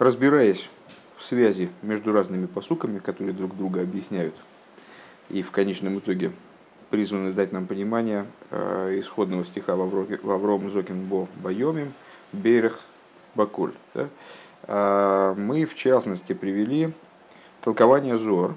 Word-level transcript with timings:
разбираясь 0.00 0.68
в 1.16 1.24
связи 1.24 1.68
между 1.82 2.12
разными 2.12 2.46
посуками, 2.46 2.98
которые 2.98 3.34
друг 3.34 3.56
друга 3.56 3.82
объясняют, 3.82 4.34
и 5.28 5.42
в 5.42 5.52
конечном 5.52 5.98
итоге 5.98 6.32
призваны 6.88 7.32
дать 7.32 7.52
нам 7.52 7.66
понимание 7.66 8.26
э, 8.50 8.98
исходного 8.98 9.44
стиха 9.44 9.76
Вавром 9.76 10.70
Зокин 10.70 11.04
Бо 11.04 11.28
Байомим 11.36 11.92
Берех 12.32 12.80
Бакуль. 13.34 13.74
Да? 13.94 14.08
Э, 14.66 15.34
мы, 15.36 15.66
в 15.66 15.74
частности, 15.74 16.32
привели 16.32 16.92
толкование 17.60 18.16
Зор, 18.16 18.56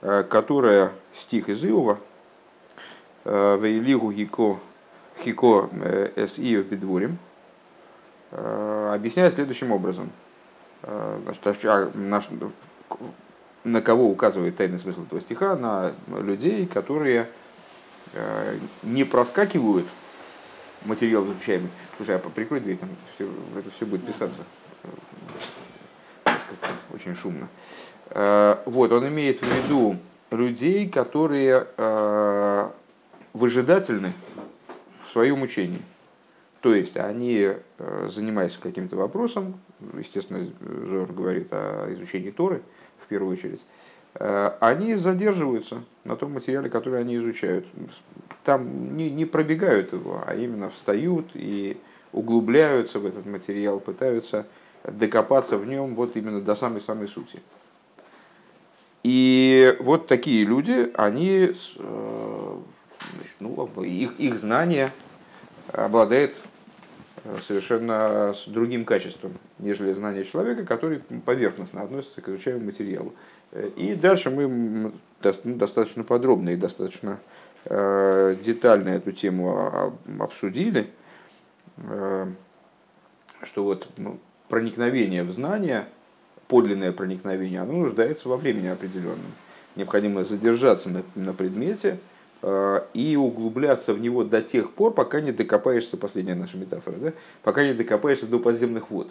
э, 0.00 0.22
которое 0.22 0.92
стих 1.16 1.48
из 1.48 1.64
Иова 1.64 1.98
э, 3.24 3.58
Вейлигу 3.60 4.12
Хико 4.12 4.60
Хико 5.18 5.68
С 6.16 6.38
Иов 6.38 6.66
Бедворим 6.66 7.18
объясняет 8.30 9.34
следующим 9.34 9.72
образом– 9.72 10.10
Э, 10.86 11.18
значит, 11.24 11.64
а 11.64 11.90
наш, 11.94 12.28
на 13.64 13.80
кого 13.80 14.10
указывает 14.10 14.56
тайный 14.56 14.78
смысл 14.78 15.04
этого 15.04 15.20
стиха? 15.20 15.56
На 15.56 15.92
людей, 16.08 16.66
которые 16.66 17.28
э, 18.12 18.58
не 18.82 19.04
проскакивают 19.04 19.86
материал 20.84 21.24
изучаемый. 21.24 21.70
Слушай, 21.96 22.16
а 22.16 22.18
прикрой 22.18 22.60
дверь, 22.60 22.76
там 22.76 22.90
все, 23.14 23.28
это 23.58 23.70
все 23.70 23.86
будет 23.86 24.04
писаться. 24.04 24.42
Очень 26.92 27.14
шумно. 27.14 27.48
Э, 28.10 28.58
вот, 28.66 28.92
он 28.92 29.08
имеет 29.08 29.40
в 29.40 29.46
виду 29.46 29.96
людей, 30.30 30.88
которые 30.88 31.66
выжидательны 33.32 34.12
в 35.06 35.12
своем 35.12 35.42
учении. 35.42 35.80
То 36.64 36.74
есть 36.74 36.96
они, 36.96 37.50
занимаясь 38.06 38.56
каким-то 38.56 38.96
вопросом, 38.96 39.60
естественно, 39.98 40.48
Зор 40.88 41.12
говорит 41.12 41.48
о 41.50 41.92
изучении 41.92 42.30
Торы 42.30 42.62
в 43.00 43.06
первую 43.06 43.34
очередь, 43.34 43.66
э, 44.14 44.50
они 44.60 44.94
задерживаются 44.94 45.84
на 46.04 46.16
том 46.16 46.32
материале, 46.32 46.70
который 46.70 47.02
они 47.02 47.16
изучают. 47.16 47.66
Там 48.44 48.96
не, 48.96 49.10
не 49.10 49.26
пробегают 49.26 49.92
его, 49.92 50.24
а 50.26 50.34
именно 50.34 50.70
встают 50.70 51.32
и 51.34 51.76
углубляются 52.12 52.98
в 52.98 53.04
этот 53.04 53.26
материал, 53.26 53.78
пытаются 53.78 54.46
докопаться 54.84 55.58
в 55.58 55.66
нем 55.66 55.94
вот 55.94 56.16
именно 56.16 56.40
до 56.40 56.54
самой-самой 56.54 57.08
сути. 57.08 57.42
И 59.02 59.76
вот 59.80 60.06
такие 60.06 60.46
люди, 60.46 60.90
они, 60.94 61.40
э, 61.40 62.56
значит, 63.16 63.36
ну, 63.38 63.68
их, 63.82 64.18
их 64.18 64.38
знание 64.38 64.92
обладает 65.70 66.40
Э, 66.40 66.53
совершенно 67.40 68.32
с 68.34 68.46
другим 68.46 68.84
качеством, 68.84 69.32
нежели 69.58 69.92
знание 69.92 70.24
человека, 70.24 70.64
который 70.64 71.00
поверхностно 71.24 71.82
относится 71.82 72.20
к 72.20 72.28
изучаемому 72.28 72.66
материалу. 72.66 73.14
Э, 73.52 73.70
и 73.76 73.94
дальше 73.94 74.30
мы 74.30 74.46
ну, 74.46 74.92
достаточно 75.44 76.04
подробно 76.04 76.50
и 76.50 76.56
достаточно 76.56 77.18
э, 77.64 78.36
детально 78.44 78.90
эту 78.90 79.12
тему 79.12 79.98
обсудили, 80.18 80.86
что 83.42 83.64
вот 83.64 83.88
ну, 83.96 84.18
проникновение 84.48 85.24
в 85.24 85.32
знание, 85.32 85.86
подлинное 86.46 86.92
проникновение, 86.92 87.60
оно 87.60 87.72
нуждается 87.72 88.28
во 88.28 88.36
времени 88.36 88.68
определенном. 88.68 89.32
Необходимо 89.76 90.22
задержаться 90.24 91.02
на, 91.14 91.32
предмете, 91.32 91.98
Э, 91.98 92.13
и 92.92 93.16
углубляться 93.16 93.94
в 93.94 94.00
него 94.00 94.22
до 94.22 94.42
тех 94.42 94.72
пор, 94.72 94.92
пока 94.92 95.22
не 95.22 95.32
докопаешься, 95.32 95.96
последняя 95.96 96.34
наша 96.34 96.58
метафора, 96.58 96.96
да? 96.96 97.12
пока 97.42 97.66
не 97.66 97.72
докопаешься 97.72 98.26
до 98.26 98.38
подземных 98.38 98.90
вод. 98.90 99.10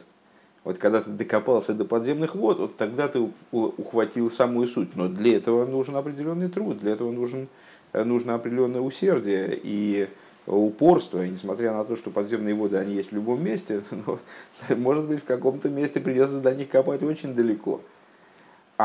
Вот 0.63 0.77
когда 0.77 1.01
ты 1.01 1.09
докопался 1.09 1.73
до 1.73 1.83
подземных 1.83 2.35
вод, 2.35 2.59
вот 2.59 2.77
тогда 2.77 3.07
ты 3.07 3.29
ухватил 3.51 4.31
самую 4.31 4.67
суть. 4.67 4.95
Но 4.95 5.09
для 5.09 5.37
этого 5.37 5.65
нужен 5.65 5.95
определенный 5.95 6.47
труд, 6.47 6.79
для 6.79 6.93
этого 6.93 7.11
нужен, 7.11 7.47
э, 7.91 8.03
нужно 8.03 8.35
определенное 8.35 8.79
усердие 8.79 9.59
и 9.61 10.07
упорство. 10.47 11.23
И 11.25 11.29
несмотря 11.29 11.73
на 11.73 11.83
то, 11.83 11.95
что 11.95 12.11
подземные 12.11 12.55
воды 12.55 12.77
они 12.77 12.95
есть 12.95 13.11
в 13.11 13.16
любом 13.16 13.43
месте, 13.43 13.83
но, 14.05 14.19
может 14.69 15.05
быть, 15.05 15.22
в 15.22 15.25
каком-то 15.25 15.69
месте 15.69 15.99
придется 15.99 16.39
до 16.39 16.55
них 16.55 16.69
копать 16.69 17.03
очень 17.03 17.35
далеко. 17.35 17.81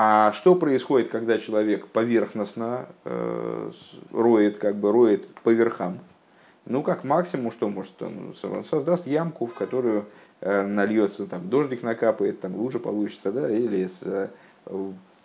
А 0.00 0.30
что 0.30 0.54
происходит, 0.54 1.08
когда 1.08 1.38
человек 1.38 1.88
поверхностно 1.88 2.86
э, 3.04 3.72
роет, 4.12 4.56
как 4.58 4.76
бы 4.76 4.92
роет 4.92 5.34
по 5.42 5.50
верхам? 5.50 5.98
Ну, 6.66 6.84
как 6.84 7.02
максимум, 7.02 7.50
что 7.50 7.68
может 7.68 8.00
он, 8.00 8.36
создаст 8.70 9.08
ямку, 9.08 9.46
в 9.46 9.54
которую 9.54 10.04
э, 10.40 10.62
нальется, 10.62 11.26
там, 11.26 11.50
дождик 11.50 11.82
накапает, 11.82 12.40
там 12.40 12.54
лужа 12.54 12.78
получится, 12.78 13.32
да, 13.32 13.50
или 13.50 13.86
с, 13.88 14.02
э, 14.04 14.28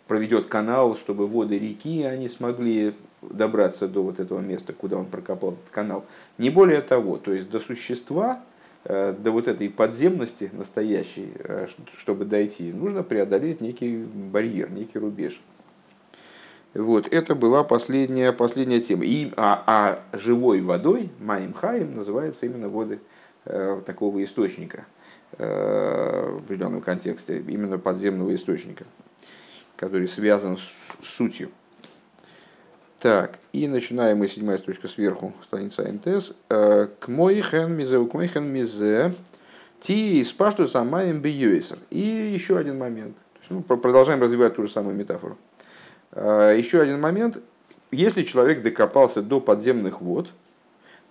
проведет 0.08 0.48
канал, 0.48 0.96
чтобы 0.96 1.28
воды 1.28 1.60
реки, 1.60 2.02
они 2.02 2.28
смогли 2.28 2.96
добраться 3.22 3.88
до 3.88 4.02
вот 4.02 4.20
этого 4.20 4.40
места, 4.40 4.74
куда 4.74 4.98
он 4.98 5.06
прокопал 5.06 5.52
этот 5.52 5.70
канал. 5.70 6.04
Не 6.40 6.50
более 6.50 6.82
того, 6.82 7.18
то 7.18 7.32
есть 7.32 7.48
до 7.52 7.60
существа, 7.60 8.42
до 8.86 9.32
вот 9.32 9.48
этой 9.48 9.70
подземности 9.70 10.50
настоящей, 10.52 11.32
э, 11.40 11.68
чтобы 11.98 12.26
дойти, 12.26 12.74
нужно 12.74 13.02
преодолеть 13.04 13.62
некий 13.62 13.98
барьер, 13.98 14.70
некий 14.72 15.00
рубеж. 15.00 15.42
Вот, 16.74 17.08
это 17.14 17.36
была 17.36 17.64
последняя, 17.64 18.34
последняя 18.34 18.82
тема. 18.82 19.06
И, 19.06 19.32
а, 19.38 19.64
а 19.68 20.18
живой 20.18 20.62
водой, 20.62 21.12
Маим 21.20 21.54
Хаим, 21.54 21.96
называется 21.96 22.46
именно 22.46 22.68
воды 22.68 23.00
э, 23.46 23.82
такого 23.86 24.24
источника 24.24 24.86
э, 25.38 26.32
в 26.34 26.38
определенном 26.40 26.82
контексте, 26.82 27.40
именно 27.48 27.78
подземного 27.78 28.34
источника, 28.34 28.86
который 29.78 30.08
связан 30.08 30.58
с 30.58 31.06
сутью. 31.08 31.52
Так, 33.04 33.40
и 33.52 33.68
начинаем 33.68 34.20
мы 34.20 34.30
седьмая 34.30 34.58
строчка 34.58 34.88
сверху, 34.88 35.34
страница 35.44 35.84
МТС. 35.84 36.36
Э, 36.50 36.88
к 37.02 37.10
мойхен 37.10 37.74
мизе, 37.74 38.02
к 38.06 38.14
мойхен 38.14 38.46
мизе, 38.46 39.12
ти 39.82 40.24
спашту 40.24 40.68
самаем 40.68 41.20
биюэсер. 41.20 41.80
И 41.90 42.00
еще 42.00 42.58
один 42.58 42.78
момент. 42.78 43.18
Ну, 43.50 43.62
продолжаем 43.62 44.22
развивать 44.22 44.56
ту 44.56 44.64
же 44.64 44.70
самую 44.70 44.96
метафору. 44.96 45.38
Э, 46.14 46.56
еще 46.58 46.80
один 46.80 47.02
момент. 47.02 47.40
Если 47.92 48.24
человек 48.24 48.64
докопался 48.64 49.22
до 49.22 49.42
подземных 49.42 50.00
вод, 50.00 50.30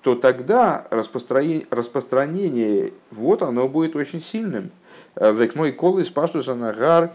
то 0.01 0.15
тогда 0.15 0.87
распространение, 0.89 1.67
распространение 1.69 2.95
вод 3.11 3.43
оно 3.43 3.69
будет 3.69 3.97
очень 3.97 4.23
сильным. 4.23 4.71
Э, 5.15 5.31
Век 5.31 5.57
мой 5.57 5.73
колы 5.73 6.05
спаштуса 6.05 6.55
нагар 6.55 7.13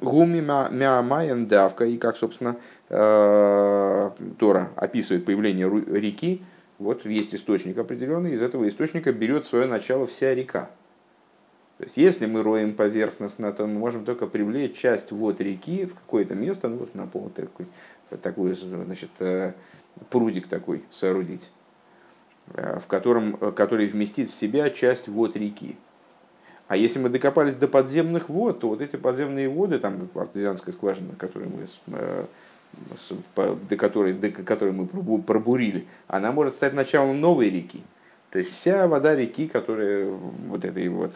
гуми 0.00 0.40
мя 0.40 1.34
давка. 1.48 1.84
И 1.84 1.98
как, 1.98 2.16
собственно, 2.16 2.54
Тора 2.90 4.70
описывает 4.74 5.24
появление 5.24 5.68
реки, 5.68 6.42
вот 6.80 7.06
есть 7.06 7.34
источник 7.34 7.78
определенный, 7.78 8.32
из 8.32 8.42
этого 8.42 8.68
источника 8.68 9.12
берет 9.12 9.46
свое 9.46 9.66
начало 9.66 10.08
вся 10.08 10.34
река. 10.34 10.70
То 11.78 11.84
есть, 11.84 11.96
если 11.96 12.26
мы 12.26 12.42
роем 12.42 12.74
поверхностно, 12.74 13.52
то 13.52 13.66
мы 13.66 13.78
можем 13.78 14.04
только 14.04 14.26
привлечь 14.26 14.76
часть 14.76 15.12
вод 15.12 15.40
реки 15.40 15.86
в 15.86 15.94
какое-то 15.94 16.34
место, 16.34 16.68
ну 16.68 16.78
вот 16.78 16.94
на 16.94 17.06
пол 17.06 17.30
такой, 17.30 17.66
такой 18.22 18.54
значит, 18.54 19.10
э, 19.20 19.52
прудик 20.10 20.48
такой 20.48 20.82
соорудить, 20.90 21.48
э, 22.54 22.80
в 22.80 22.86
котором, 22.86 23.36
который 23.54 23.86
вместит 23.86 24.30
в 24.30 24.34
себя 24.34 24.68
часть 24.68 25.06
вод 25.06 25.36
реки. 25.36 25.76
А 26.66 26.76
если 26.76 26.98
мы 26.98 27.08
докопались 27.08 27.54
до 27.54 27.68
подземных 27.68 28.28
вод, 28.28 28.60
то 28.60 28.68
вот 28.68 28.80
эти 28.80 28.96
подземные 28.96 29.48
воды, 29.48 29.78
там 29.78 30.08
артезианская 30.14 30.74
скважина, 30.74 31.14
которую 31.16 31.50
мы 31.50 32.26
до 33.68 33.76
которой, 33.76 34.12
до 34.14 34.30
которой 34.30 34.72
мы 34.72 34.86
пробурили, 35.22 35.86
она 36.06 36.32
может 36.32 36.54
стать 36.54 36.74
началом 36.74 37.20
новой 37.20 37.50
реки. 37.50 37.82
То 38.30 38.38
есть 38.38 38.52
вся 38.52 38.86
вода 38.86 39.16
реки, 39.16 39.48
которая, 39.48 40.06
вот 40.06 40.64
этой 40.64 40.88
вот 40.88 41.14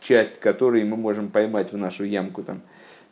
часть 0.00 0.40
которой 0.40 0.84
мы 0.84 0.96
можем 0.96 1.28
поймать 1.28 1.72
в 1.72 1.76
нашу 1.76 2.04
ямку, 2.04 2.42
там, 2.42 2.60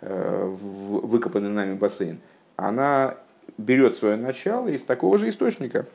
э, 0.02 0.44
выкопанный 0.44 1.49
нами 1.49 1.75
бассейн, 1.75 2.19
она 2.56 3.17
берет 3.56 3.96
свое 3.96 4.17
начало 4.17 4.69
из 4.69 4.82
такого 4.82 5.17
же 5.17 5.29
источника. 5.31 5.87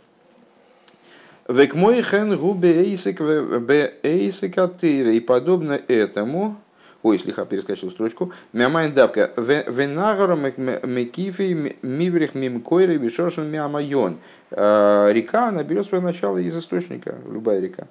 И 5.12 5.20
подобно 5.20 5.74
этому, 5.74 6.58
ой, 7.04 7.20
слегка 7.20 7.46
перескочил 7.46 7.92
строчку, 7.92 8.32
мямайн 8.54 8.94
давка, 8.94 9.32
венагора 9.38 10.36
мекифи 10.36 11.78
миврих 11.82 12.34
мимкойры 12.34 12.96
вишошен 12.96 13.52
мямайон. 13.52 14.20
Э, 14.52 15.10
река, 15.12 15.50
она 15.50 15.64
берет 15.64 15.86
свое 15.86 16.02
начало 16.02 16.38
из 16.38 16.58
источника, 16.58 17.18
любая 17.30 17.60
река. 17.60 17.88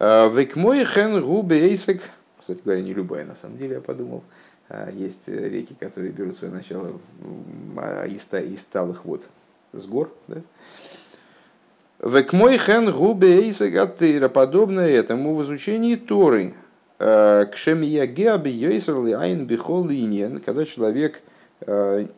Э, 0.00 0.28
Векмой 0.34 0.84
хен 0.84 1.20
губе 1.20 1.68
эйсек, 1.68 2.02
кстати 2.40 2.60
говоря, 2.64 2.80
не 2.80 2.94
любая, 2.94 3.26
на 3.26 3.36
самом 3.36 3.58
деле, 3.58 3.74
я 3.74 3.80
подумал, 3.80 4.24
э, 4.70 4.90
есть 4.94 5.28
реки, 5.28 5.76
которые 5.78 6.10
берут 6.10 6.38
свое 6.38 6.52
начало 6.52 6.98
из, 8.06 8.26
из 8.32 8.60
сталых 8.60 9.04
вод 9.04 9.24
с 9.72 9.84
гор, 9.84 10.10
да? 10.28 10.40
Век 12.00 12.32
мой 12.32 12.56
хен 12.58 12.90
губе 12.92 13.40
эйсек 13.40 14.32
подобно 14.32 14.80
этому 14.80 15.34
в 15.34 15.42
изучении 15.42 15.96
Торы, 15.96 16.54
Кшемия 16.98 18.06
геаби 18.06 18.50
йойсерли 18.50 19.12
айн 19.12 19.46
бихол 19.46 19.88
когда 20.44 20.64
человек 20.64 21.22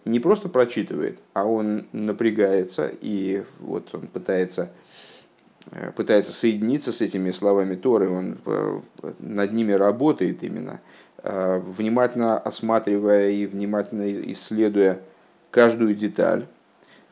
не 0.05 0.21
просто 0.21 0.49
прочитывает, 0.49 1.19
а 1.35 1.45
он 1.45 1.85
напрягается 1.93 2.91
и 3.01 3.45
вот 3.59 3.89
он 3.95 4.07
пытается 4.07 4.71
пытается 5.95 6.33
соединиться 6.33 6.93
с 6.93 7.03
этими 7.03 7.31
словами 7.31 7.75
Торы, 7.77 8.09
он 8.09 8.39
над 9.19 9.53
ними 9.53 9.73
работает 9.73 10.43
именно, 10.43 10.81
внимательно 11.23 12.39
осматривая 12.39 13.29
и 13.31 13.45
внимательно 13.45 14.11
исследуя 14.33 15.01
каждую 15.51 15.95
деталь. 15.95 16.47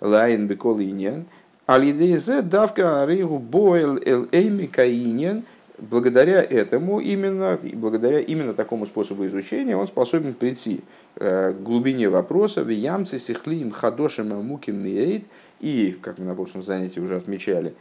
לעיין 0.00 0.46
בכל 0.46 0.80
ענין. 0.80 1.26
על 1.66 1.88
ידי 1.88 2.19
זה 2.19 2.40
דוקא 2.40 3.02
הרי 3.02 3.38
הוא 3.38 3.64
בא 3.64 3.81
אל 3.81 3.98
עומק 4.04 4.66
הענין. 4.66 5.44
Благодаря 5.78 6.42
этому 6.42 6.98
именно, 6.98 7.58
благодаря 7.74 8.18
именно 8.18 8.52
такому 8.52 8.86
способу 8.86 9.26
изучения 9.26 9.76
он 9.76 9.86
способен 9.86 10.34
прийти 10.34 10.80
к 11.14 11.54
глубине 11.60 12.08
вопроса 12.08 12.64
וימצא 12.64 13.20
שכלים 13.20 13.70
חדשים 13.70 14.28
עמוקים 14.44 14.82
מאד 14.82 15.22
и, 15.60 15.96
как 16.02 16.18
мы 16.18 16.24
на 16.24 16.34
прошлом 16.34 16.64
занятии 16.64 16.98
уже 16.98 17.16
отмечали, 17.16 17.74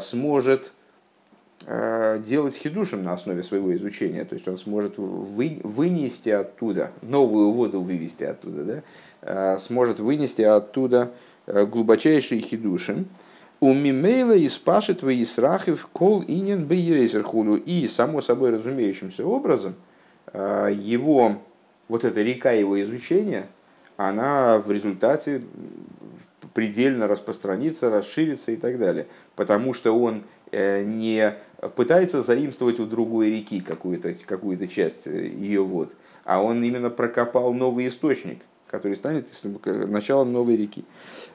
сможет 0.00 0.72
делать 1.66 2.54
хидушем 2.56 3.02
на 3.04 3.12
основе 3.12 3.42
своего 3.42 3.74
изучения, 3.74 4.24
то 4.24 4.34
есть 4.34 4.46
он 4.48 4.56
сможет 4.56 4.96
вы, 4.96 5.60
вынести 5.62 6.30
оттуда, 6.30 6.92
новую 7.02 7.50
воду 7.50 7.82
вывести 7.82 8.24
оттуда, 8.24 8.82
да? 9.22 9.58
сможет 9.58 10.00
вынести 10.00 10.42
оттуда 10.42 11.12
глубочайшие 11.46 12.40
хидушим, 12.40 13.06
у 13.66 13.74
мимейла 13.74 14.36
и 14.36 14.48
спашет 14.48 15.02
вы 15.02 15.20
исрахив 15.22 15.88
кол 15.92 16.22
инин 16.22 16.66
бейезерхулю. 16.66 17.56
И, 17.56 17.88
само 17.88 18.20
собой 18.20 18.50
разумеющимся 18.50 19.26
образом, 19.26 19.74
его, 20.32 21.36
вот 21.88 22.04
эта 22.04 22.22
река 22.22 22.52
его 22.52 22.80
изучения, 22.82 23.48
она 23.96 24.58
в 24.58 24.70
результате 24.70 25.42
предельно 26.54 27.08
распространится, 27.08 27.90
расширится 27.90 28.52
и 28.52 28.56
так 28.56 28.78
далее. 28.78 29.06
Потому 29.34 29.74
что 29.74 29.98
он 29.98 30.22
э, 30.52 30.84
не 30.84 31.34
пытается 31.74 32.22
заимствовать 32.22 32.78
у 32.78 32.86
другой 32.86 33.30
реки 33.30 33.60
какую-то 33.60 34.14
какую 34.26 34.64
часть 34.68 35.06
э, 35.06 35.26
ее 35.26 35.62
вод, 35.62 35.92
а 36.24 36.42
он 36.42 36.62
именно 36.62 36.90
прокопал 36.90 37.52
новый 37.52 37.88
источник, 37.88 38.38
который 38.68 38.96
станет 38.96 39.28
началом 39.64 40.32
новой 40.32 40.56
реки. 40.56 40.84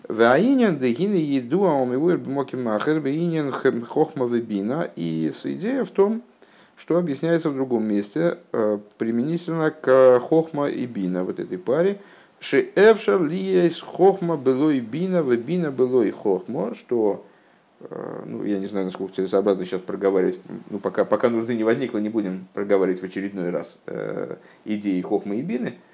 Ваинен 0.08 0.78
дегины 0.80 1.16
еду 1.16 1.66
аумивуэр 1.66 2.18
бмокимахер 2.18 3.00
бейнен 3.00 3.52
хохма 3.52 4.28
бина. 4.28 4.90
И 4.96 5.32
идея 5.44 5.86
в 5.86 5.92
том, 5.92 6.22
что 6.76 6.98
объясняется 6.98 7.50
в 7.50 7.54
другом 7.54 7.86
месте, 7.86 8.40
э, 8.52 8.80
применительно 8.98 9.72
к 9.72 10.20
хохма 10.20 10.70
и 10.70 10.86
бина, 10.86 11.24
вот 11.24 11.40
этой 11.40 11.58
паре, 11.58 12.00
Шеэвшар 12.40 13.24
лиес 13.24 13.82
хохма 13.82 14.36
было 14.36 14.72
и 14.72 14.80
бина, 14.80 15.22
бина 15.22 15.72
было 15.72 16.02
и 16.02 16.12
хохма, 16.12 16.74
что 16.74 17.24
Э, 17.90 18.24
ну, 18.26 18.44
я 18.44 18.60
не 18.60 18.68
знаю, 18.68 18.86
насколько 18.86 19.16
целесообразно 19.16 19.66
сейчас 19.66 19.82
проговаривать, 19.82 20.40
ну, 20.70 20.80
пока, 20.80 21.06
пока 21.06 21.30
нужды 21.30 21.56
не 21.56 21.64
возникло, 21.64 21.98
не 21.98 22.10
будем 22.10 22.48
проговаривать 22.54 23.02
в 23.02 23.06
очередной 23.06 23.50
раз 23.50 23.80
э, 23.88 24.36
идеи 24.66 25.02
Хохмы 25.02 25.38
и 25.38 25.42
Бины. 25.42 25.70
Э, 25.70 25.91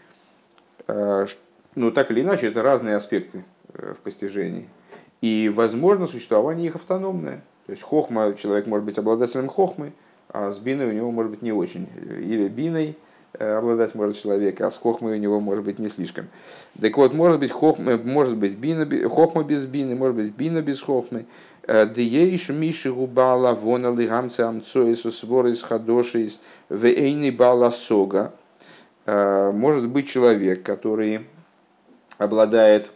ну, 0.88 1.92
так 1.92 2.12
или 2.12 2.22
иначе, 2.22 2.48
это 2.48 2.64
разные 2.64 2.96
аспекты 2.96 3.44
э, 3.74 3.94
в 3.94 4.02
постижении. 4.02 4.68
И, 5.22 5.52
возможно, 5.54 6.08
существование 6.08 6.68
их 6.68 6.76
автономное. 6.76 7.44
То 7.66 7.72
есть, 7.72 7.84
Хохма, 7.84 8.34
человек 8.34 8.68
может 8.68 8.86
быть 8.86 8.98
обладателем 8.98 9.48
Хохмы, 9.48 9.94
а 10.30 10.52
с 10.52 10.58
Биной 10.60 10.88
у 10.88 10.92
него 10.92 11.12
может 11.12 11.32
быть 11.32 11.42
не 11.42 11.52
очень. 11.52 11.88
Или 12.20 12.48
Биной 12.48 12.98
э, 13.34 13.58
обладать 13.58 13.96
может 13.96 14.18
человек, 14.18 14.60
а 14.62 14.72
с 14.72 14.78
хохмой 14.78 15.14
у 15.14 15.20
него 15.20 15.40
может 15.40 15.64
быть 15.64 15.80
не 15.80 15.90
слишком. 15.90 16.28
Так 16.80 16.98
вот, 16.98 17.14
может 17.14 17.40
быть, 17.40 17.52
хохма, 17.52 17.98
может 17.98 18.36
быть 18.36 18.58
бина, 18.58 18.86
хохма 19.10 19.44
без 19.44 19.66
бины, 19.66 19.96
может 19.96 20.16
быть 20.16 20.34
бина 20.34 20.62
без 20.62 20.82
хохмы. 20.82 21.26
Дееш 21.68 22.50
миши 22.50 22.94
губала 22.94 23.54
вона 23.54 23.92
лигамце 23.92 24.42
амцоису 24.42 25.12
сворис 25.12 25.64
хадошис 25.64 26.40
вейни 26.70 27.30
бала 27.30 27.72
сога. 27.72 28.34
Может 29.08 29.88
быть 29.88 30.10
человек, 30.10 30.64
который 30.64 31.26
обладает, 32.18 32.92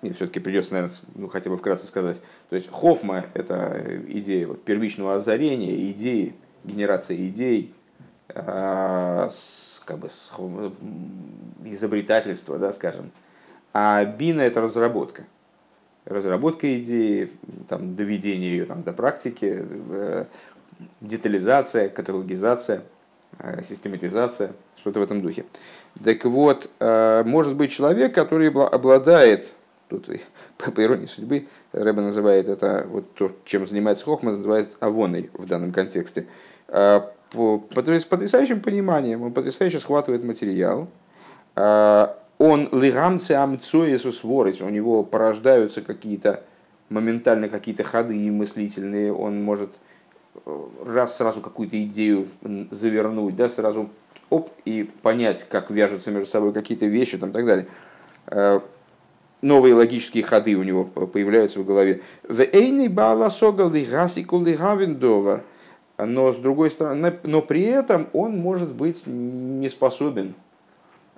мне 0.00 0.12
все-таки 0.14 0.38
придется, 0.38 0.72
наверное, 0.72 0.96
ну, 1.16 1.28
хотя 1.28 1.50
бы 1.50 1.56
вкратце 1.56 1.86
сказать, 1.86 2.20
то 2.48 2.56
есть 2.56 2.70
хохма– 2.70 3.26
это 3.34 4.00
идея 4.06 4.46
вот, 4.46 4.62
первичного 4.62 5.16
озарения, 5.16 5.90
идеи, 5.90 6.34
генерация 6.62 7.16
идей, 7.16 7.74
с, 8.28 9.82
как 9.84 9.98
бы, 9.98 10.08
с, 10.08 10.30
изобретательства, 11.64 12.58
да, 12.58 12.72
скажем. 12.72 13.10
А 13.72 14.04
бина– 14.04 14.40
это 14.42 14.60
разработка 14.60 15.24
разработка 16.04 16.80
идеи, 16.80 17.30
там, 17.68 17.94
доведение 17.94 18.50
ее 18.50 18.64
там, 18.64 18.82
до 18.82 18.92
практики, 18.92 19.58
э, 19.60 20.24
детализация, 21.00 21.88
каталогизация, 21.88 22.82
э, 23.38 23.62
систематизация, 23.68 24.52
что-то 24.82 25.00
в 25.00 25.02
этом 25.02 25.22
духе. 25.22 25.44
Так 26.04 26.24
вот, 26.24 26.68
э, 26.80 27.22
может 27.24 27.54
быть 27.54 27.72
человек, 27.72 28.14
который 28.14 28.50
обладает, 28.50 29.50
тут 29.88 30.08
по 30.58 30.82
иронии 30.82 31.06
судьбы, 31.06 31.46
Рэба 31.72 32.02
называет 32.02 32.48
это, 32.48 32.86
вот 32.88 33.14
то, 33.14 33.32
чем 33.44 33.66
занимается 33.66 34.04
Хохма, 34.04 34.32
называется 34.32 34.76
авоной 34.80 35.30
в 35.32 35.46
данном 35.46 35.72
контексте, 35.72 36.26
по 36.66 37.58
потрясающим 37.74 38.60
пониманием, 38.60 39.22
он 39.22 39.32
потрясающе 39.32 39.78
схватывает 39.78 40.22
материал, 40.22 40.88
он 41.54 42.68
лигамце 42.72 43.32
амцоисус 43.32 44.22
ворис, 44.24 44.60
у 44.60 44.68
него 44.68 45.02
порождаются 45.02 45.80
какие-то 45.80 46.42
моментально 46.92 47.48
какие-то 47.48 47.84
ходы 47.84 48.30
мыслительные, 48.30 49.12
он 49.12 49.42
может 49.42 49.70
э, 50.44 50.68
раз 50.84 51.16
сразу 51.16 51.40
какую-то 51.40 51.82
идею 51.84 52.28
завернуть, 52.70 53.34
да, 53.34 53.48
сразу 53.48 53.90
оп, 54.32 54.50
и 54.64 54.88
понять, 55.02 55.46
как 55.48 55.70
вяжутся 55.70 56.10
между 56.10 56.30
собой 56.30 56.52
какие-то 56.52 56.86
вещи 56.86 57.18
там, 57.18 57.30
и 57.30 57.32
так 57.32 57.46
далее. 57.46 57.66
Э, 58.26 58.60
новые 59.42 59.74
логические 59.74 60.24
ходы 60.24 60.56
у 60.56 60.62
него 60.62 60.84
появляются 60.84 61.60
в 61.60 61.66
голове. 61.66 62.00
Но 65.98 66.32
с 66.32 66.36
другой 66.36 66.70
стороны, 66.70 67.12
но 67.22 67.42
при 67.42 67.62
этом 67.62 68.08
он 68.12 68.36
может 68.36 68.70
быть 68.72 69.06
не 69.06 69.68
способен 69.68 70.34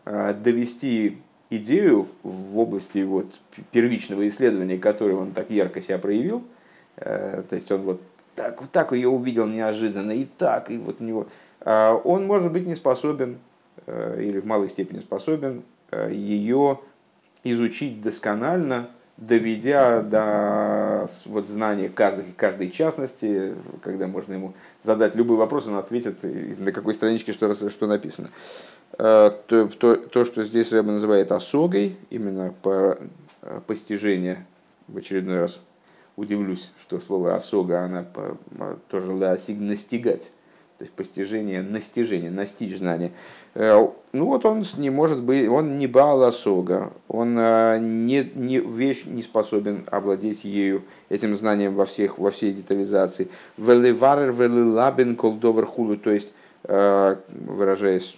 Э, 0.07 0.35
довести 0.35 1.19
идею 1.49 2.09
в 2.23 2.59
области 2.59 3.03
вот 3.03 3.27
первичного 3.71 4.29
исследования, 4.29 4.77
которое 4.77 5.15
он 5.15 5.33
так 5.33 5.51
ярко 5.51 5.81
себя 5.81 5.99
проявил, 5.99 6.45
э, 6.97 7.43
то 7.49 7.57
есть 7.57 7.73
он 7.73 7.83
вот 7.83 8.03
так, 8.35 8.61
вот 8.61 8.71
так 8.71 8.93
ее 8.93 9.09
увидел 9.09 9.47
неожиданно, 9.47 10.11
и 10.11 10.27
так, 10.27 10.71
и 10.71 10.77
вот 10.77 11.01
у 11.01 11.05
него, 11.05 11.27
он 11.65 12.27
может 12.27 12.53
быть 12.53 12.67
не 12.67 12.75
способен, 12.75 13.39
э, 13.87 14.23
или 14.23 14.41
в 14.41 14.47
малой 14.47 14.69
степени 14.69 15.01
способен, 15.01 15.63
ее 16.11 16.81
изучить 17.45 18.03
досконально, 18.03 18.89
доведя 19.17 20.03
до 20.03 21.09
вот, 21.27 21.49
знания 21.49 21.89
каждой, 21.89 22.25
каждой 22.37 22.71
частности, 22.71 23.55
когда 23.83 24.07
можно 24.09 24.33
ему 24.33 24.55
задать 24.83 25.15
любой 25.15 25.37
вопрос, 25.37 25.67
он 25.67 25.77
ответит, 25.77 26.19
на 26.23 26.73
какой 26.73 26.95
страничке 26.95 27.33
что, 27.33 27.55
что 27.55 27.87
написано. 27.87 28.29
Э, 28.99 29.31
то, 29.47 29.69
то, 29.69 29.97
то, 29.97 30.25
что 30.25 30.45
здесь 30.45 30.73
Рэба 30.73 30.93
называет 30.93 31.33
осогой, 31.33 31.97
именно 32.11 32.55
по 32.63 32.99
э, 33.43 33.61
постижению, 33.67 34.39
в 34.89 34.99
очередной 34.99 35.39
раз 35.39 35.61
удивлюсь, 36.17 36.73
что 36.83 37.01
слово 37.01 37.35
осога, 37.35 37.85
она 37.85 38.03
по, 38.03 38.39
тоже 38.89 39.11
ласиг 39.11 39.59
настигать, 39.59 40.33
то 40.85 40.87
есть 40.87 40.95
постижение, 40.95 41.63
настижение, 41.63 42.31
настичь 42.31 42.77
знание. 42.77 43.11
Э, 43.55 43.89
ну 44.13 44.27
вот 44.27 44.45
он 44.45 44.65
не 44.77 44.91
может 44.91 45.23
быть, 45.23 45.49
он 45.49 45.79
не 45.79 45.87
бал 45.87 46.23
осога, 46.23 46.93
он 47.09 47.35
не, 47.35 48.31
не, 48.35 48.59
вещь 48.59 49.05
не 49.07 49.23
способен 49.23 49.85
овладеть 49.91 50.45
ею, 50.45 50.83
этим 51.09 51.37
знанием 51.37 51.75
во, 51.75 51.87
всех, 51.87 52.19
во 52.19 52.31
всей 52.31 52.53
детализации. 52.53 53.29
Веливарер 53.57 54.33
велилабен 54.33 55.17
колдовер 55.17 55.67
хулу, 55.67 55.97
то 55.97 56.11
есть 56.11 56.33
Э, 56.67 57.17
выражаясь, 57.29 58.17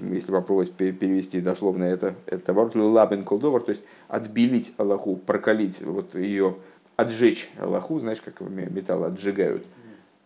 если 0.00 0.32
попробовать 0.32 0.72
перевести 0.72 1.42
дословно 1.42 1.84
это, 1.84 2.14
это 2.24 2.52
оборот 2.52 2.74
лабен 2.74 3.24
колдовар, 3.24 3.60
то 3.60 3.72
есть 3.72 3.82
отбелить 4.08 4.72
Аллаху, 4.78 5.16
прокалить, 5.16 5.82
вот 5.82 6.14
ее 6.14 6.56
отжечь 6.96 7.50
Аллаху, 7.60 8.00
знаешь, 8.00 8.22
как 8.24 8.40
металл 8.40 9.04
отжигают, 9.04 9.66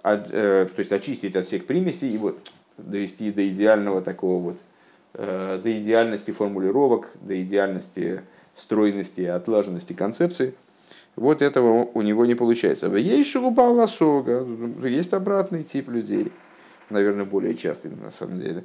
от, 0.03 0.31
э, 0.31 0.67
то 0.67 0.79
есть 0.79 0.93
очистить 0.93 1.37
от 1.37 1.47
всех 1.47 1.67
примесей 1.67 2.13
и 2.13 2.19
вот 2.19 2.41
довести 2.77 3.33
до 3.33 3.47
идеального 3.49 4.01
такого 4.01 4.43
вот, 4.43 4.59
э, 5.15 5.61
до 5.63 5.79
идеальности 5.81 6.31
формулировок, 6.31 7.09
до 7.21 7.41
идеальности 7.43 8.23
стройности, 8.57 9.23
отлаженности 9.23 9.93
концепции. 9.93 10.55
Вот 11.17 11.43
этого 11.43 11.89
у 11.95 12.03
него 12.03 12.27
не 12.27 12.35
получается. 12.35 12.87
Есть 12.95 13.31
шурупа 13.31 13.63
ласога, 13.63 14.47
есть 14.85 15.13
обратный 15.13 15.65
тип 15.65 15.89
людей– 15.89 16.33
наверное, 16.91 17.25
более 17.25 17.55
частый 17.55 17.91
на 17.91 18.11
самом 18.11 18.41
деле, 18.41 18.65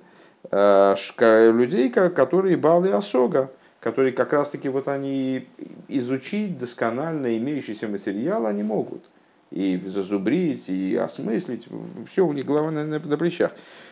людей, 0.51 1.89
которые 1.89 2.57
балы 2.57 2.91
осога, 2.91 3.51
которые 3.79 4.13
как 4.13 4.33
раз-таки 4.33 4.69
вот 4.69 4.87
они 4.87 5.47
изучить 5.87 6.57
досконально 6.57 7.37
имеющийся 7.37 7.87
материал 7.87 8.45
они 8.45 8.63
могут. 8.63 9.03
И 9.53 9.77
зазубрить, 9.85 10.67
и 10.67 10.95
осмыслить. 10.95 11.67
Все 12.09 12.25
у 12.25 12.33
них 12.33 12.43
голова 12.45 12.71
на, 12.71 12.83
на, 12.83 12.99
на 12.99 13.17
плечах. 13.17 13.51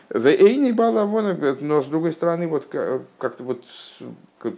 В 0.10 0.25
Эйни 0.25 0.72
Балавона, 0.72 1.38
но 1.62 1.82
с 1.82 1.86
другой 1.86 2.13
стороны, 2.13 2.48
вот 2.48 2.65
как-то 3.20 3.44
вот 3.44 3.63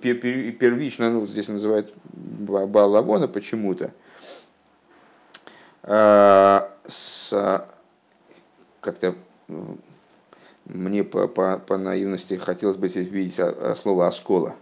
первично, 0.02 1.12
ну, 1.12 1.28
здесь 1.28 1.50
называют 1.50 1.94
Балавона 2.14 3.28
почему-то, 3.28 3.92
а, 5.84 6.72
с 6.88 7.68
как-то 8.80 9.16
мне 10.66 11.04
по, 11.04 11.28
по, 11.28 11.60
по 11.60 11.78
наивности 11.78 12.36
хотелось 12.36 12.78
бы 12.78 12.88
здесь 12.88 13.10
видеть 13.10 13.40
слово 13.78 14.08
«оскола». 14.08 14.56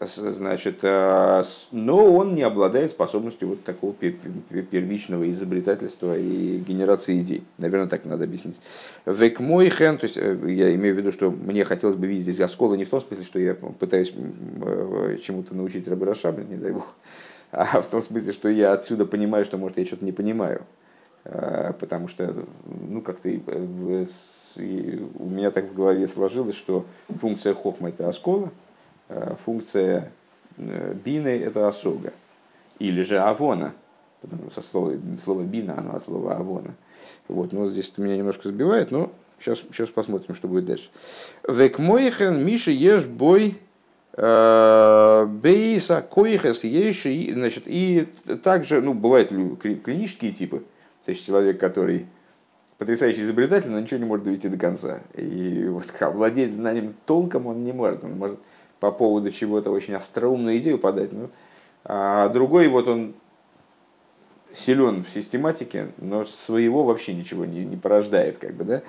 Значит, 0.00 0.78
а, 0.82 1.42
но 1.72 2.14
он 2.14 2.34
не 2.34 2.42
обладает 2.42 2.90
способностью 2.90 3.48
вот 3.48 3.64
такого 3.64 3.92
первичного 3.92 5.30
изобретательства 5.30 6.16
и 6.16 6.56
генерации 6.56 7.20
идей. 7.20 7.44
Наверное, 7.58 7.86
так 7.86 8.06
надо 8.06 8.24
объяснить. 8.24 8.58
Век 9.04 9.40
мой 9.40 9.68
хен, 9.68 9.98
то 9.98 10.04
есть 10.04 10.16
э, 10.16 10.38
я 10.46 10.74
имею 10.74 10.94
в 10.94 10.98
виду, 10.98 11.12
что 11.12 11.30
мне 11.30 11.66
хотелось 11.66 11.96
бы 11.96 12.06
видеть 12.06 12.22
здесь 12.22 12.40
осколы 12.40 12.78
не 12.78 12.86
в 12.86 12.88
том 12.88 13.02
смысле, 13.02 13.24
что 13.24 13.38
я 13.38 13.54
пытаюсь 13.54 14.14
э, 14.14 15.18
чему-то 15.22 15.54
научить 15.54 15.86
Рабы 15.86 16.06
Рашаба, 16.06 16.40
не 16.44 16.56
дай 16.56 16.72
бог, 16.72 16.86
а 17.52 17.82
в 17.82 17.86
том 17.88 18.00
смысле, 18.00 18.32
что 18.32 18.48
я 18.48 18.72
отсюда 18.72 19.04
понимаю, 19.04 19.44
что, 19.44 19.58
может, 19.58 19.76
я 19.76 19.84
что-то 19.84 20.06
не 20.06 20.12
понимаю. 20.12 20.62
А, 21.24 21.74
потому 21.74 22.08
что, 22.08 22.46
ну, 22.88 23.02
как-то 23.02 23.28
э, 23.28 24.06
у 24.56 25.28
меня 25.28 25.50
так 25.50 25.70
в 25.70 25.74
голове 25.74 26.08
сложилось, 26.08 26.56
что 26.56 26.86
функция 27.20 27.52
хохма– 27.52 27.88
это 27.90 28.08
оскола, 28.08 28.50
функция 29.44 30.12
э, 30.56 30.94
бины– 30.94 31.28
это 31.44 31.68
осога. 31.68 32.12
Или 32.78 33.02
же 33.02 33.18
авона, 33.18 33.74
потому 34.20 34.50
что 34.50 34.62
слово, 34.62 34.94
слово 35.22 35.42
бина, 35.42 35.78
оно 35.78 35.96
от 35.96 36.04
слова 36.04 36.36
авона. 36.36 36.74
Вот, 37.28 37.52
но 37.52 37.70
здесь 37.70 37.90
это 37.90 38.02
меня 38.02 38.16
немножко 38.16 38.48
сбивает, 38.48 38.90
но 38.90 39.12
сейчас, 39.38 39.58
сейчас 39.58 39.90
посмотрим, 39.90 40.34
что 40.34 40.48
будет 40.48 40.64
дальше. 40.64 40.90
Век 41.48 41.78
мойхен 41.78 42.44
миша 42.44 42.70
ешь 42.70 43.06
бой 43.06 43.58
Э, 44.22 45.24
Бейса, 45.26 46.02
Коихес, 46.02 46.64
Ейши, 46.64 47.32
значит, 47.32 47.64
и 47.66 48.08
также, 48.42 48.82
ну, 48.82 48.92
бывают 48.92 49.28
клинические 49.28 50.32
типы, 50.32 50.62
то 51.04 51.12
есть 51.12 51.24
человек, 51.24 51.60
который 51.60 52.06
потрясающий 52.76 53.22
изобретатель, 53.22 53.70
но 53.70 53.78
ничего 53.78 53.98
не 53.98 54.06
может 54.06 54.24
довести 54.24 54.48
до 54.48 54.58
конца. 54.58 55.00
И 55.14 55.66
вот 55.68 55.84
владеть 56.00 56.54
знанием 56.54 56.94
толком 57.06 57.46
он 57.46 57.64
не 57.64 57.72
может. 57.72 58.04
Он 58.04 58.18
может 58.18 58.38
по 58.80 58.90
поводу 58.90 59.30
чего-то 59.30 59.70
очень 59.70 59.94
остроумную 59.94 60.58
идею 60.58 60.78
подать. 60.78 61.12
Ну, 61.12 61.28
а 61.84 62.28
другой 62.30 62.68
вот 62.68 62.88
он 62.88 63.14
силен 64.54 65.04
в 65.04 65.10
систематике, 65.10 65.92
но 65.98 66.24
своего 66.24 66.82
вообще 66.82 67.14
ничего 67.14 67.44
не, 67.44 67.64
не 67.64 67.76
порождает. 67.76 68.38
Как 68.38 68.54
бы, 68.54 68.64
да? 68.64 68.82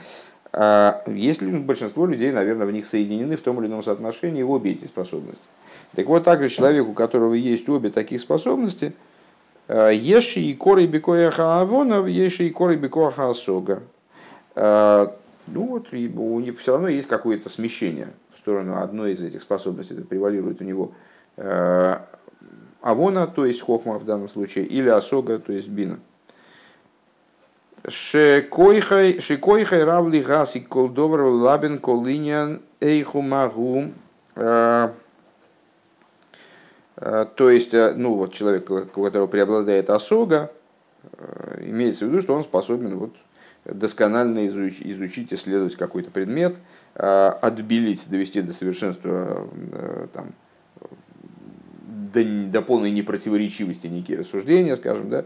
А 0.54 1.04
есть 1.08 1.42
большинство 1.42 2.06
людей, 2.06 2.32
наверное, 2.32 2.66
в 2.66 2.72
них 2.72 2.86
соединены 2.86 3.38
в 3.38 3.42
том 3.42 3.60
или 3.60 3.68
ином 3.68 3.84
соотношении 3.84 4.44
обе 4.44 4.72
эти 4.72 4.86
способности. 4.86 5.44
Так 5.96 6.08
вот, 6.08 6.24
также 6.24 6.50
человек, 6.50 6.88
у 6.88 6.94
которого 6.94 7.34
есть 7.34 7.68
обе 7.70 7.90
таких 7.90 8.22
способности, 8.22 8.94
э, 9.68 9.92
еши 9.94 10.40
и 10.40 10.54
коры 10.54 10.88
бикояха 10.88 11.62
авонов, 11.62 12.08
еши 12.08 12.48
и 12.48 12.50
коры 12.50 12.76
бикояха 12.76 13.30
асога. 13.30 13.84
Э, 14.56 15.08
ну 15.48 15.68
вот, 15.68 15.94
у 15.94 16.40
него 16.40 16.56
все 16.58 16.74
равно 16.74 16.88
есть 16.88 17.08
какое-то 17.08 17.50
смещение 17.50 18.10
сторону 18.42 18.82
одной 18.82 19.14
из 19.14 19.22
этих 19.22 19.42
способностей, 19.42 19.94
это 19.94 20.04
превалирует 20.04 20.62
у 20.62 20.64
него 20.64 20.92
э, 21.38 21.96
авона, 22.82 23.28
то 23.28 23.46
есть 23.46 23.62
хохма 23.62 24.00
в 24.00 24.06
данном 24.06 24.30
случае, 24.30 24.66
или 24.66 24.90
асога, 24.90 25.40
то 25.40 25.54
есть 25.54 25.68
бина. 25.68 26.00
Шикойхай 27.88 29.20
равли 29.84 30.20
гаси 30.20 30.60
колдовар 30.60 31.22
лабен 31.22 31.80
колинян 31.80 32.62
эйху 32.80 33.22
магу. 33.22 33.92
А, 34.36 34.94
а, 36.98 37.26
то 37.26 37.50
есть, 37.50 37.74
ну 37.74 38.14
вот 38.14 38.34
человек, 38.34 38.70
у 38.70 39.04
которого 39.04 39.28
преобладает 39.28 39.90
осога, 39.90 40.52
имеется 41.60 42.06
в 42.06 42.10
виду, 42.10 42.22
что 42.22 42.36
он 42.36 42.44
способен 42.44 42.98
вот 42.98 43.16
досконально 43.66 44.48
изучить, 44.48 44.86
изучить 44.86 45.34
исследовать 45.34 45.76
какой-то 45.76 46.12
предмет, 46.12 46.56
отбелить, 46.96 48.10
довести 48.10 48.42
до 48.42 48.54
совершенства 48.54 49.48
там, 50.14 50.34
до, 52.14 52.24
до 52.24 52.62
полной 52.62 52.92
непротиворечивости 52.92 53.88
некие 53.88 54.20
рассуждения, 54.20 54.76
скажем, 54.76 55.10
да, 55.10 55.26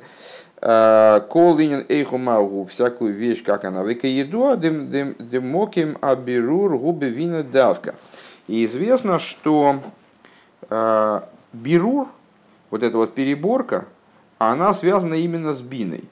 Колинин 1.30 1.86
эйху 1.90 2.18
магу, 2.18 2.66
всякую 2.66 3.14
вещь, 3.14 3.44
как 3.44 3.66
она, 3.66 3.84
века 3.84 4.08
еду, 4.08 4.56
демоким 4.56 5.98
абирур 6.02 6.78
губы 6.78 7.10
вина 7.10 7.44
давка. 7.44 7.96
И 8.48 8.64
известно, 8.66 9.20
что 9.20 9.82
э, 10.70 11.22
бирур, 11.52 12.08
вот 12.70 12.84
эта 12.84 12.98
вот 12.98 13.16
переборка, 13.16 13.86
она 14.38 14.74
связана 14.74 15.16
именно 15.16 15.54
с 15.54 15.62
биной. 15.62 16.04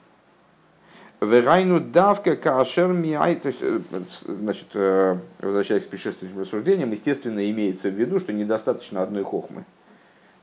Верайну 1.24 1.80
давка 1.80 2.36
кашер 2.36 2.88
миай, 2.88 3.36
то 3.36 3.48
есть, 3.48 3.60
э, 3.62 3.80
значит, 4.26 4.68
э, 4.74 5.18
возвращаясь 5.40 5.84
к 5.84 5.88
предшествующим 5.88 6.40
рассуждениям, 6.40 6.90
естественно, 6.90 7.50
имеется 7.50 7.90
в 7.90 7.94
виду, 7.94 8.18
что 8.18 8.32
недостаточно 8.32 9.02
одной 9.02 9.24
хохмы. 9.24 9.64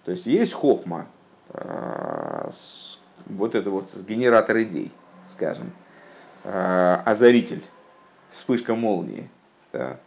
То 0.06 0.12
есть 0.12 0.26
есть 0.26 0.54
хохма, 0.54 1.08
вот 3.28 3.56
это 3.56 3.70
вот 3.70 3.96
генератор 4.08 4.60
идей, 4.62 4.92
скажем, 5.32 5.72
озаритель, 6.44 7.62
вспышка 8.32 8.74
молнии, 8.74 9.30
да, 9.72 10.00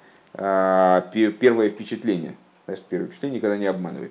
первое 1.13 1.71
впечатление. 1.71 2.35
Значит, 2.67 2.85
первое 2.87 3.07
впечатление 3.07 3.39
никогда 3.39 3.57
не 3.57 3.67
обманывает. 3.67 4.11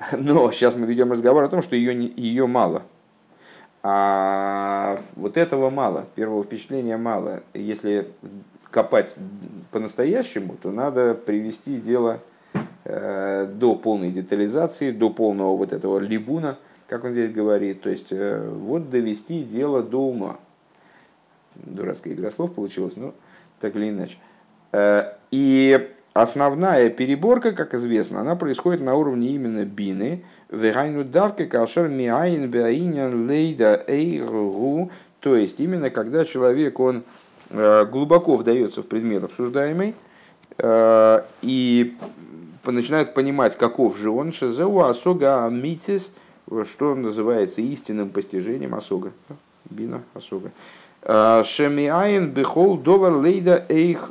Но 0.12 0.50
сейчас 0.52 0.76
мы 0.76 0.86
ведем 0.86 1.12
разговор 1.12 1.44
о 1.44 1.48
том, 1.48 1.62
что 1.62 1.76
ее, 1.76 1.94
ее 1.94 2.46
мало. 2.46 2.82
А 3.82 5.00
вот 5.16 5.36
этого 5.36 5.70
мало, 5.70 6.06
первого 6.14 6.42
впечатления 6.42 6.96
мало. 6.96 7.42
Если 7.54 8.08
копать 8.70 9.16
по-настоящему, 9.70 10.56
то 10.62 10.70
надо 10.70 11.14
привести 11.14 11.80
дело 11.80 12.20
э, 12.84 13.46
до 13.46 13.74
полной 13.74 14.10
детализации, 14.10 14.90
до 14.90 15.10
полного 15.10 15.56
вот 15.56 15.72
этого 15.72 15.98
либуна– 15.98 16.58
как 16.90 17.04
он 17.04 17.12
здесь 17.12 17.30
говорит, 17.30 17.82
то 17.82 17.88
есть 17.88 18.08
э, 18.10 18.48
вот 18.48 18.90
довести 18.90 19.44
дело 19.44 19.80
до 19.80 20.08
ума. 20.08 20.40
Дурацкая 21.54 22.14
игра 22.14 22.32
слов 22.32 22.52
получилась, 22.52 22.96
но 22.96 23.14
так 23.60 23.76
или 23.76 23.90
иначе. 23.90 24.16
Э, 24.72 25.12
и 25.30 25.88
основная 26.12 26.90
переборка, 26.90 27.52
как 27.52 27.74
известно, 27.74 28.20
она 28.20 28.36
происходит 28.36 28.80
на 28.80 28.94
уровне 28.94 29.28
именно 29.28 29.64
бины. 29.64 30.24
Вегайну 30.50 31.04
давка 31.04 31.46
кашер 31.46 31.88
миаин 31.88 32.50
беаинян 32.50 33.28
лейда 33.28 33.84
эйру. 33.86 34.90
То 35.20 35.36
есть 35.36 35.60
именно 35.60 35.90
когда 35.90 36.24
человек, 36.24 36.80
он 36.80 37.02
э, 37.50 37.86
глубоко 37.86 38.36
вдается 38.36 38.82
в 38.82 38.86
предмет 38.86 39.24
обсуждаемый, 39.24 39.94
и 41.42 41.96
начинает 42.66 43.14
понимать, 43.14 43.56
каков 43.56 43.96
же 43.96 44.10
он, 44.10 44.32
шезеу 44.32 44.80
асога 44.80 45.48
митис– 45.50 46.12
что 46.64 46.94
называется 46.94 47.60
истинным 47.60 48.10
постижением 48.10 48.74
осога. 48.74 49.12
Бина 49.68 50.02
осога. 50.14 50.50
А, 51.02 51.42
Шемиаин 51.44 52.30
бихол 52.30 52.76
довар 52.76 53.14
лейда 53.16 53.64
эйх 53.68 54.10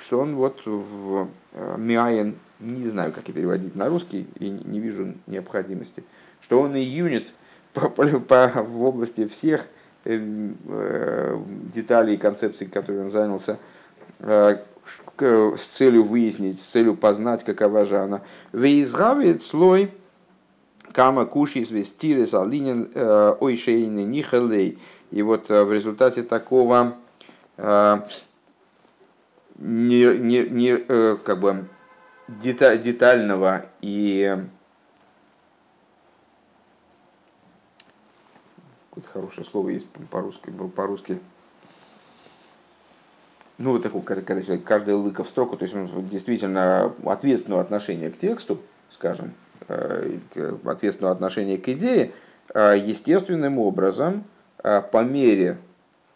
что 0.00 0.20
он 0.20 0.34
вот 0.34 0.60
в 0.64 1.28
а, 1.54 1.76
миаин, 1.76 2.36
не 2.58 2.86
знаю, 2.88 3.12
как 3.12 3.28
и 3.28 3.32
переводить 3.32 3.76
на 3.76 3.88
русский, 3.88 4.26
и 4.38 4.48
не 4.48 4.80
вижу 4.80 5.14
необходимости, 5.26 6.02
что 6.40 6.60
он 6.60 6.74
и 6.74 6.80
юнит 6.80 7.28
по, 7.74 7.88
по, 7.88 8.06
по, 8.20 8.48
в 8.62 8.82
области 8.82 9.28
всех 9.28 9.66
э, 10.04 10.18
э, 10.66 11.38
деталей 11.74 12.14
и 12.14 12.18
концепций, 12.18 12.66
которыми 12.66 13.04
он 13.04 13.10
занялся, 13.10 13.58
э, 14.18 14.58
с 15.18 15.66
целью 15.74 16.02
выяснить, 16.02 16.60
с 16.60 16.66
целью 16.66 16.96
познать, 16.96 17.44
какова 17.44 17.84
же 17.84 17.98
она. 17.98 18.22
Вейзгавит 18.52 19.42
слой 19.42 19.92
Кама 20.96 21.26
куши 21.26 21.62
свистирис 21.66 22.32
алинин 22.32 22.90
э, 22.94 23.34
ойшейны 23.38 24.04
нихалей. 24.04 24.78
И 25.10 25.22
вот 25.22 25.50
э, 25.50 25.64
в 25.64 25.72
результате 25.72 26.22
такого 26.22 26.96
э, 27.56 27.96
не, 29.58 30.18
не, 30.18 30.48
не, 30.48 31.16
как 31.16 31.40
бы 31.40 31.68
детального 32.28 33.66
и 33.80 34.36
какое-то 38.96 39.12
хорошее 39.12 39.44
слово 39.44 39.68
есть 39.70 39.86
по-русски, 40.10 40.50
по-русски. 40.74 41.20
Ну, 43.58 43.72
вот 43.72 43.82
такое, 43.82 44.02
когда, 44.02 44.42
человек, 44.42 44.64
каждая 44.64 44.96
лыка 44.96 45.24
в 45.24 45.28
строку, 45.28 45.56
то 45.56 45.64
есть 45.64 45.74
он 45.74 46.08
действительно 46.08 46.94
ответственного 47.04 47.62
отношения 47.62 48.10
к 48.10 48.18
тексту, 48.18 48.60
скажем, 48.90 49.32
э, 49.68 50.18
ответственного 50.64 51.14
отношения 51.14 51.56
к 51.56 51.68
идее, 51.68 52.12
э, 52.54 52.76
естественным 52.78 53.58
образом, 53.58 54.24
э, 54.24 54.35
по 54.62 55.04
мере 55.04 55.58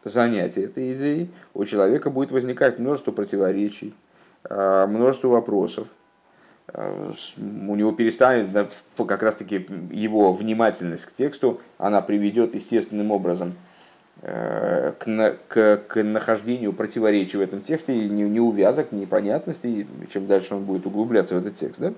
занятия 0.04 0.64
этой 0.64 0.94
идеей, 0.94 1.30
у 1.54 1.64
человека 1.64 2.10
будет 2.10 2.30
возникать 2.30 2.78
множество 2.78 3.12
противоречий, 3.12 3.94
множество 4.48 5.28
вопросов, 5.28 5.88
у 6.72 7.74
него 7.74 7.92
перестанет, 7.92 8.72
как 8.96 9.22
раз 9.22 9.34
таки 9.34 9.66
его 9.90 10.32
внимательность 10.32 11.06
к 11.06 11.12
тексту, 11.12 11.60
она 11.78 12.00
приведет 12.00 12.54
естественным 12.54 13.10
образом 13.10 13.54
к, 14.22 15.36
к, 15.48 15.82
к 15.88 16.02
нахождению 16.02 16.72
противоречий 16.72 17.38
в 17.38 17.40
этом 17.40 17.62
тексте, 17.62 17.94
не, 18.08 18.22
не 18.24 18.40
увязок, 18.40 18.92
непонятностей, 18.92 19.86
чем 20.12 20.26
дальше 20.26 20.54
он 20.54 20.64
будет 20.64 20.86
углубляться 20.86 21.34
в 21.34 21.38
этот 21.38 21.56
текст, 21.56 21.80
да? 21.80 21.92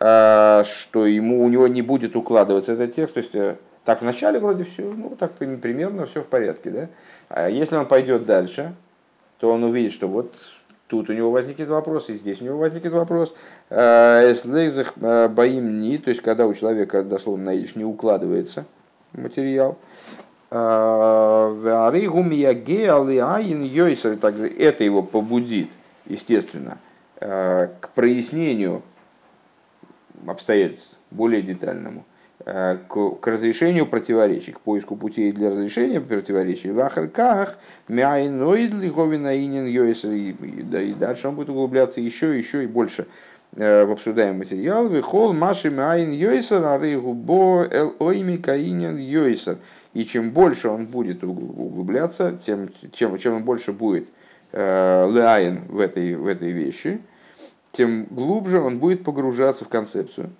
а, 0.00 0.64
что 0.64 1.06
ему, 1.06 1.44
у 1.44 1.48
него 1.48 1.68
не 1.68 1.82
будет 1.82 2.16
укладываться 2.16 2.72
этот 2.72 2.94
текст, 2.94 3.14
то 3.14 3.18
есть 3.18 3.34
э, 3.34 3.56
так 3.84 4.02
вначале 4.02 4.38
вроде 4.38 4.64
все, 4.64 4.82
ну 4.82 5.14
так 5.18 5.32
примерно 5.32 6.06
все 6.06 6.22
в 6.22 6.26
порядке, 6.26 6.70
да? 6.70 6.88
А 7.28 7.48
если 7.48 7.76
он 7.76 7.86
пойдет 7.86 8.24
дальше, 8.24 8.74
то 9.38 9.50
он 9.50 9.64
увидит, 9.64 9.92
что 9.92 10.08
вот 10.08 10.34
тут 10.86 11.10
у 11.10 11.12
него 11.12 11.30
возникнет 11.30 11.68
вопрос, 11.68 12.08
и 12.08 12.14
здесь 12.14 12.40
у 12.40 12.44
него 12.44 12.58
возникнет 12.58 12.92
вопрос. 12.92 13.34
Эслейзах 13.70 14.94
э, 14.96 15.28
боим 15.28 15.80
ни, 15.80 15.96
то 15.98 16.10
есть 16.10 16.22
когда 16.22 16.46
у 16.46 16.54
человека, 16.54 17.02
дословно, 17.02 17.44
на 17.46 17.54
не 17.54 17.84
укладывается 17.84 18.64
материал, 19.12 19.78
это 24.56 24.84
его 24.84 25.02
побудит, 25.02 25.70
естественно, 26.06 26.78
к 27.18 27.90
прояснению 27.94 28.82
обстоятельств 30.26 30.96
более 31.10 31.42
детальному, 31.42 32.04
к, 32.44 33.10
к 33.20 33.26
разрешению 33.26 33.86
противоречий, 33.86 34.52
к 34.52 34.60
поиску 34.60 34.96
путей 34.96 35.32
для 35.32 35.50
разрешения 35.50 36.00
противоречий. 36.00 36.70
В 36.70 36.80
Ахарках 36.80 37.56
и 40.82 40.94
дальше 40.94 41.28
он 41.28 41.36
будет 41.36 41.48
углубляться 41.48 42.00
еще, 42.00 42.36
еще 42.36 42.64
и 42.64 42.66
больше 42.66 43.06
э, 43.56 43.84
в 43.84 43.92
обсуждаемый 43.92 44.38
материал. 44.40 44.88
Вихол 44.88 45.32
маши 45.32 45.70
майн 45.70 46.10
йойсер 46.10 46.64
арейгу 46.64 47.14
бо 47.14 47.66
эл 47.70 47.94
ойми 47.98 48.36
каинен 48.36 48.96
йойсер. 48.96 49.58
И 49.94 50.04
чем 50.04 50.30
больше 50.30 50.68
он 50.68 50.86
будет 50.86 51.22
углубляться, 51.22 52.36
тем, 52.44 52.68
чем, 52.92 53.16
чем 53.16 53.34
он 53.36 53.44
больше 53.44 53.72
будет 53.72 54.08
э, 54.52 55.06
лаин 55.08 55.62
в 55.68 55.78
этой, 55.78 56.16
в 56.16 56.26
этой 56.26 56.50
вещи, 56.50 57.00
тем 57.70 58.06
глубже 58.10 58.60
он 58.60 58.78
будет 58.78 59.04
погружаться 59.04 59.64
в 59.64 59.68
концепцию. 59.68 60.30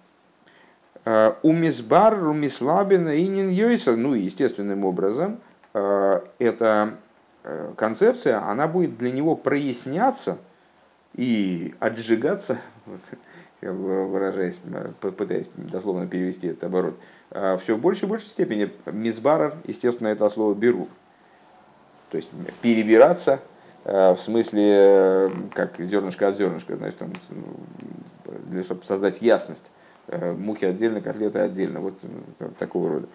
Э, 1.07 1.35
умисбар, 1.43 2.15
умислабина, 2.15 3.21
инин 3.21 3.51
йойсер, 3.51 3.95
ну 3.97 4.15
и 4.15 4.23
естественным 4.23 4.87
образом, 4.87 5.39
э, 5.75 6.21
эта 6.39 6.95
э, 7.43 7.73
концепция, 7.77 8.41
она 8.41 8.67
будет 8.67 8.97
для 8.97 9.13
него 9.13 9.37
проясняться 9.37 10.39
и 11.15 11.75
отжигаться, 11.79 12.57
выражаясь, 13.61 14.63
пытаясь 15.01 15.51
дословно 15.57 16.07
перевести 16.07 16.49
этот 16.49 16.65
оборот, 16.65 16.99
все 17.63 17.77
в 17.77 17.81
большей 17.81 18.07
и 18.07 18.09
большей 18.09 18.29
степени 18.29 18.71
мизбарар, 18.87 19.55
естественно, 19.67 20.09
это 20.09 20.29
слово 20.31 20.55
беру. 20.55 20.89
То 22.11 22.17
есть 22.17 22.31
перебираться 22.63 23.41
в 23.85 24.17
смысле, 24.17 25.33
как 25.53 25.79
зернышко 25.79 26.29
от 26.29 26.37
зернышка, 26.37 26.77
значит, 26.77 26.99
там, 26.99 27.13
для, 28.47 28.63
чтобы 28.63 28.85
создать 28.85 29.21
ясность. 29.21 29.71
А, 30.09 30.35
мухи 30.35 30.65
отдельно, 30.65 31.01
котлеты 31.01 31.39
отдельно. 31.39 31.81
Вот 31.81 31.95
такого 32.59 32.91
рода. 32.91 33.09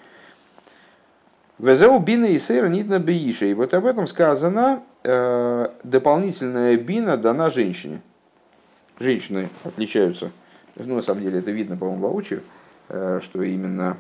Везеу 1.57 1.99
бина 1.99 2.25
и 2.25 2.39
сейра 2.39 2.67
нидна 2.67 2.99
бейиша. 2.99 3.45
И 3.45 3.53
вот 3.53 3.73
об 3.73 3.85
этом 3.85 4.07
сказано, 4.07 4.81
дополнительная 5.03 6.77
бина 6.77 7.17
дана 7.17 7.49
женщине. 7.49 8.01
Женщины 8.97 9.49
отличаются, 9.65 10.31
ну, 10.77 10.95
на 10.95 11.01
самом 11.01 11.21
деле 11.21 11.39
это 11.39 11.51
видно, 11.51 11.75
по-моему, 11.75 12.07
воочию, 12.07 12.43
что 12.87 13.43
именно 13.43 13.97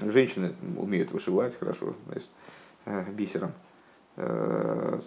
Женщины 0.00 0.52
умеют 0.76 1.10
вышивать 1.10 1.58
хорошо, 1.58 1.94
э, 2.84 3.04
бисером. 3.12 3.52
Э, 4.16 4.98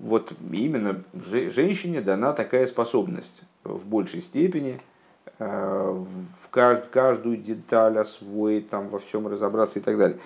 вот 0.00 0.32
именно 0.50 1.04
женщине 1.14 2.00
дана 2.00 2.32
такая 2.32 2.66
способность 2.66 3.42
в 3.62 3.86
большей 3.86 4.20
степени 4.20 4.74
э, 4.74 4.89
в 5.38 6.48
каждую 6.50 7.36
деталь 7.38 7.98
освоить, 7.98 8.68
там 8.68 8.88
во 8.88 8.98
всем 8.98 9.26
разобраться 9.26 9.78
и 9.78 9.82
так 9.82 9.96
далее. 9.96 10.18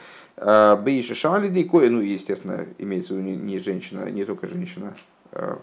Бейши 0.82 1.14
Шалиды, 1.14 1.64
кое, 1.64 1.90
ну, 1.90 2.00
естественно, 2.00 2.66
имеется 2.78 3.14
в 3.14 3.18
виду 3.18 3.28
не 3.28 3.58
женщина, 3.58 4.10
не 4.10 4.24
только 4.24 4.48
женщина 4.48 4.94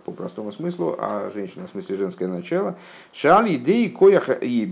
по 0.05 0.11
простому 0.11 0.51
смыслу, 0.51 0.95
а 0.97 1.31
женщина 1.33 1.67
в 1.67 1.71
смысле 1.71 1.97
женское 1.97 2.27
начало. 2.27 2.77
Шали, 3.13 3.55
идеи, 3.55 3.87
кое, 3.87 4.19
и 4.41 4.71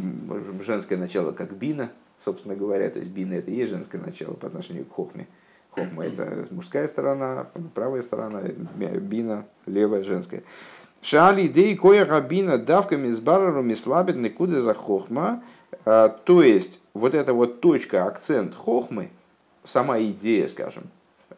женское 0.65 0.97
начало 0.97 1.31
как 1.31 1.53
бина, 1.53 1.89
собственно 2.23 2.55
говоря, 2.55 2.89
то 2.89 2.99
есть 2.99 3.11
бина 3.11 3.35
это 3.35 3.49
и 3.51 3.55
есть 3.55 3.71
женское 3.71 3.99
начало 3.99 4.33
по 4.33 4.47
отношению 4.47 4.85
к 4.85 4.93
хохме. 4.93 5.27
Хохма 5.71 6.05
это 6.05 6.47
мужская 6.51 6.87
сторона, 6.87 7.47
правая 7.75 8.01
сторона, 8.01 8.41
бина 8.41 9.45
левая 9.65 10.03
женская. 10.03 10.43
Шали 11.01 11.47
идеи 11.47 11.75
коя 11.75 12.05
рабина 12.05 12.57
давками 12.57 13.09
с 13.09 13.19
бараром 13.19 13.73
слабит 13.75 14.17
никуда 14.17 14.62
за 14.62 14.73
хохма. 14.73 15.41
А, 15.85 16.09
то 16.09 16.43
есть 16.43 16.79
вот 16.93 17.13
эта 17.13 17.33
вот 17.33 17.62
точка, 17.62 18.05
акцент 18.05 18.53
хохмы, 18.53 19.09
сама 19.63 20.01
идея, 20.01 20.47
скажем, 20.47 20.83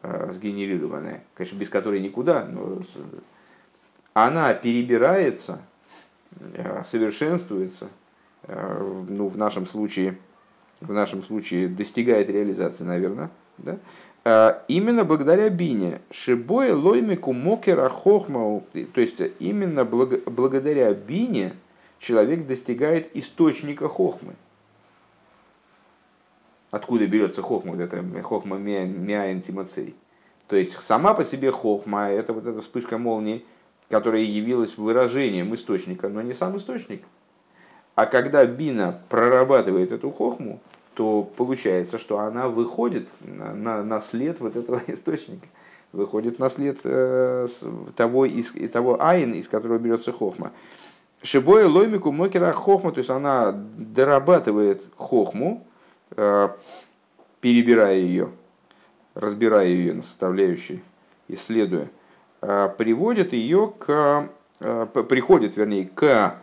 а, 0.02 0.32
сгенерированная, 0.32 1.22
конечно, 1.34 1.56
без 1.56 1.68
которой 1.68 2.00
никуда, 2.00 2.44
но 2.44 2.82
она 4.14 4.52
перебирается, 4.54 5.60
а, 6.56 6.82
совершенствуется, 6.84 7.88
ну, 8.48 9.28
в 9.28 9.36
нашем 9.36 9.66
случае, 9.66 10.18
в 10.80 10.92
нашем 10.92 11.22
случае 11.22 11.68
достигает 11.68 12.28
реализации, 12.28 12.82
наверное, 12.82 13.30
да? 13.58 13.78
А, 14.24 14.62
именно 14.68 15.04
благодаря 15.04 15.48
бине. 15.50 16.00
Шибоя 16.10 16.74
лоймику 16.74 17.32
мокера 17.32 17.88
хохмау. 17.88 18.64
То 18.94 19.00
есть 19.00 19.20
именно 19.40 19.84
благодаря 19.84 20.92
бине 20.94 21.54
человек 21.98 22.46
достигает 22.46 23.14
источника 23.16 23.88
хохмы. 23.88 24.34
Откуда 26.70 27.06
берется 27.06 27.42
хохма? 27.42 27.80
Это 27.82 28.02
хохма 28.22 28.56
мяин 28.56 29.42
тимацей. 29.42 29.94
То 30.46 30.56
есть 30.56 30.80
сама 30.82 31.14
по 31.14 31.24
себе 31.24 31.50
хохма, 31.50 32.08
это 32.10 32.32
вот 32.32 32.46
эта 32.46 32.60
вспышка 32.60 32.98
молнии, 32.98 33.44
которая 33.88 34.22
явилась 34.22 34.76
выражением 34.76 35.54
источника, 35.54 36.08
но 36.08 36.22
не 36.22 36.34
сам 36.34 36.56
источник. 36.56 37.02
А 37.94 38.06
когда 38.06 38.44
бина 38.46 39.00
прорабатывает 39.08 39.92
эту 39.92 40.10
хохму, 40.10 40.60
то 40.94 41.22
получается, 41.22 41.98
что 41.98 42.18
она 42.18 42.48
выходит 42.48 43.08
на, 43.20 43.82
на, 43.82 44.00
след 44.00 44.40
вот 44.40 44.56
этого 44.56 44.80
источника, 44.86 45.46
выходит 45.92 46.38
на 46.38 46.48
след 46.48 46.78
э, 46.84 47.48
того, 47.96 48.26
из, 48.26 48.52
того 48.70 49.02
айн, 49.02 49.34
из 49.34 49.48
которого 49.48 49.78
берется 49.78 50.12
хохма. 50.12 50.52
Шибоя 51.22 51.68
лоймику 51.68 52.10
мокера 52.10 52.52
хохма, 52.52 52.92
то 52.92 52.98
есть 52.98 53.10
она 53.10 53.52
дорабатывает 53.52 54.86
хохму, 54.96 55.64
э, 56.16 56.48
перебирая 57.40 57.96
ее, 57.96 58.30
разбирая 59.14 59.68
ее 59.68 59.94
на 59.94 60.02
составляющие, 60.02 60.80
исследуя, 61.28 61.88
э, 62.40 62.68
приводит 62.76 63.32
ее 63.32 63.72
к, 63.78 64.28
э, 64.60 64.86
приходит, 65.08 65.56
вернее, 65.56 65.86
к 65.86 66.36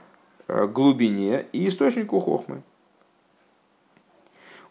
э, 0.48 0.68
глубине 0.68 1.46
и 1.52 1.68
источнику 1.68 2.20
хохмы. 2.20 2.62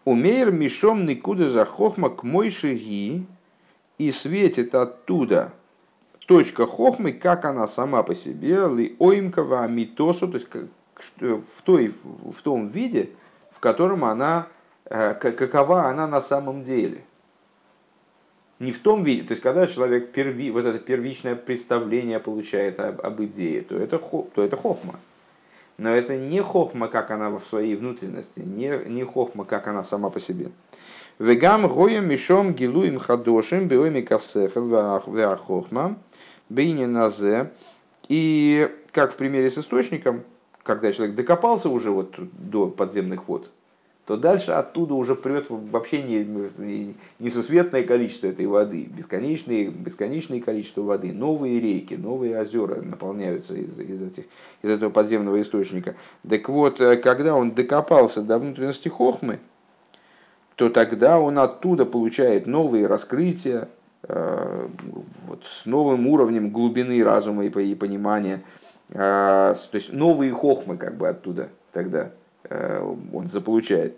Умейр 0.09 0.51
мишом 0.51 1.05
никуда 1.05 1.51
за 1.51 1.67
хохма 1.67 2.09
к 2.09 2.23
мой 2.23 2.49
шаги 2.49 3.27
и 3.99 4.11
светит 4.11 4.75
оттуда 4.75 5.53
точка 6.25 6.67
хохмы, 6.67 7.13
как 7.13 7.45
она 7.45 7.69
сама 7.69 8.03
по 8.03 8.15
себе, 8.15 8.57
ли 8.69 8.97
оимкова 8.99 9.69
митосу, 9.69 10.27
то 10.29 10.39
есть 10.39 10.49
в, 11.21 11.63
той, 11.63 11.93
в 12.03 12.41
том 12.41 12.69
виде, 12.69 13.11
в 13.51 13.61
котором 13.61 14.03
она, 14.03 14.47
э, 14.87 15.13
какова 15.13 15.91
она 15.91 16.07
на 16.07 16.23
самом 16.23 16.65
деле. 16.65 17.05
Не 18.61 18.73
в 18.73 18.79
том 18.79 19.05
виде, 19.05 19.25
то 19.25 19.33
есть 19.33 19.43
когда 19.43 19.67
человек 19.67 20.13
перви, 20.13 20.51
вот 20.51 20.65
это 20.65 20.79
первичное 20.79 21.37
представление 21.37 22.19
получает 22.19 22.81
об, 22.81 23.03
об 23.03 23.23
идее, 23.23 23.61
то 23.61 23.77
это, 23.77 23.99
то 23.99 24.43
это 24.43 24.57
хохма. 24.57 24.99
Но 25.79 25.91
это 25.91 26.17
не 26.17 26.43
хохма, 26.43 26.89
как 26.89 27.11
она 27.13 27.31
в 27.31 27.45
своей 27.49 27.77
внутренности, 27.77 28.41
не, 28.41 28.71
не 28.87 29.05
хохма, 29.05 29.45
как 29.45 29.69
она 29.69 29.85
сама 29.85 30.11
по 30.11 30.19
себе. 30.19 30.51
Вегам 31.21 31.69
гоя 31.69 32.01
мишом 32.01 32.53
гилуим 32.53 32.99
хадошим 32.99 33.69
биоми 33.69 34.01
касехел 34.01 34.69
веахохма 34.69 35.97
бейни 36.49 36.85
назе. 36.85 37.53
И 38.09 38.69
как 38.93 39.13
в 39.13 39.17
примере 39.17 39.51
с 39.51 39.59
источником, 39.59 40.25
когда 40.63 40.93
человек 40.93 41.15
докопался 41.15 41.69
уже 41.69 41.91
вот 41.91 42.15
до 42.19 42.69
подземных 42.69 43.29
вод, 43.29 43.51
то 44.09 44.17
дальше 44.17 44.53
оттуда 44.53 44.95
уже 44.95 45.15
прет 45.15 45.51
вообще 45.51 46.03
не, 46.03 46.95
несусветное 47.19 47.83
количество 47.83 48.29
этой 48.29 48.47
воды, 48.47 48.85
бесконечное, 48.85 49.69
бесконечное 49.69 50.41
количество 50.41 50.81
воды, 50.81 51.13
новые 51.13 51.61
реки, 51.61 51.93
новые 51.93 52.41
озера 52.41 52.81
наполняются 52.81 53.55
из, 53.55 53.79
из, 53.79 54.01
этих, 54.01 54.25
из 54.63 54.71
этого 54.71 54.89
подземного 54.89 55.39
источника. 55.43 55.95
Так 56.27 56.49
вот, 56.49 56.81
э, 56.81 56.97
когда 56.97 57.35
он 57.35 57.51
докопался 57.51 58.23
до 58.23 58.39
внутренности 58.39 58.89
Хохмы, 58.89 59.41
то 60.55 60.71
тогда 60.71 61.21
он 61.21 61.39
оттуда 61.39 61.85
получает 61.85 62.47
новые 62.47 62.87
раскрытия, 62.87 63.69
э, 64.05 64.69
вот, 65.27 65.45
с 65.45 65.67
новым 65.67 66.07
уровнем 66.07 66.49
глубины 66.49 67.05
разума 67.05 67.45
и 67.45 67.75
понимания, 67.75 68.41
э, 68.89 68.95
то 68.95 69.75
есть 69.75 69.93
новые 69.93 70.33
хохмы 70.33 70.79
как 70.79 70.97
бы 70.97 71.11
оттуда 71.11 71.51
тогда 71.75 72.11
он 72.51 73.29
заполучает. 73.29 73.97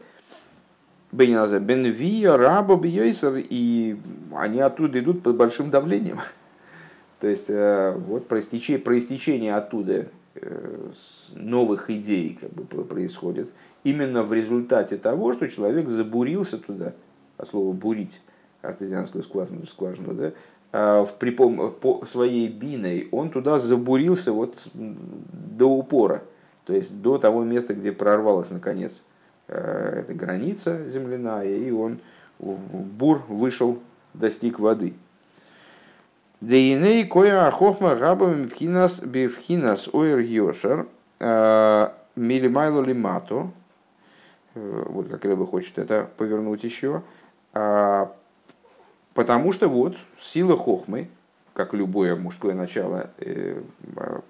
Бенвия, 1.12 2.36
раба, 2.36 2.76
бьейсер, 2.76 3.36
и 3.36 3.96
они 4.34 4.60
оттуда 4.60 5.00
идут 5.00 5.22
под 5.22 5.36
большим 5.36 5.70
давлением. 5.70 6.20
То 7.20 7.26
есть 7.26 7.46
э, 7.48 7.94
вот 7.96 8.28
проистечение, 8.28 8.80
проистечение 8.80 9.56
оттуда 9.56 10.06
э, 10.36 10.90
новых 11.34 11.90
идей 11.90 12.38
как 12.40 12.50
бы 12.52 12.84
происходит 12.84 13.50
именно 13.84 14.22
в 14.22 14.32
результате 14.32 14.96
того, 14.96 15.32
что 15.32 15.48
человек 15.48 15.88
забурился 15.88 16.58
туда, 16.58 16.92
от 17.38 17.48
слова 17.48 17.72
бурить, 17.72 18.22
артезианскую 18.62 19.24
скважину, 19.24 19.66
скважину 19.66 20.14
да, 20.14 20.32
а 20.72 21.04
в, 21.04 21.14
при, 21.14 21.30
по 21.30 22.06
своей 22.06 22.48
биной, 22.48 23.08
он 23.10 23.30
туда 23.30 23.58
забурился 23.58 24.32
вот 24.32 24.56
до 24.74 25.66
упора. 25.66 26.22
То 26.70 26.76
есть 26.76 27.02
до 27.02 27.18
того 27.18 27.42
места, 27.42 27.74
где 27.74 27.90
прорвалась 27.90 28.50
наконец 28.50 29.02
э, 29.48 30.02
эта 30.04 30.14
граница 30.14 30.88
земляная, 30.88 31.48
и 31.48 31.72
он 31.72 31.98
бур 32.38 33.24
вышел, 33.26 33.80
достиг 34.14 34.60
воды. 34.60 34.94
Дейней 36.40 37.04
коя 37.08 37.50
хохма 37.50 37.96
рабам 37.96 38.44
бифхинас 38.44 39.02
бифхинас 39.02 39.88
оэр 39.92 40.20
йошер 40.20 40.86
э, 41.18 41.88
милимайло 42.14 42.82
лимато. 42.82 43.50
Э, 44.54 44.84
вот 44.86 45.08
как 45.08 45.24
Рэба 45.24 45.44
хочет 45.44 45.76
это 45.76 46.08
повернуть 46.18 46.62
еще. 46.62 47.02
А, 47.52 48.14
потому 49.14 49.50
что 49.50 49.66
вот 49.66 49.96
сила 50.22 50.56
хохмы, 50.56 51.08
как 51.52 51.74
любое 51.74 52.14
мужское 52.14 52.54
начало, 52.54 53.10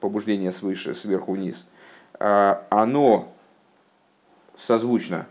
побуждение 0.00 0.53
свыше, 0.53 0.94
сверху 0.94 1.35
вниз– 1.35 1.68
оно 2.18 3.33
созвучно 4.57 5.27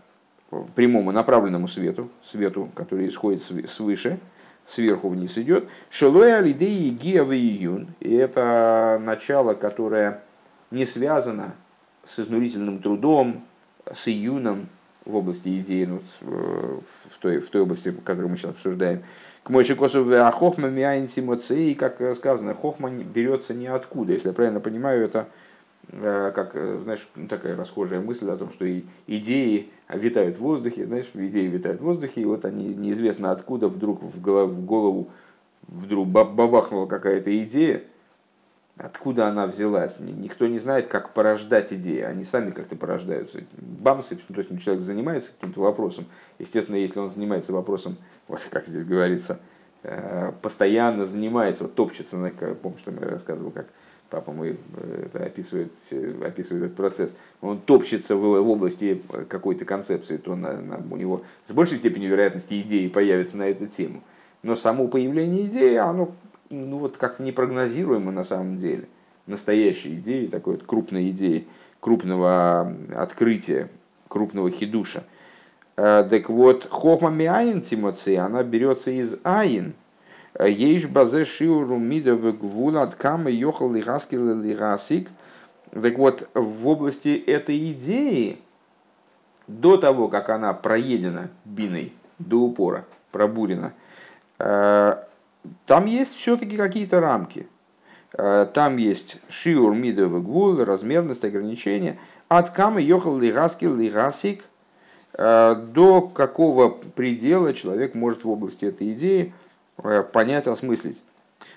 прямому 0.74 1.12
направленному 1.12 1.68
свету, 1.68 2.10
свету, 2.24 2.68
который 2.74 3.08
исходит 3.08 3.42
свыше, 3.42 4.18
сверху 4.66 5.08
вниз 5.08 5.36
идет. 5.38 5.68
Шелоя 5.90 6.40
лидеи 6.40 6.90
гиавы 6.90 7.36
июн. 7.36 7.88
И 8.00 8.12
это 8.14 9.00
начало, 9.00 9.54
которое 9.54 10.22
не 10.70 10.86
связано 10.86 11.54
с 12.04 12.18
изнурительным 12.18 12.80
трудом, 12.80 13.44
с 13.92 14.08
июном 14.08 14.68
в 15.04 15.16
области 15.16 15.60
идеи, 15.60 15.86
ну, 15.86 16.02
в, 16.20 17.18
той, 17.20 17.40
в 17.40 17.48
той 17.48 17.62
области, 17.62 17.90
которую 18.04 18.30
мы 18.30 18.36
сейчас 18.36 18.52
обсуждаем. 18.52 19.02
К 19.42 19.50
мойши 19.50 19.74
косов 19.74 20.06
хохма 20.34 20.68
миайн 20.68 21.06
и 21.06 21.74
как 21.74 22.16
сказано, 22.16 22.54
хохма 22.54 22.90
берется 22.90 23.54
ниоткуда. 23.54 24.12
Если 24.12 24.28
я 24.28 24.34
правильно 24.34 24.60
понимаю, 24.60 25.04
это 25.04 25.28
как, 25.92 26.52
э, 26.54 26.80
знаешь, 26.84 27.08
такая 27.28 27.56
расхожая 27.56 28.00
мысль 28.00 28.30
о 28.30 28.36
том, 28.36 28.50
что 28.50 28.66
идеи 29.06 29.70
витают 29.88 30.36
в 30.36 30.40
воздухе, 30.40 30.86
знаешь, 30.86 31.10
идеи 31.14 31.46
витают 31.46 31.80
в 31.80 31.84
воздухе, 31.84 32.20
и 32.20 32.24
вот 32.24 32.44
они 32.44 32.74
неизвестно 32.74 33.32
откуда 33.32 33.68
вдруг 33.68 34.02
в 34.02 34.20
голову, 34.20 35.10
вдруг 35.66 36.06
бабахнула 36.06 36.86
какая-то 36.86 37.36
идея, 37.44 37.82
откуда 38.76 39.26
она 39.26 39.46
взялась. 39.46 39.98
Никто 39.98 40.46
не 40.46 40.58
знает, 40.58 40.86
как 40.86 41.12
порождать 41.12 41.72
идеи, 41.72 42.00
они 42.02 42.24
сами 42.24 42.52
как-то 42.52 42.76
порождаются. 42.76 43.40
Бамсы, 43.58 44.16
то 44.16 44.40
есть 44.40 44.62
человек 44.62 44.82
занимается 44.82 45.32
каким-то 45.32 45.60
вопросом, 45.60 46.06
естественно, 46.38 46.76
если 46.76 47.00
он 47.00 47.10
занимается 47.10 47.52
вопросом, 47.52 47.96
вот 48.28 48.40
как 48.48 48.66
здесь 48.66 48.84
говорится, 48.84 49.40
э, 49.82 50.32
постоянно 50.40 51.04
занимается, 51.04 51.64
вот 51.64 51.74
топчется, 51.74 52.16
помнишь, 52.62 52.80
что 52.80 52.92
я 52.92 53.08
рассказывал, 53.08 53.50
как 53.50 53.66
папа 54.10 54.32
мой 54.32 54.58
э, 54.76 55.06
это 55.06 55.24
описывает, 55.24 55.72
описывает 56.24 56.64
этот 56.64 56.76
процесс, 56.76 57.14
он 57.40 57.58
топчется 57.60 58.16
в, 58.16 58.20
в 58.20 58.48
области 58.48 59.02
какой-то 59.28 59.64
концепции, 59.64 60.16
то 60.16 60.36
на, 60.36 60.60
на, 60.60 60.82
у 60.90 60.96
него 60.96 61.22
с 61.44 61.52
большей 61.52 61.78
степенью 61.78 62.10
вероятности 62.10 62.60
идеи 62.60 62.88
появятся 62.88 63.36
на 63.36 63.48
эту 63.48 63.66
тему. 63.66 64.02
Но 64.42 64.56
само 64.56 64.88
появление 64.88 65.46
идеи, 65.46 65.76
оно 65.76 66.12
ну, 66.50 66.78
вот 66.78 66.96
как-то 66.96 67.22
непрогнозируемо 67.22 68.10
на 68.10 68.24
самом 68.24 68.56
деле. 68.56 68.84
Настоящей 69.26 69.94
идеи, 69.94 70.26
такой 70.26 70.54
вот 70.54 70.64
крупной 70.64 71.10
идеи, 71.10 71.46
крупного 71.78 72.74
открытия, 72.94 73.68
крупного 74.08 74.50
хидуша. 74.50 75.04
Э, 75.76 76.06
так 76.08 76.28
вот, 76.28 76.66
хохма 76.68 77.10
миаин 77.10 77.62
тимоци, 77.62 78.16
она 78.16 78.42
берется 78.42 78.90
из 78.90 79.16
аин, 79.22 79.74
Ейш 80.38 80.86
базе 80.86 81.24
шиуру 81.24 81.76
мида 81.76 82.14
гвула 82.14 82.82
от 82.82 82.94
камы 82.94 83.30
йохал 83.30 83.72
лигаскил 83.72 84.40
лигасик. 84.40 85.08
Так 85.70 85.98
вот, 85.98 86.28
в 86.34 86.68
области 86.68 87.16
этой 87.26 87.72
идеи, 87.72 88.38
до 89.46 89.76
того, 89.76 90.08
как 90.08 90.28
она 90.30 90.52
проедена 90.52 91.30
биной, 91.44 91.92
до 92.18 92.38
упора, 92.38 92.84
пробурена, 93.12 93.72
э, 94.38 94.96
там 95.66 95.86
есть 95.86 96.14
все-таки 96.16 96.56
какие-то 96.56 97.00
рамки. 97.00 97.48
Э, 98.12 98.46
там 98.52 98.76
есть 98.76 99.20
шиур 99.28 99.74
мидовый 99.74 100.20
гвул, 100.22 100.64
размерность, 100.64 101.24
ограничения. 101.24 101.98
От 102.28 102.50
камы 102.50 102.80
йохал 102.82 103.18
лигаскил 103.18 103.76
лигасик. 103.76 104.44
Э, 105.14 105.54
до 105.54 106.02
какого 106.02 106.68
предела 106.68 107.52
человек 107.52 107.94
может 107.94 108.24
в 108.24 108.30
области 108.30 108.64
этой 108.64 108.92
идеи 108.92 109.32
понять, 110.12 110.46
осмыслить. 110.46 111.02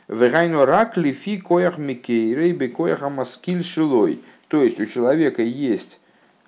Вегайну 0.08 0.66
рак 0.66 0.98
лифи 0.98 1.38
коях 1.40 1.78
микейрей 1.78 2.54
коях 2.70 3.04
амаскиль 3.04 3.64
шилой. 3.64 4.22
То 4.48 4.64
есть 4.64 4.80
у 4.80 4.86
человека 4.86 5.42
есть 5.42 6.00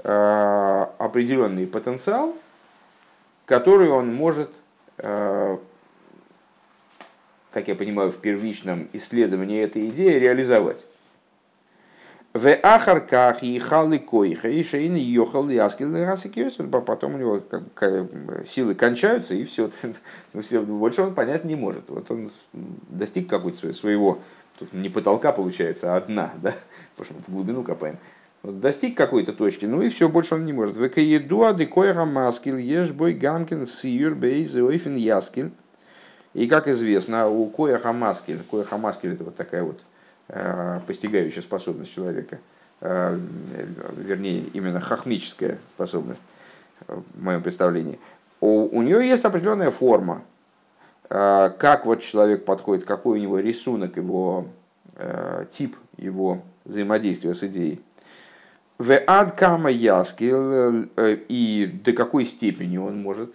э, 0.03 0.85
определенный 0.97 1.65
потенциал, 1.65 2.35
который 3.45 3.89
он 3.89 4.13
может, 4.13 4.51
э, 4.97 5.57
так 7.51 7.67
я 7.67 7.75
понимаю, 7.75 8.11
в 8.11 8.17
первичном 8.17 8.89
исследовании 8.93 9.63
этой 9.63 9.87
идеи 9.89 10.19
реализовать. 10.19 10.85
В 12.35 12.53
ахарках 12.63 13.43
и 13.43 13.57
халы 13.59 13.97
койха 13.97 14.49
и 14.49 14.61
шейны 14.61 14.97
ехал 14.97 15.49
и 15.49 15.55
аскил 15.55 15.89
потом 16.81 17.15
у 17.15 17.17
него 17.17 17.41
силы 18.45 18.75
кончаются 18.75 19.33
и 19.33 19.45
все, 19.45 19.71
все, 20.41 20.61
больше 20.61 21.03
он 21.03 21.15
понять 21.15 21.45
не 21.45 21.55
может. 21.55 21.83
Вот 21.87 22.11
он 22.11 22.29
достиг 22.89 23.29
какой-то 23.29 23.71
своего, 23.71 24.19
тут 24.59 24.73
не 24.73 24.89
потолка 24.89 25.31
получается, 25.31 25.95
а 25.95 26.01
дна, 26.01 26.33
да, 26.41 26.53
потому 26.97 27.21
что 27.21 27.31
в 27.31 27.33
глубину 27.33 27.63
копаем. 27.63 27.99
Вот 28.43 28.59
достиг 28.59 28.97
какой-то 28.97 29.31
точки, 29.31 29.65
ну 29.65 29.81
и 29.81 29.87
все, 29.87 30.09
больше 30.09 30.35
он 30.35 30.43
не 30.43 30.51
может. 30.51 30.75
В 30.75 30.83
еду 30.83 31.43
ады 31.43 31.65
койха 31.65 32.03
маскил 32.03 32.57
ешь 32.57 32.91
бой 32.91 33.13
гамкин 33.13 33.65
сиюр 33.65 34.13
бейз 34.13 34.53
ойфен 34.55 34.97
яскил. 34.97 35.51
И 36.33 36.47
как 36.47 36.67
известно, 36.67 37.29
у 37.29 37.47
коя 37.47 37.79
маскиль, 37.93 38.39
коя 38.51 38.77
маскиль 38.77 39.13
это 39.13 39.23
вот 39.23 39.37
такая 39.37 39.63
вот 39.63 39.79
Э, 39.79 39.94
постигающая 40.27 41.41
способность 41.41 41.93
человека, 41.93 42.39
э, 42.81 43.19
вернее, 43.97 44.41
именно 44.53 44.79
хахмическая 44.79 45.59
способность, 45.75 46.21
в 46.87 47.23
моем 47.23 47.41
представлении, 47.41 47.99
у, 48.41 48.77
у 48.77 48.81
нее 48.81 49.07
есть 49.07 49.23
определенная 49.23 49.71
форма, 49.71 50.23
э, 51.09 51.51
как 51.57 51.85
вот 51.85 52.01
человек 52.01 52.45
подходит, 52.45 52.85
какой 52.85 53.19
у 53.19 53.21
него 53.21 53.39
рисунок, 53.39 53.97
его 53.97 54.47
тип 55.51 55.75
его 55.97 56.41
взаимодействия 56.63 57.35
с 57.35 57.43
идеей. 57.43 57.81
В 58.77 58.97
ад 59.07 59.33
кама 59.35 59.69
яскил 59.69 60.87
и 60.97 61.81
до 61.83 61.91
какой 61.91 62.25
степени 62.25 62.77
он 62.77 63.01
может 63.01 63.33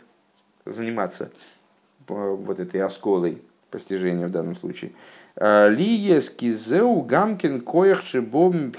заниматься 0.65 1.31
вот 2.09 2.61
этой 2.61 2.81
осколой 2.81 3.43
постижения 3.71 4.27
в 4.27 4.31
данном 4.31 4.57
случае. 4.57 4.93
Лиес 5.41 6.29
кизеу 6.29 7.01
гамкин 7.01 7.63
коях 7.63 8.03
шибом 8.03 8.73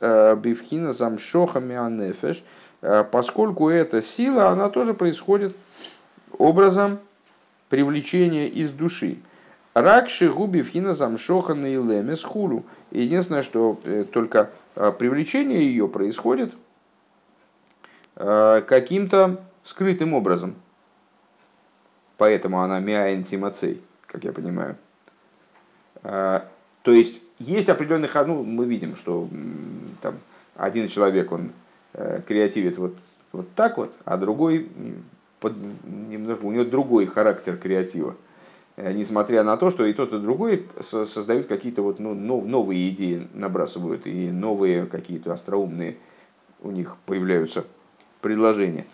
э, 0.00 0.92
замшоха 0.92 1.60
мианефеш, 1.60 2.42
э, 2.82 3.04
поскольку 3.04 3.68
эта 3.68 4.02
сила, 4.02 4.48
она 4.48 4.70
тоже 4.70 4.92
происходит 4.92 5.54
образом 6.36 6.98
привлечения 7.68 8.48
из 8.48 8.72
души. 8.72 9.18
Ракши 9.72 10.28
губи 10.28 10.62
вхина 10.62 10.94
замшоха 10.94 11.54
на 11.54 11.72
илеме 11.72 12.16
с 12.16 12.24
хулу. 12.24 12.64
Единственное, 12.90 13.42
что 13.42 13.78
э, 13.84 14.04
только 14.04 14.50
привлечение 14.98 15.62
ее 15.62 15.86
происходит 15.86 16.52
каким-то 18.16 19.40
скрытым 19.64 20.14
образом. 20.14 20.56
Поэтому 22.18 22.60
она 22.60 22.80
миаин 22.80 23.24
тимацей, 23.24 23.80
как 24.06 24.24
я 24.24 24.32
понимаю. 24.32 24.76
То 26.02 26.92
есть 26.92 27.20
есть 27.38 27.68
определенный, 27.68 28.08
ну, 28.26 28.42
мы 28.42 28.66
видим, 28.66 28.96
что 28.96 29.28
там 30.00 30.14
один 30.56 30.88
человек, 30.88 31.32
он 31.32 31.50
креативит 32.26 32.78
вот, 32.78 32.94
вот 33.32 33.46
так 33.54 33.78
вот, 33.78 33.92
а 34.04 34.16
другой, 34.16 34.68
под, 35.40 35.54
немножко, 35.84 36.44
у 36.44 36.52
него 36.52 36.64
другой 36.64 37.06
характер 37.06 37.56
креатива. 37.56 38.16
Э, 38.76 38.92
несмотря 38.92 39.44
на 39.44 39.56
то, 39.56 39.70
что 39.70 39.84
и 39.84 39.92
тот, 39.92 40.12
и 40.12 40.18
другой 40.18 40.66
создают 40.80 41.48
какие-то 41.48 41.82
вот, 41.82 41.98
ну, 41.98 42.14
новые 42.14 42.88
идеи, 42.90 43.28
набрасывают, 43.34 44.06
и 44.06 44.30
новые 44.30 44.86
какие-то 44.86 45.32
остроумные 45.32 45.96
у 46.62 46.70
них 46.70 46.96
появляются 47.06 47.64
предложения. 48.20 48.86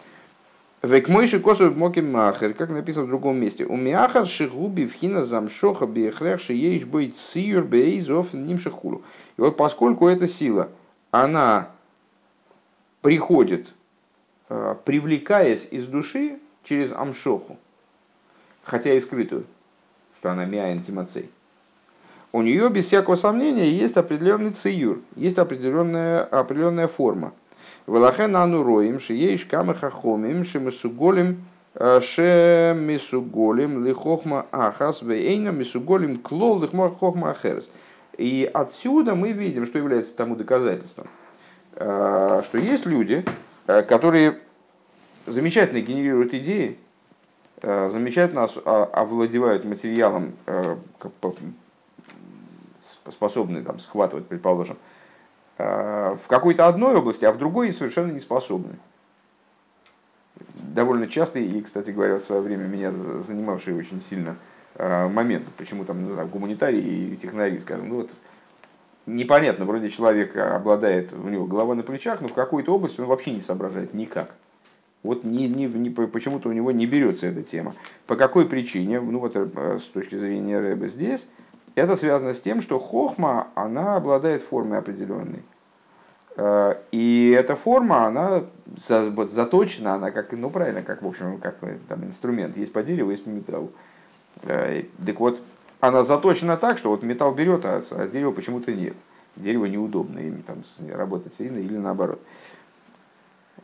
Векмойши 0.87 1.41
косов 1.41 1.77
моки 1.77 1.99
махер, 1.99 2.55
как 2.55 2.71
написано 2.71 3.07
в 3.07 3.09
другом 3.09 3.39
месте. 3.39 3.67
У 3.67 3.77
миахар 3.77 4.25
шигуби 4.25 4.87
вхина 4.87 5.25
замшоха 5.25 5.85
биехрех 5.85 6.41
шиеиш 6.41 6.85
бой 6.85 7.13
циюр 7.33 7.65
бейзов 7.65 8.33
нимшихулу. 8.33 9.03
И 9.37 9.41
вот 9.41 9.57
поскольку 9.57 10.07
эта 10.07 10.29
сила, 10.29 10.69
она 11.11 11.71
приходит, 13.03 13.67
э, 14.49 14.77
привлекаясь 14.85 15.67
из 15.73 15.87
души 15.87 16.39
через 16.63 16.93
амшоху, 16.93 17.57
хотя 18.63 18.95
и 18.95 19.01
скрытую, 19.01 19.45
что 20.19 20.31
она 20.31 20.45
миаин 20.45 20.83
тимацей, 20.83 21.29
у 22.31 22.43
нее 22.43 22.71
без 22.71 22.87
всякого 22.87 23.17
сомнения 23.17 23.73
есть 23.73 23.97
определенный 23.97 24.53
циюр, 24.53 25.01
есть 25.17 25.39
определенная, 25.39 26.23
определенная 26.23 26.87
форма. 26.87 27.33
Велахен 27.87 28.35
ану 28.35 28.65
роим, 28.65 28.99
шиеиш 28.99 29.45
камы 29.45 29.75
хахомим, 29.75 30.45
шемесуголим, 30.45 31.45
э, 31.75 32.01
шемесуголим 32.01 33.85
лихохма 33.85 34.47
ахас, 34.51 35.03
вейна 35.03 35.51
месуголим 35.51 36.19
клол 36.19 36.61
лихма 36.61 36.91
хохма 36.91 37.31
ахерс. 37.31 37.71
И 38.19 38.51
отсюда 38.53 39.15
мы 39.15 39.31
видим, 39.31 39.67
что 39.67 39.79
является 39.79 40.17
тому 40.17 40.35
доказательством, 40.35 41.07
э, 41.75 42.43
что 42.45 42.59
есть 42.59 42.87
люди, 42.87 43.25
э, 43.69 43.83
которые 43.83 44.41
замечательно 45.27 45.81
генерируют 45.81 46.35
идеи, 46.35 46.79
замечательно 47.63 48.49
а, 48.65 48.85
овладевают 48.93 49.65
материалом, 49.65 50.35
способны 53.11 53.63
там, 53.65 53.81
схватывать, 53.81 54.27
предположим, 54.27 54.77
в 55.59 56.21
какой-то 56.29 56.67
одной 56.67 56.97
области, 56.97 57.25
а 57.25 57.33
в 57.33 57.39
другой 57.39 57.73
совершенно 57.73 58.13
не 58.13 58.21
способны. 58.21 58.75
Довольно 60.55 61.07
часто, 61.07 61.39
и, 61.39 61.61
кстати 61.63 61.91
говоря, 61.91 62.19
в 62.19 62.23
свое 62.23 62.43
время 62.43 62.65
меня 62.65 62.93
занимавший 62.93 63.75
очень 63.75 64.03
сильно 64.03 64.37
момент, 64.79 65.47
почему 65.57 65.85
там, 65.85 66.03
ну, 66.03 66.17
там 66.17 66.29
гуманитарий 66.29 67.15
и 67.15 67.17
технари, 67.17 67.59
скажем, 67.61 67.89
ну 67.89 67.97
вот 67.97 68.11
непонятно, 69.07 69.65
вроде 69.65 69.89
человек 69.89 70.37
обладает, 70.37 71.13
у 71.13 71.29
него 71.29 71.47
голова 71.47 71.75
на 71.75 71.83
плечах, 71.83 72.21
но 72.21 72.29
в 72.29 72.35
какой-то 72.35 72.75
области 72.75 73.01
он 73.01 73.07
вообще 73.07 73.33
не 73.33 73.41
соображает 73.41 73.95
никак. 73.95 74.35
Вот 75.03 75.25
не, 75.25 75.49
не, 75.49 75.67
не, 75.67 75.91
почему-то 75.91 76.49
у 76.49 76.53
него 76.53 76.73
не 76.73 76.85
берется 76.85 77.29
эта 77.29 77.43
тема. 77.43 77.75
По 78.07 78.17
какой 78.17 78.47
причине? 78.47 79.01
Ну 79.01 79.21
вот 79.21 79.37
э, 79.37 79.79
с 79.81 79.85
точки 79.85 80.19
зрения 80.19 80.59
Рэба 80.59 80.89
здесь, 80.89 81.29
это 81.77 81.97
связано 81.97 82.35
с 82.35 82.41
тем, 82.41 82.61
что 82.61 82.79
хохма, 82.81 83.49
она 83.55 83.97
обладает 83.97 84.43
формой 84.43 84.79
определенной. 84.79 85.45
Э, 86.37 86.77
и 86.91 87.37
эта 87.39 87.55
форма, 87.55 88.07
она 88.07 88.45
заточена, 88.89 89.95
она 89.95 90.11
как, 90.11 90.33
ну 90.33 90.51
правильно, 90.51 90.83
как, 90.83 91.03
в 91.03 91.07
общем, 91.07 91.39
как 91.39 91.57
э, 91.61 91.79
там 91.89 92.05
инструмент. 92.05 92.57
Есть 92.57 92.73
по 92.73 92.83
дереву, 92.83 93.11
есть 93.11 93.25
по 93.25 93.29
металлу. 93.29 93.71
Так 94.43 95.21
вот, 95.21 95.41
она 95.81 96.05
заточена 96.05 96.57
так, 96.57 96.79
что 96.79 96.91
вот 96.91 97.03
металл 97.03 97.33
берет, 97.33 97.65
а, 97.65 97.83
а 97.91 98.09
дерево 98.09 98.33
почему-то 98.33 98.73
нет. 98.73 98.97
Дерево 99.37 99.67
неудобно 99.67 100.19
им 100.19 100.43
там 100.43 100.63
работать 100.91 101.35
сильно 101.35 101.59
или 101.59 101.77
наоборот. 101.77 102.21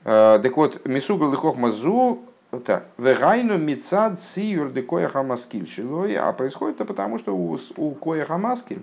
Э, 0.05 0.39
так 0.43 0.57
вот, 0.57 0.87
Мисугал 0.87 1.33
и 1.33 1.37
мазу 2.53 2.83
Вегайну 2.99 3.59
мицад 3.59 4.21
сиюр 4.23 4.73
де 4.73 4.83
коя 4.83 5.09
хамаскиль 5.09 5.67
шилой, 5.67 6.17
а 6.17 6.33
происходит 6.33 6.77
это 6.77 6.85
потому, 6.85 7.19
что 7.19 7.35
у, 7.35 7.59
у 7.77 7.91
коя 7.93 8.25
хамаскиль 8.25 8.83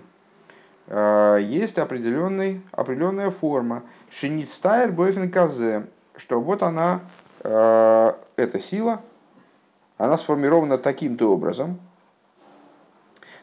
э, 0.88 1.38
есть 1.42 1.78
определенный, 1.78 2.62
определенная 2.72 3.30
форма. 3.30 3.82
Шиництайр 4.10 4.90
бойфен 4.90 5.30
казе, 5.30 5.86
что 6.16 6.40
вот 6.40 6.62
она, 6.62 7.00
э, 7.44 8.12
эта 8.36 8.58
сила, 8.58 9.02
она 9.98 10.18
сформирована 10.18 10.76
таким-то 10.76 11.32
образом. 11.32 11.78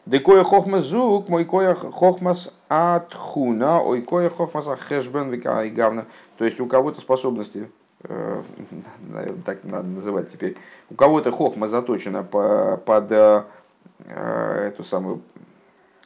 Декоя 0.05 0.43
хохмас 0.43 0.85
зук, 0.85 1.29
мой 1.29 1.45
коя 1.45 1.75
хохмас 1.75 2.53
от 2.67 3.13
хуна, 3.13 3.81
ой 3.81 4.01
коя 4.01 4.29
хохмас 4.29 4.67
ахешбен 4.67 5.29
века. 5.29 5.63
То 6.37 6.45
есть 6.45 6.59
у 6.59 6.65
кого-то 6.65 7.01
способности, 7.01 7.59
э, 7.59 7.86
наверное, 8.07 9.41
так 9.45 9.63
надо 9.63 9.87
называть 9.87 10.29
теперь, 10.29 10.57
у 10.89 10.95
кого-то 10.95 11.31
хохма 11.31 11.67
заточена 11.67 12.23
под 12.23 13.11
э, 13.11 13.43
эту 14.05 14.83
самую, 14.83 15.21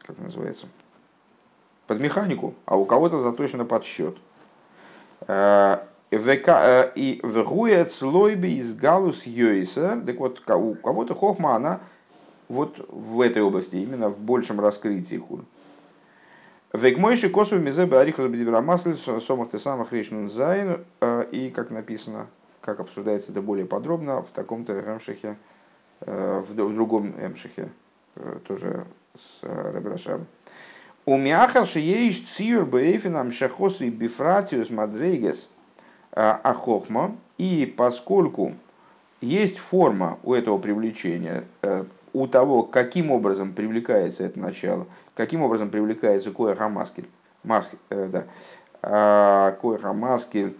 как 0.05 0.17
называется, 0.19 0.67
под 1.87 1.99
механику, 1.99 2.55
а 2.65 2.77
у 2.77 2.85
кого-то 2.85 3.21
заточена 3.21 3.65
под 3.65 3.83
счет. 3.83 4.17
Э, 5.27 5.79
и 6.95 7.19
врует 7.23 7.93
слойби 7.93 8.49
из 8.49 8.75
галус 8.75 9.25
йойса. 9.25 10.01
Так 10.05 10.17
вот, 10.17 10.41
у 10.49 10.75
кого-то 10.75 11.15
хохма, 11.15 11.55
она 11.55 11.79
вот 12.49 12.85
в 12.89 13.21
этой 13.21 13.41
области, 13.41 13.77
именно 13.77 14.09
в 14.09 14.19
большем 14.19 14.59
раскрытии 14.59 15.15
хур. 15.15 15.45
Вегмойши 16.73 17.29
косу 17.29 17.57
мизе 17.57 17.85
бариху 17.85 18.23
масль 18.61 18.95
сомах 18.95 19.49
ты 19.49 19.59
самых 19.59 19.91
речнун 19.91 20.29
зайн. 20.29 20.85
Э, 21.31 21.35
и 21.35 21.49
как 21.49 21.71
написано, 21.71 22.27
как 22.61 22.79
обсуждается 22.79 23.31
это 23.31 23.41
более 23.41 23.65
подробно 23.65 24.21
в 24.21 24.29
таком-то 24.33 24.79
эмшихе, 24.79 25.37
э, 26.01 26.43
в 26.47 26.55
другом 26.55 27.13
эмшихе, 27.19 27.69
э, 28.15 28.39
тоже 28.47 28.85
с 29.15 29.43
Ребрашаром. 29.43 30.27
У 31.05 31.17
мяхал 31.17 31.65
шиеиш 31.65 32.23
циюр 32.35 32.65
бейфинам 32.65 33.31
шахосу 33.31 33.85
и 33.85 33.89
бифратиус 33.89 34.69
мадрейгес 34.69 35.49
ахохма. 36.11 37.15
И 37.37 37.73
поскольку 37.75 38.53
есть 39.19 39.57
форма 39.57 40.19
у 40.23 40.33
этого 40.33 40.59
привлечения, 40.59 41.45
у 42.13 42.27
того, 42.27 42.63
каким 42.63 43.11
образом 43.11 43.53
привлекается 43.53 44.23
это 44.23 44.39
начало, 44.39 44.85
каким 45.15 45.41
образом 45.41 45.69
привлекается 45.69 46.31
Коэха 46.31 46.69
Маскель, 46.69 47.07
маскель 47.43 47.79
э, 47.89 48.09
да, 48.11 48.23
а, 48.81 49.51
Коэха 49.61 49.93
Маскель 49.93 50.55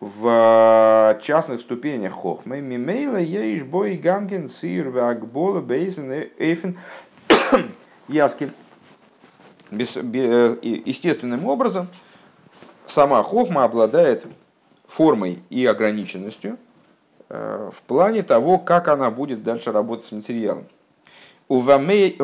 в 0.00 1.18
частных 1.22 1.60
ступенях 1.60 2.12
Хохмы, 2.12 2.60
Мимейла, 2.60 3.16
Ейш, 3.16 3.62
Бой, 3.62 3.96
Гамкин, 3.96 4.50
Сир, 4.50 4.90
Вагбола, 4.90 5.60
Бейсен, 5.60 6.12
Эйфен, 6.38 6.78
Яскель. 8.08 8.52
Без, 9.70 9.96
естественным 9.96 11.46
образом 11.46 11.88
сама 12.86 13.22
Хохма 13.22 13.64
обладает 13.64 14.26
формой 14.86 15.40
и 15.50 15.66
ограниченностью 15.66 16.56
э, 17.28 17.70
в 17.72 17.82
плане 17.82 18.22
того, 18.22 18.58
как 18.58 18.86
она 18.86 19.10
будет 19.10 19.42
дальше 19.42 19.72
работать 19.72 20.04
с 20.04 20.12
материалом. 20.12 20.66
Уваме 21.48 22.14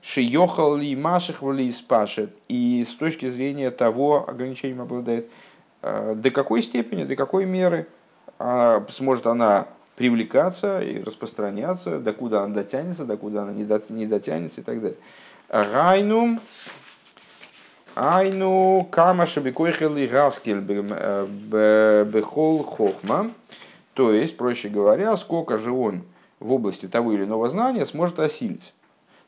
шиехал 0.00 0.76
ли 0.76 0.94
маших 0.94 1.42
спашет. 1.72 2.36
И 2.48 2.86
с 2.88 2.94
точки 2.94 3.28
зрения 3.28 3.70
того 3.70 4.28
ограничением 4.28 4.82
обладает, 4.82 5.26
э, 5.26 5.30
до 5.82 6.30
какой 6.30 6.62
степени, 6.62 7.04
до 7.04 7.16
какой 7.16 7.44
меры 7.44 7.88
а, 8.38 8.84
сможет 8.88 9.26
она 9.26 9.66
привлекаться 9.96 10.80
и 10.80 11.02
распространяться, 11.02 11.98
до 11.98 12.12
куда 12.12 12.44
она 12.44 12.54
дотянется, 12.54 13.04
до 13.04 13.16
куда 13.16 13.42
она 13.42 13.52
не 13.52 14.06
дотянется 14.06 14.60
и 14.60 14.64
так 14.64 14.80
далее. 14.80 14.98
Гайну, 15.48 16.38
Айну 17.94 18.88
кама 18.90 19.26
шабикойхел 19.26 19.96
и 19.96 20.08
раскель 20.08 20.64
э, 20.66 22.04
бехол 22.04 22.62
хохма. 22.62 23.30
То 23.92 24.12
есть, 24.12 24.38
проще 24.38 24.70
говоря, 24.70 25.16
сколько 25.18 25.58
же 25.58 25.70
он 25.70 26.04
в 26.40 26.52
области 26.52 26.88
того 26.88 27.12
или 27.12 27.24
иного 27.24 27.50
знания 27.50 27.84
сможет 27.84 28.18
осилить, 28.18 28.72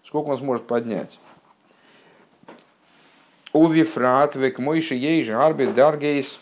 сколько 0.02 0.30
он 0.30 0.38
сможет 0.38 0.66
поднять. 0.66 1.20
Увифрат 3.52 4.34
век 4.34 4.58
мойши 4.58 4.94
ейж 4.94 5.28
арбе 5.28 5.66
даргейс 5.66 6.40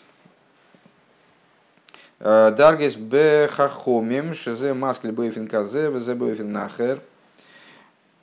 Даргес 2.23 2.95
бе 2.95 3.49
хахомим, 3.51 4.33
шезе 4.33 4.73
маскель 4.73 5.11
бейфин 5.11 5.45
казе, 5.45 5.91
везе 5.91 6.13
бейфин 6.13 6.53
нахер. 6.53 7.01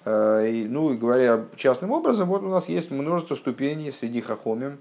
Ну 0.07 0.93
и 0.93 0.97
говоря 0.97 1.45
частным 1.55 1.91
образом, 1.93 2.29
вот 2.31 2.43
у 2.43 2.49
нас 2.49 2.67
есть 2.71 2.91
множество 2.91 3.35
ступеней 3.35 3.91
среди 3.91 4.23
хахомим, 4.23 4.79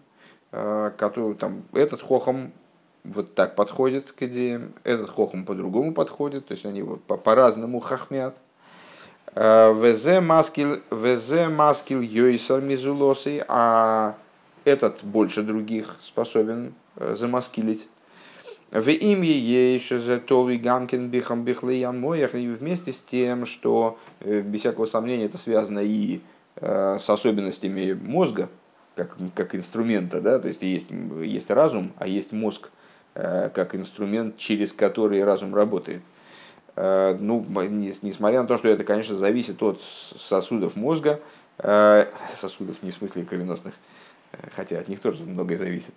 которые 0.51 1.35
там 1.35 1.63
этот 1.73 2.01
хохом 2.01 2.53
вот 3.03 3.35
так 3.35 3.55
подходит 3.55 4.13
к 4.13 4.23
идеям, 4.23 4.71
этот 4.85 5.09
хохом 5.09 5.43
по-другому 5.43 5.93
подходит, 5.93 6.47
то 6.47 6.53
есть 6.53 6.65
они 6.65 6.81
вот 6.81 7.03
по-разному 7.03 7.81
хахмят. 7.81 8.37
Везе 9.35 10.21
маскил, 10.21 10.79
везе 10.91 11.49
маскил 11.49 11.99
йойсар 11.99 12.61
мизулосы, 12.61 13.43
а 13.49 14.15
этот 14.63 15.03
больше 15.03 15.43
других 15.43 15.97
способен 16.01 16.73
э, 16.95 17.15
замаскилить. 17.15 17.89
В 18.71 18.87
имя 18.87 19.27
еще 19.27 19.97
за 19.97 20.19
Толви 20.19 20.57
Гамкин 20.57 21.09
Бихам 21.09 21.43
Бихлеян 21.43 21.99
Моях, 21.99 22.35
и 22.35 22.47
вместе 22.47 22.93
с 22.93 23.01
тем, 23.01 23.47
что, 23.47 23.97
э, 24.19 24.41
без 24.41 24.59
всякого 24.59 24.85
сомнения, 24.85 25.25
это 25.25 25.39
связано 25.39 25.79
и 25.79 26.21
э, 26.57 26.97
с 26.99 27.09
особенностями 27.09 27.93
мозга, 27.93 28.47
как, 28.95 29.17
как 29.33 29.55
инструмента, 29.55 30.21
да, 30.21 30.37
то 30.37 30.47
есть 30.47 30.61
есть, 30.61 30.91
есть 31.23 31.49
разум, 31.49 31.93
а 31.97 32.07
есть 32.07 32.31
мозг, 32.31 32.69
как 33.13 33.75
инструмент, 33.75 34.37
через 34.37 34.71
который 34.71 35.23
разум 35.23 35.55
работает. 35.55 36.01
Ну, 36.75 37.45
несмотря 37.49 38.41
на 38.41 38.47
то, 38.47 38.57
что 38.57 38.69
это, 38.69 38.83
конечно, 38.83 39.17
зависит 39.17 39.61
от 39.63 39.81
сосудов 39.81 40.75
мозга, 40.75 41.19
сосудов 41.57 42.81
не 42.83 42.91
в 42.91 42.93
смысле 42.93 43.23
кровеносных, 43.23 43.73
хотя 44.55 44.77
от 44.79 44.87
них 44.87 44.99
тоже 44.99 45.25
многое 45.25 45.57
зависит, 45.57 45.93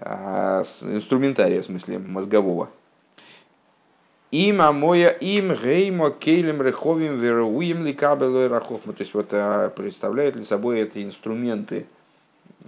инструментария, 0.00 1.62
в 1.62 1.66
смысле 1.66 1.98
мозгового. 1.98 2.68
Им 4.30 4.60
амоя 4.60 5.08
им 5.08 5.54
геймо 5.54 6.10
кейлем 6.10 6.60
реховим 6.60 7.18
веруем 7.18 7.84
ли 7.84 7.94
кабелой 7.94 8.48
рахохма. 8.48 8.92
То 8.92 9.00
есть 9.00 9.14
вот 9.14 9.28
а, 9.32 9.70
представляют 9.70 10.36
ли 10.36 10.44
собой 10.44 10.80
эти 10.80 11.02
инструменты, 11.02 11.86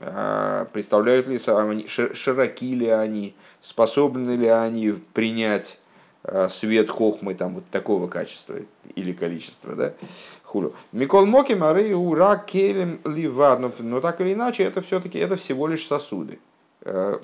а, 0.00 0.64
представляют 0.72 1.28
ли 1.28 1.38
широки 1.38 2.74
ли 2.74 2.88
они, 2.88 3.34
способны 3.60 4.36
ли 4.36 4.48
они 4.48 4.92
принять 5.12 5.80
Э, 6.22 6.48
свет 6.50 6.90
хохмы 6.90 7.34
там 7.34 7.54
вот 7.54 7.64
такого 7.70 8.06
качества 8.06 8.56
или 8.94 9.12
количества, 9.14 9.74
да, 9.74 9.94
хулю. 10.42 10.74
Микол 10.92 11.24
Моки 11.24 11.54
Мары 11.54 11.96
Ура 11.96 12.36
Келем 12.36 13.00
Ливад, 13.06 13.60
но 13.78 14.00
так 14.00 14.20
или 14.20 14.34
иначе 14.34 14.64
это 14.64 14.82
все-таки 14.82 15.18
это 15.18 15.36
всего 15.36 15.66
лишь 15.66 15.86
сосуды. 15.86 16.38
Э, 16.82 17.18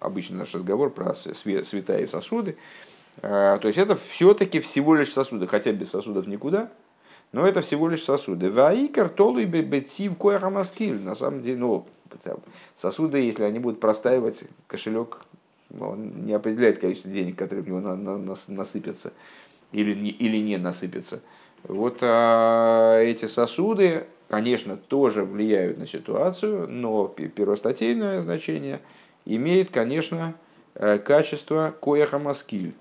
обычно 0.00 0.38
наш 0.38 0.54
разговор 0.54 0.90
про 0.90 1.14
света 1.14 1.98
и 1.98 2.06
сосуды. 2.06 2.56
Э, 3.22 3.58
то 3.60 3.68
есть 3.68 3.78
это 3.78 3.96
все-таки 3.96 4.60
всего 4.60 4.94
лишь 4.94 5.12
сосуды, 5.12 5.46
хотя 5.46 5.72
без 5.72 5.90
сосудов 5.90 6.26
никуда, 6.26 6.70
но 7.32 7.46
это 7.46 7.60
всего 7.60 7.88
лишь 7.88 8.04
сосуды. 8.04 8.50
Ваикар 8.50 9.08
толу 9.08 9.38
и 9.38 9.46
бецив 9.46 10.16
кояхамаскиль. 10.16 11.00
На 11.00 11.14
самом 11.14 11.42
деле, 11.42 11.58
ну, 11.58 11.86
сосуды, 12.74 13.18
если 13.18 13.42
они 13.42 13.58
будут 13.58 13.80
простаивать, 13.80 14.44
кошелек 14.66 15.18
он 15.80 16.26
не 16.26 16.32
определяет 16.32 16.78
количество 16.78 17.10
денег, 17.10 17.36
которые 17.36 17.64
в 17.64 17.68
него 17.68 17.80
на, 17.80 17.96
на, 17.96 18.16
на, 18.16 18.34
насыпятся 18.48 19.12
или 19.72 19.94
не, 19.94 20.10
или 20.10 20.36
не 20.36 20.56
насыпятся. 20.56 21.20
Вот 21.64 21.98
а, 22.02 23.00
эти 23.00 23.26
сосуды, 23.26 24.06
конечно, 24.34 24.76
тоже 24.76 25.24
влияют 25.24 25.78
на 25.78 25.86
ситуацию, 25.86 26.68
но 26.68 27.06
первостатейное 27.06 28.20
значение 28.20 28.80
имеет, 29.24 29.70
конечно, 29.70 30.34
э, 30.74 30.98
качество 30.98 31.72
кояха 31.80 32.18
маскиль. 32.18 32.74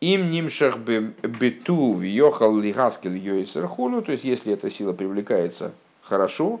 Им 0.00 0.30
нимшах 0.30 0.78
бету 0.78 2.00
йохал 2.00 2.56
лигаскель 2.56 3.16
йойсерхулю, 3.16 4.02
то 4.02 4.12
есть 4.12 4.22
если 4.22 4.52
эта 4.52 4.70
сила 4.70 4.92
привлекается 4.92 5.72
хорошо, 6.00 6.60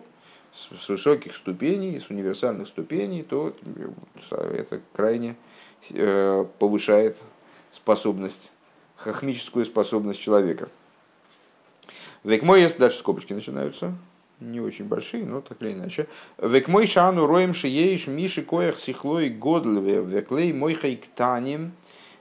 с 0.52 0.88
высоких 0.88 1.36
ступеней, 1.36 2.00
с 2.00 2.10
универсальных 2.10 2.66
ступеней, 2.66 3.22
то 3.22 3.54
это 4.30 4.80
крайне 4.94 5.36
э, 5.90 6.44
повышает 6.58 7.18
способность, 7.70 8.50
хохмическую 8.96 9.64
способность 9.64 10.18
человека. 10.18 10.70
Век 12.26 12.42
мой 12.42 12.62
есть, 12.62 12.76
дальше 12.76 12.98
скобочки 12.98 13.32
начинаются, 13.32 13.94
не 14.40 14.60
очень 14.60 14.86
большие, 14.86 15.24
но 15.24 15.40
так 15.40 15.62
или 15.62 15.74
иначе. 15.74 16.08
Век 16.38 16.66
мой 16.66 16.88
шану 16.88 17.24
роем 17.24 17.54
шиеиш 17.54 18.08
миши 18.08 18.42
коях 18.42 18.80
сихлой 18.80 19.28
годлве 19.28 20.02
веклей 20.02 20.52
мой 20.52 20.74
хайктаним 20.74 21.70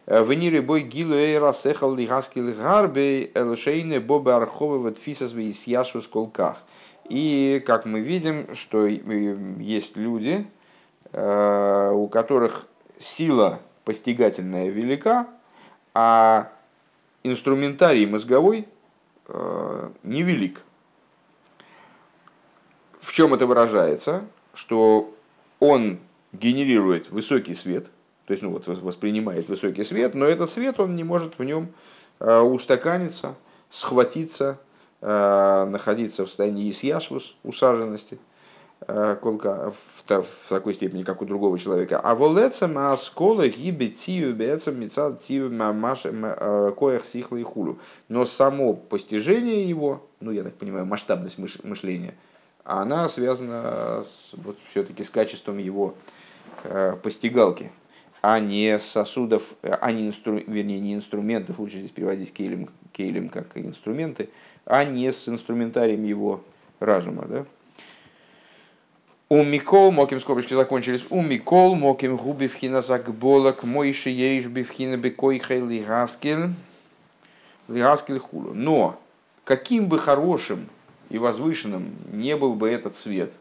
э, 0.05 0.21
внире 0.21 0.61
бой 0.61 0.81
гилу 0.83 1.15
эйра 1.15 1.53
сехал 1.53 1.95
лигаски 1.95 2.37
лигарбе 2.37 3.31
элшейне 3.33 3.99
бобе 3.99 4.33
арховы 4.33 4.77
ватфисас 4.77 5.31
вейсьяшвы 5.31 6.01
сколках. 6.01 6.59
И, 7.09 7.63
как 7.65 7.87
мы 7.87 7.99
видим, 7.99 8.53
что 8.53 8.85
есть 8.85 9.97
люди, 9.97 10.45
э, 11.13 11.91
у 11.91 12.07
которых 12.09 12.67
сила 12.99 13.59
постигательная 13.83 14.69
велика, 14.69 15.27
а 15.95 16.51
инструментарий 17.23 18.05
мозговой 18.05 18.67
невелик. 20.03 20.61
В 23.01 23.11
чем 23.11 23.33
это 23.33 23.47
выражается? 23.47 24.23
Что 24.53 25.13
он 25.59 25.99
генерирует 26.31 27.09
высокий 27.09 27.53
свет, 27.53 27.85
то 28.25 28.33
есть 28.33 28.43
ну, 28.43 28.51
вот, 28.51 28.67
воспринимает 28.67 29.47
высокий 29.47 29.83
свет, 29.83 30.15
но 30.15 30.25
этот 30.25 30.49
свет 30.49 30.79
он 30.79 30.95
не 30.95 31.03
может 31.03 31.39
в 31.39 31.43
нем 31.43 31.69
э, 32.19 32.39
устаканиться, 32.39 33.35
схватиться, 33.69 34.59
Э, 35.07 35.65
находиться 35.65 36.25
в 36.25 36.29
состоянии 36.29 36.67
исьяшвус, 36.71 37.35
усаженности, 37.43 38.15
э, 38.15 38.17
колка 39.21 39.71
в, 39.71 40.07
в 40.07 40.49
такой 40.49 40.73
степени, 40.73 41.03
как 41.03 41.21
у 41.21 41.25
другого 41.25 41.57
человека. 41.57 41.99
А 41.99 42.13
волецем 42.13 42.77
аскола 42.77 43.47
гибе 43.47 43.87
тию 43.87 44.35
бецем 44.35 44.79
мецад 44.79 45.23
тию 45.23 45.51
э, 45.51 46.71
коях 46.77 47.05
сихла 47.05 47.37
и 47.37 47.43
хулю. 47.43 47.79
Но 48.09 48.25
само 48.25 48.73
постижение 48.73 49.67
его, 49.67 50.05
ну 50.19 50.31
я 50.31 50.43
так 50.43 50.53
понимаю, 50.55 50.85
масштабность 50.85 51.37
мышления, 51.63 52.15
она 52.63 53.07
связана 53.09 54.03
с, 54.03 54.31
вот, 54.33 54.57
все-таки 54.69 55.03
с 55.03 55.09
качеством 55.09 55.57
его 55.57 55.95
постигалки, 57.03 57.71
а 58.21 58.39
не 58.39 58.79
сосудов, 58.79 59.53
а 59.61 59.91
не 59.91 60.07
инстру, 60.07 60.37
вернее, 60.47 60.79
не 60.79 60.95
инструментов, 60.95 61.59
лучше 61.59 61.77
здесь 61.77 61.91
переводить 61.91 62.33
кейлем, 62.33 62.69
кейлем 62.91 63.29
как 63.29 63.55
инструменты, 63.55 64.29
а 64.65 64.83
не 64.83 65.11
с 65.11 65.29
инструментарием 65.29 66.03
его 66.03 66.41
разума. 66.79 67.25
Да? 67.27 67.45
У 69.27 69.43
Микол, 69.43 69.91
моким 69.91 70.19
скобочки 70.19 70.53
закончились, 70.53 71.07
у 71.09 71.21
Микол, 71.21 71.75
моким 71.75 72.15
губи 72.15 72.47
вхина 72.47 72.83
закболок, 72.83 73.63
мойши 73.63 74.09
ейш 74.09 74.45
бифхина 74.45 74.97
бекойхай 74.97 75.61
лигаскель, 75.61 76.49
лигаскель 77.67 78.19
хулу. 78.19 78.53
Но 78.53 78.99
каким 79.43 79.87
бы 79.87 79.97
хорошим 79.97 80.67
и 81.09 81.17
возвышенным 81.17 81.95
не 82.11 82.35
был 82.37 82.53
бы 82.53 82.69
этот 82.69 82.95
свет, 82.95 83.33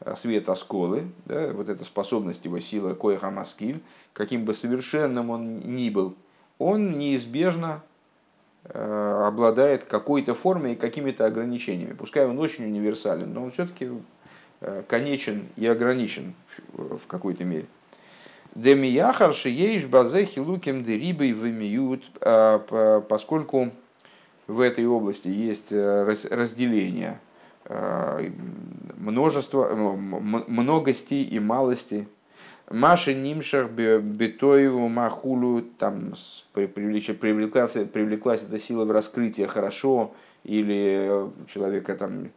э, 0.00 0.14
свет 0.16 0.48
осколы, 0.48 1.04
да, 1.26 1.52
вот 1.52 1.68
эта 1.68 1.84
способность 1.84 2.46
его 2.46 2.58
сила 2.58 2.94
коеха 2.94 3.30
маскиль, 3.30 3.82
каким 4.14 4.46
бы 4.46 4.54
совершенным 4.54 5.28
он 5.28 5.60
ни 5.76 5.90
был, 5.90 6.14
он 6.58 6.98
неизбежно 6.98 7.82
Э, 8.64 9.24
обладает 9.26 9.84
какой-то 9.84 10.34
формой 10.34 10.74
и 10.74 10.76
какими-то 10.76 11.24
ограничениями. 11.24 11.94
Пускай 11.94 12.26
он 12.26 12.38
очень 12.38 12.66
универсален, 12.66 13.32
но 13.32 13.44
он 13.44 13.52
все-таки 13.52 13.88
конечен 14.88 15.48
и 15.56 15.66
ограничен 15.66 16.34
в 16.72 17.06
какой-то 17.06 17.44
мере. 17.44 17.66
Демияхар 18.54 19.32
шиеиш 19.32 19.86
базехи 19.86 20.40
луким 20.40 20.84
дерибой 20.84 21.32
вымиют, 21.32 22.04
а, 22.20 23.00
поскольку 23.08 23.70
в 24.46 24.60
этой 24.60 24.86
области 24.86 25.28
есть 25.28 25.70
э, 25.70 26.02
разделение, 26.30 27.20
множество, 28.96 29.72
многости 29.74 31.14
и 31.14 31.38
малости– 31.38 32.08
Маши 32.70 33.14
Нимшах 33.14 33.68
Бетоеву 33.70 34.88
Махулу, 34.88 35.60
там 35.60 36.14
привлеклась, 36.52 37.72
привлеклась 37.72 38.44
эта 38.44 38.60
сила 38.60 38.84
в 38.84 38.92
раскрытие 38.92 39.48
хорошо, 39.48 40.14
или 40.44 41.28
человека 41.52 41.96
там 41.96 42.30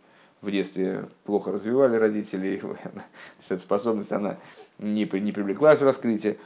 в 0.44 0.52
детстве 0.52 1.06
плохо 1.24 1.54
развивали 1.54 1.96
родители, 1.96 2.62
эта 3.50 3.58
способность 3.58 4.12
она 4.12 4.38
не, 4.78 5.10
не 5.20 5.32
привлеклась 5.32 5.80
в 5.80 5.84
раскрытие. 5.84 6.38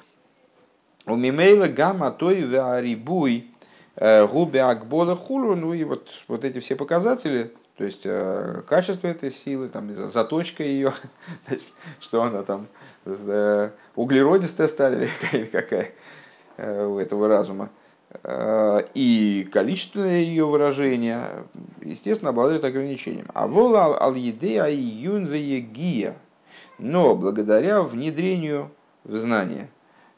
У 1.08 1.16
Мимейла 1.16 1.68
Гамма 1.68 2.12
Той 2.12 2.46
Варибуй 2.46 3.50
э, 3.96 4.28
Губе 4.28 4.62
Акбола 4.62 5.16
Хулу, 5.16 5.56
ну 5.56 5.74
и 5.74 5.84
вот, 5.84 6.10
вот 6.28 6.44
эти 6.44 6.60
все 6.60 6.76
показатели, 6.76 7.52
то 7.76 7.86
есть 7.86 8.02
э, 8.06 8.62
качество 8.68 9.08
этой 9.08 9.32
силы, 9.32 9.68
там, 9.68 9.92
заточка 9.92 10.64
ее, 10.64 10.94
что 12.00 12.22
она 12.22 12.44
там 12.44 12.68
э, 13.06 13.70
углеродистая 13.96 14.68
сталь 14.68 15.10
или 15.32 15.46
какая. 15.52 15.94
этого 16.58 17.28
разума, 17.28 17.72
и 18.94 19.50
количественное 19.52 20.20
ее 20.20 20.46
выражение, 20.46 21.22
естественно, 21.82 22.30
обладают 22.32 22.64
ограничением. 22.64 23.28
А 23.34 23.48
вола 23.48 23.98
ал 24.00 24.16
едея 24.16 24.68
юн 24.68 25.28
гия, 25.28 26.16
но 26.78 27.16
благодаря 27.16 27.82
внедрению 27.82 28.72
в 29.04 29.16
знание 29.18 29.70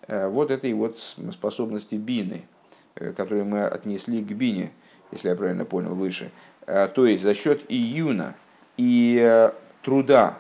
вот 0.08 0.52
этой 0.52 0.74
вот 0.74 0.98
способности 1.32 1.96
бины, 1.96 2.46
которую 2.94 3.46
мы 3.46 3.64
отнесли 3.64 4.24
к 4.24 4.32
бине, 4.32 4.72
если 5.12 5.30
я 5.30 5.36
правильно 5.36 5.66
понял 5.66 5.96
выше, 5.96 6.32
то 6.66 7.06
есть 7.06 7.24
за 7.24 7.34
счет 7.34 7.62
июна 7.70 8.36
и 8.78 9.50
труда 9.84 10.38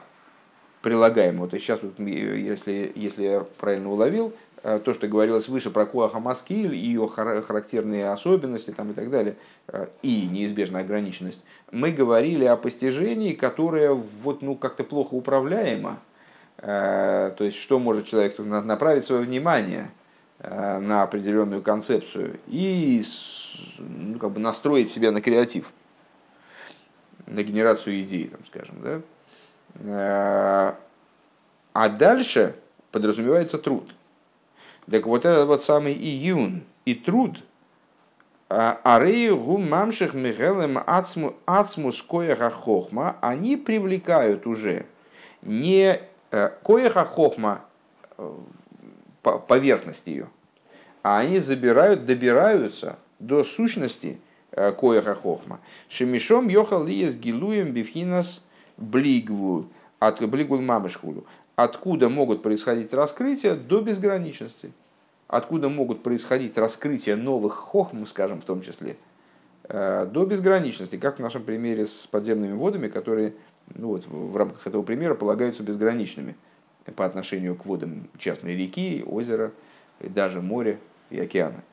прилагаемого. 0.81 1.47
То 1.47 1.55
есть 1.55 1.65
сейчас, 1.65 1.81
вот, 1.81 1.99
если, 1.99 2.91
если 2.95 3.23
я 3.23 3.41
правильно 3.41 3.89
уловил, 3.89 4.27
э, 4.29 4.48
то, 4.61 4.93
что 4.93 5.07
говорилось 5.07 5.47
выше 5.47 5.69
про 5.69 5.85
Куаха 5.85 6.19
Маскиль 6.19 6.75
ее 6.75 7.07
характерные 7.07 8.09
особенности 8.09 8.71
там, 8.71 8.91
и 8.91 8.93
так 8.93 9.09
далее, 9.09 9.37
э, 9.67 9.87
и 10.01 10.27
неизбежная 10.27 10.81
ограниченность, 10.81 11.43
мы 11.71 11.91
говорили 11.91 12.43
о 12.45 12.57
постижении, 12.57 13.33
которое 13.33 13.93
вот, 13.93 14.41
ну, 14.41 14.55
как-то 14.55 14.83
плохо 14.83 15.13
управляемо. 15.13 15.99
Э, 16.57 17.31
то 17.37 17.43
есть, 17.45 17.57
что 17.57 17.79
может 17.79 18.05
человек 18.07 18.37
направить 18.37 19.05
свое 19.05 19.21
внимание 19.21 19.91
на 20.41 21.03
определенную 21.03 21.61
концепцию 21.61 22.39
и 22.47 23.03
ну, 23.77 24.17
как 24.19 24.31
бы 24.31 24.39
настроить 24.39 24.89
себя 24.89 25.11
на 25.11 25.19
креатив, 25.19 25.69
на 27.27 27.43
генерацию 27.43 28.01
идей, 28.01 28.29
там, 28.29 28.39
скажем, 28.45 29.03
да? 29.83 30.77
А 31.73 31.89
дальше 31.89 32.55
подразумевается 32.91 33.57
труд. 33.57 33.89
Так 34.89 35.05
вот 35.05 35.25
этот 35.25 35.47
вот 35.47 35.63
самый 35.63 35.93
июн 35.93 36.63
и 36.85 36.95
труд, 36.95 37.43
Арею 38.47 39.37
гумамших 39.37 40.15
михелем 40.15 40.79
ацмус 41.45 42.01
коеха 42.01 42.49
хохма, 42.49 43.17
они 43.21 43.57
привлекают 43.57 44.47
уже 44.47 44.87
не 45.43 45.99
э, 46.31 46.49
коеха 46.63 47.05
хохма 47.05 47.61
э, 48.17 48.37
поверхность 49.21 50.07
ее, 50.07 50.29
а 51.03 51.19
они 51.19 51.37
забирают, 51.37 52.05
добираются 52.05 52.97
до 53.19 53.43
сущности 53.43 54.19
э, 54.51 54.71
коеха 54.71 55.13
хохма. 55.13 55.59
Шемишом 55.87 56.47
йохал 56.47 56.85
лиес 56.85 57.15
гилуем 57.15 57.71
бифхинас 57.71 58.41
блигвул, 58.77 59.67
от 59.99 60.21
блигвул 60.27 60.61
мамышхулу, 60.61 61.25
откуда 61.55 62.09
могут 62.09 62.41
происходить 62.41 62.93
раскрытия 62.93 63.55
до 63.55 63.81
безграничности, 63.81 64.71
откуда 65.27 65.69
могут 65.69 66.03
происходить 66.03 66.57
раскрытия 66.57 67.15
новых 67.15 67.53
хохм, 67.53 68.05
скажем, 68.05 68.41
в 68.41 68.45
том 68.45 68.61
числе, 68.61 68.95
э, 69.63 70.05
до 70.05 70.25
безграничности, 70.25 70.97
как 70.97 71.17
в 71.17 71.21
нашем 71.21 71.43
примере 71.43 71.85
с 71.85 72.07
подземными 72.07 72.53
водами, 72.53 72.87
которые 72.87 73.33
ну 73.75 73.89
вот, 73.89 74.05
в 74.07 74.35
рамках 74.35 74.65
этого 74.65 74.81
примера 74.81 75.15
полагаются 75.15 75.63
безграничными 75.63 76.35
по 76.95 77.05
отношению 77.05 77.55
к 77.55 77.65
водам 77.65 78.09
частной 78.17 78.55
реки, 78.55 79.03
озера, 79.05 79.51
и 79.99 80.07
даже 80.07 80.41
моря 80.41 80.79
и 81.09 81.19
океана. 81.19 81.63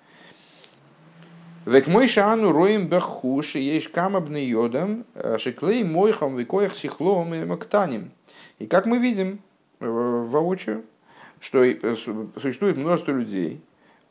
Век 1.64 1.88
мой 1.88 2.06
шану 2.06 2.52
роем 2.52 2.88
бахуш, 2.88 3.56
есть 3.56 3.90
камабный 3.90 4.44
йодам, 4.44 5.04
э, 5.14 5.36
шиклей 5.38 5.82
мойхам 5.82 6.36
викоях 6.36 6.76
сихлом 6.76 7.34
и 7.34 7.44
мактаним. 7.44 8.12
И 8.59 8.66
как 8.66 8.86
мы 8.86 8.98
видим 8.98 9.40
э, 9.80 9.86
воочию, 9.86 10.84
что 11.40 11.64
э, 11.64 11.96
существует 12.40 12.76
множество 12.76 13.12
людей, 13.12 13.61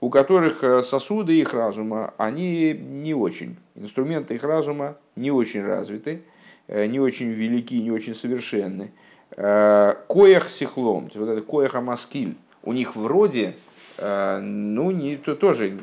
у 0.02 0.10
которых 0.10 0.86
сосуды 0.86 1.39
их 1.39 1.54
разума, 1.54 2.14
они 2.18 2.74
не 2.74 3.14
очень, 3.14 3.56
инструменты 3.76 4.36
их 4.36 4.43
разума 4.43 4.98
не 5.16 5.32
очень 5.32 5.64
развиты, 5.64 6.22
не 6.68 7.00
очень 7.00 7.30
велики, 7.30 7.80
не 7.82 7.91
очень 7.91 8.14
совершенны. 8.14 8.91
Коях 9.32 10.50
сихлом, 10.50 11.10
вот 11.16 11.30
это 11.30 11.41
коях 11.41 11.76
амаскиль, 11.76 12.36
у 12.62 12.74
них 12.74 12.96
вроде, 12.96 13.56
ну, 13.98 14.91
не, 14.91 15.16
то, 15.16 15.34
тоже 15.36 15.80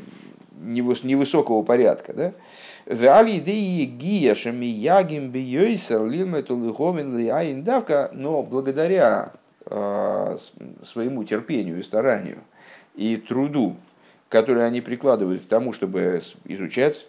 невысокого 0.62 1.62
порядка. 1.62 2.12
Да? 2.12 2.32
Но 8.12 8.42
благодаря 8.42 9.32
э, 9.66 10.36
своему 10.82 11.24
терпению 11.24 11.78
и 11.78 11.82
старанию 11.82 12.38
и 12.94 13.16
труду, 13.16 13.76
который 14.28 14.66
они 14.66 14.80
прикладывают 14.80 15.42
к 15.42 15.48
тому, 15.48 15.72
чтобы 15.72 16.20
изучать 16.44 17.06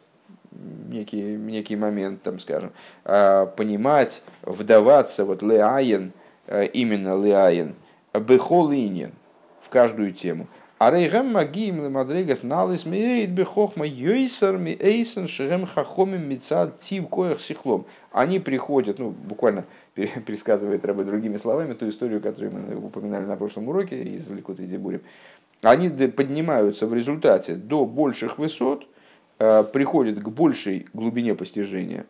некий, 0.90 1.22
некий 1.22 1.76
момент, 1.76 2.22
там, 2.22 2.40
скажем, 2.40 2.72
э, 3.06 3.48
понимать, 3.58 4.24
вдаваться, 4.44 5.26
вот 5.26 5.42
леаен, 5.42 6.14
э, 6.48 6.68
именно 6.68 7.20
леаен, 7.22 7.76
бехолинен, 8.14 9.14
в 9.62 9.70
каждую 9.70 10.14
тему– 10.14 10.48
Арейгам 10.80 11.32
магиим 11.32 11.84
лемадрегас 11.84 12.44
налис 12.44 12.86
меет 12.86 13.32
бехохма 13.32 13.86
йойсар 13.86 14.58
ми 14.58 14.78
эйсен 14.80 15.28
шерем 15.28 15.66
хахомим 15.66 16.28
мицад 16.28 16.80
тив 16.80 17.08
коях 17.08 17.40
сихлом. 17.40 17.86
Они 18.12 18.40
приходят, 18.40 19.00
ну, 19.00 19.12
буквально 19.12 19.66
пересказывает 19.96 20.84
рабы 20.84 21.06
другими 21.06 21.38
словами 21.38 21.74
ту 21.74 21.88
историю, 21.88 22.22
которую 22.22 22.54
мы 22.54 22.76
упоминали 22.76 23.26
на 23.26 23.38
прошлом 23.38 23.70
уроке 23.70 24.02
из 24.04 24.30
Ликута 24.30 24.64
и 24.64 24.66
Дебурим. 24.66 25.02
Они 25.62 25.90
поднимаются 25.90 26.88
в 26.88 26.94
результате 26.94 27.56
до 27.56 27.86
больших 27.86 28.38
высот, 28.38 28.86
э, 29.40 29.64
приходят 29.64 30.20
к 30.20 30.28
большей 30.28 30.88
глубине 30.94 31.36
постижения, 31.36 32.06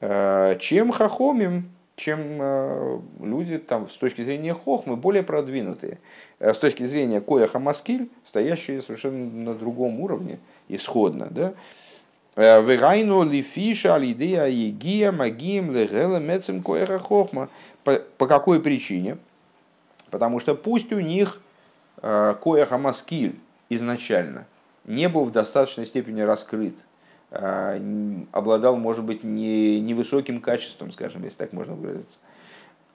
э, 0.00 0.56
чем 0.58 0.92
хахомим, 0.92 1.64
чем 1.96 2.38
э, 2.40 3.00
люди 3.20 3.58
там, 3.58 3.88
с 3.88 3.96
точки 3.96 4.22
зрения 4.22 4.52
хохмы 4.52 4.96
более 4.96 5.22
продвинутые. 5.22 5.98
Э, 6.38 6.52
с 6.52 6.58
точки 6.58 6.84
зрения 6.84 7.20
коя 7.20 7.46
хамаскиль, 7.48 8.10
стоящие 8.24 8.82
совершенно 8.82 9.30
на 9.30 9.54
другом 9.54 10.00
уровне, 10.00 10.38
исходно. 10.68 11.28
Да? 11.30 11.54
Э, 12.36 12.62
Вегайну 12.62 13.24
лифиша 13.24 13.94
алидея 13.94 14.46
егия 14.46 15.10
магием 15.10 15.74
легела 15.74 16.18
мецем 16.18 16.62
коеха 16.62 16.98
хохма. 16.98 17.48
По 17.82 18.26
какой 18.26 18.60
причине? 18.60 19.16
Потому 20.10 20.38
что 20.38 20.54
пусть 20.54 20.92
у 20.92 21.00
них 21.00 21.40
коя 22.00 22.66
хамаскиль 22.66 23.38
изначально 23.70 24.46
не 24.84 25.08
был 25.08 25.24
в 25.24 25.30
достаточной 25.30 25.86
степени 25.86 26.20
раскрыт, 26.20 26.74
обладал, 27.30 28.76
может 28.76 29.04
быть, 29.04 29.24
не, 29.24 29.80
невысоким 29.80 30.40
качеством, 30.40 30.92
скажем, 30.92 31.24
если 31.24 31.36
так 31.36 31.52
можно 31.52 31.74
выразиться. 31.74 32.18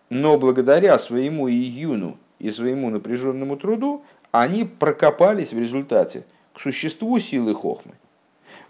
Но 0.10 0.38
благодаря 0.38 0.98
своему 1.00 1.50
июну 1.50 2.18
и 2.40 2.50
своему 2.50 2.90
напряженному 2.90 3.58
труду 3.58 4.04
они 4.32 4.64
прокопались 4.64 5.54
в 5.54 5.60
результате 5.60 6.26
к 6.54 6.60
существу 6.60 7.20
силы 7.20 7.54
хохмы. 7.54 7.94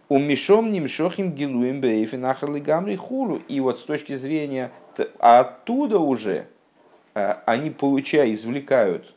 У 0.10 0.20
Мишом 0.20 0.72
Нимшохим 0.72 1.32
Гилуем 1.32 1.80
Бейфин 1.80 2.26
Гамри 2.64 2.96
Хулу. 2.96 3.40
И 3.48 3.60
вот 3.60 3.80
с 3.80 3.84
точки 3.84 4.16
зрения 4.16 4.72
оттуда 5.20 6.00
уже 6.00 6.48
а, 7.14 7.42
они 7.46 7.70
получая, 7.70 8.34
извлекают 8.34 9.16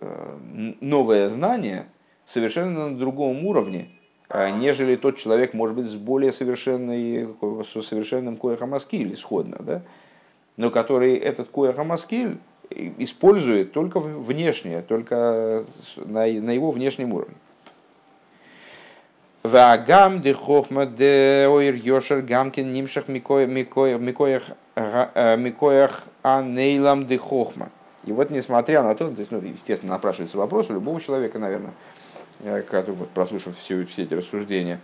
э, 0.00 0.38
новое 0.80 1.28
знание 1.28 1.86
совершенно 2.24 2.90
на 2.90 2.98
другом 2.98 3.46
уровне, 3.46 3.88
а, 3.88 4.03
нежели 4.30 4.96
тот 4.96 5.18
человек, 5.18 5.54
может 5.54 5.76
быть, 5.76 5.86
с 5.86 5.94
более 5.94 6.32
совершенной, 6.32 7.28
со 7.70 7.82
совершенным 7.82 8.36
коехамаскиль 8.36 9.12
исходно, 9.12 9.58
да? 9.60 9.82
но 10.56 10.70
который 10.70 11.14
этот 11.14 11.48
коехамаскиль 11.50 12.38
использует 12.70 13.72
только 13.72 14.00
внешне, 14.00 14.82
только 14.82 15.62
на, 15.96 16.26
на 16.26 16.50
его 16.50 16.70
внешнем 16.70 17.12
уровне. 17.12 17.36
Вагам 19.42 20.22
де 20.22 20.32
хохма 20.32 20.86
де 20.86 21.46
ойр 21.50 21.74
йошер 21.74 22.22
гамкин 22.22 22.72
нимшах 22.72 23.08
микоях 23.08 24.42
э, 24.74 25.88
анейлам 26.22 27.06
де 27.06 27.18
хохма. 27.18 27.68
И 28.06 28.12
вот 28.12 28.30
несмотря 28.30 28.82
на 28.82 28.94
то, 28.94 29.10
то 29.10 29.18
есть, 29.18 29.30
ну, 29.30 29.40
естественно, 29.40 29.92
напрашивается 29.92 30.38
вопрос 30.38 30.70
у 30.70 30.74
любого 30.74 30.98
человека, 31.00 31.38
наверное, 31.38 31.72
вот, 32.40 33.10
прослушав 33.10 33.56
все, 33.56 33.84
все 33.86 34.02
эти 34.02 34.14
рассуждения, 34.14 34.80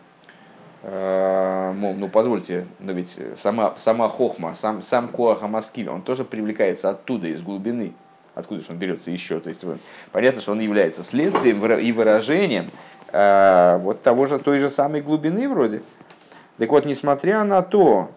э, 0.83 1.73
мол, 1.77 1.95
ну 1.95 2.09
позвольте, 2.09 2.67
но 2.79 2.93
ведь 2.93 3.19
сама, 3.37 3.75
сама 3.77 4.09
хохма, 4.09 4.55
сам, 4.55 4.83
сам 4.83 5.09
коаха 5.09 5.49
маскиль, 5.49 5.89
он 5.89 6.03
тоже 6.03 6.25
привлекается 6.25 6.91
оттуда, 6.91 7.29
из 7.29 7.43
глубины. 7.43 7.95
Откуда 8.35 8.61
же 8.61 8.69
он 8.71 8.77
берется 8.79 9.11
еще? 9.11 9.41
То 9.41 9.49
есть 9.49 9.65
понятно, 10.13 10.41
что 10.41 10.53
он 10.53 10.61
является 10.61 11.03
следствием 11.03 11.65
и 11.65 11.93
выражением 11.93 12.71
э, 13.13 13.79
вот 13.83 14.03
того 14.03 14.27
же, 14.27 14.39
той 14.39 14.59
же 14.59 14.71
самой 14.71 15.01
глубины 15.01 15.49
вроде. 15.49 15.83
Так 16.59 16.71
вот, 16.71 16.85
несмотря 16.85 17.45
на 17.45 17.63
то, 17.63 18.11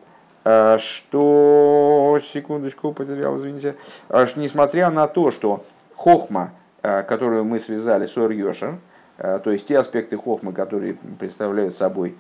что... 0.44 2.20
Секундочку, 2.34 2.92
потерял, 2.92 3.38
извините. 3.38 3.76
Несмотря 4.10 4.90
на 4.90 5.08
то, 5.08 5.32
что 5.32 5.66
хохма, 5.96 6.52
которую 6.82 7.46
мы 7.46 7.62
связали 7.62 8.06
с 8.06 8.18
Ор 8.18 8.34
то 9.18 9.51
есть 9.51 9.68
те 9.68 9.78
аспекты 9.78 10.18
хохмы, 10.18 10.53
которые 10.53 10.95
представляют 11.20 11.76
собой 11.76 12.16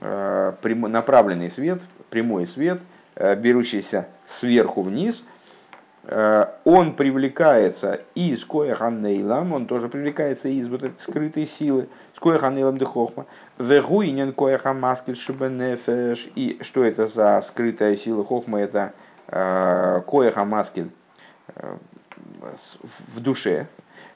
направленный 0.00 1.50
свет, 1.50 1.80
прямой 2.08 2.46
свет, 2.46 2.80
берущийся 3.16 4.06
сверху 4.26 4.82
вниз, 4.82 5.24
он 6.64 6.94
привлекается 6.94 8.00
из 8.14 8.44
кояханейлам, 8.44 9.52
он 9.52 9.66
тоже 9.66 9.88
привлекается 9.88 10.48
из 10.48 10.66
вот 10.66 10.82
этой 10.82 10.98
скрытой 10.98 11.46
силы, 11.46 11.88
с 12.14 12.18
кояханейлам 12.18 12.78
де 12.78 12.86
хохма, 12.86 13.26
вегуинен 13.58 14.32
кояха 14.32 14.72
маскель 14.72 15.14
шибенефеш, 15.14 16.30
и 16.34 16.58
что 16.62 16.84
это 16.84 17.06
за 17.06 17.42
скрытая 17.42 17.96
сила 17.96 18.24
хохма, 18.24 18.60
это 18.60 18.94
кояха 19.26 20.44
маскель 20.46 20.90
в 23.14 23.20
душе, 23.20 23.66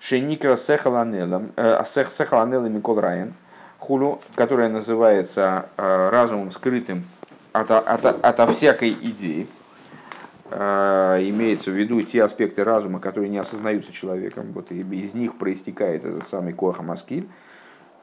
шеникра 0.01 0.57
сехаланелом, 0.57 1.53
сехаланелом 1.87 2.73
Микол 2.75 3.01
Райан, 3.01 3.35
хулу, 3.79 4.21
которая 4.35 4.69
называется 4.69 5.67
разумом 5.77 6.51
скрытым 6.51 7.05
ото, 7.53 7.79
ото, 7.79 8.11
ото 8.11 8.47
всякой 8.53 8.91
идеи, 8.91 9.47
имеется 10.51 11.71
в 11.71 11.75
виду 11.75 12.03
те 12.03 12.23
аспекты 12.23 12.65
разума, 12.65 13.01
которые 13.01 13.31
не 13.31 13.39
осознаются 13.39 13.93
человеком, 13.93 14.53
вот 14.53 14.71
и 14.71 14.81
из 14.81 15.15
них 15.15 15.37
проистекает 15.37 16.05
этот 16.05 16.29
самый 16.29 16.53
коах 16.53 16.81
маскиль. 16.81 17.29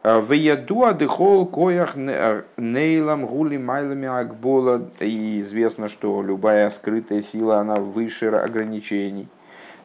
В 0.04 0.32
яду 0.32 0.92
дехол 0.94 1.46
коях 1.46 1.96
нейлам 1.96 3.28
гули 3.28 3.58
майлами 3.58 4.08
акбола. 4.08 4.90
И 5.00 5.42
известно, 5.42 5.88
что 5.90 6.24
любая 6.24 6.72
скрытая 6.72 7.22
сила, 7.22 7.60
она 7.60 7.76
выше 7.76 8.26
ограничений. 8.26 9.28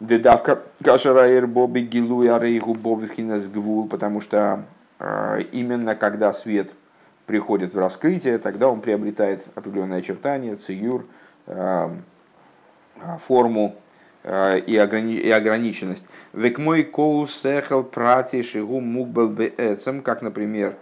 Дедавка 0.00 0.62
кашараир 0.84 1.46
боби 1.46 1.80
гилу 1.80 2.22
ярейгу 2.22 2.74
боби 2.74 3.06
хинас 3.08 3.48
гвул, 3.48 3.88
потому 3.88 4.20
что 4.20 4.64
именно 5.52 5.94
когда 5.94 6.32
свет 6.32 6.70
приходит 7.26 7.74
в 7.74 7.78
раскрытие, 7.78 8.38
тогда 8.38 8.68
он 8.68 8.80
приобретает 8.80 9.44
определенные 9.54 9.98
очертания, 9.98 10.56
циюр, 10.56 11.06
форму 13.20 13.74
и, 14.24 14.76
ограни- 14.76 15.20
и 15.20 15.30
ограниченность. 15.30 16.04
Век 16.32 16.58
мой 16.58 16.82
коу 16.82 17.26
сехал 17.26 17.82
прати 17.82 18.42
шигу 18.42 18.80
мукбел 18.80 19.28
беэцем, 19.28 20.02
как, 20.02 20.22
например, 20.22 20.76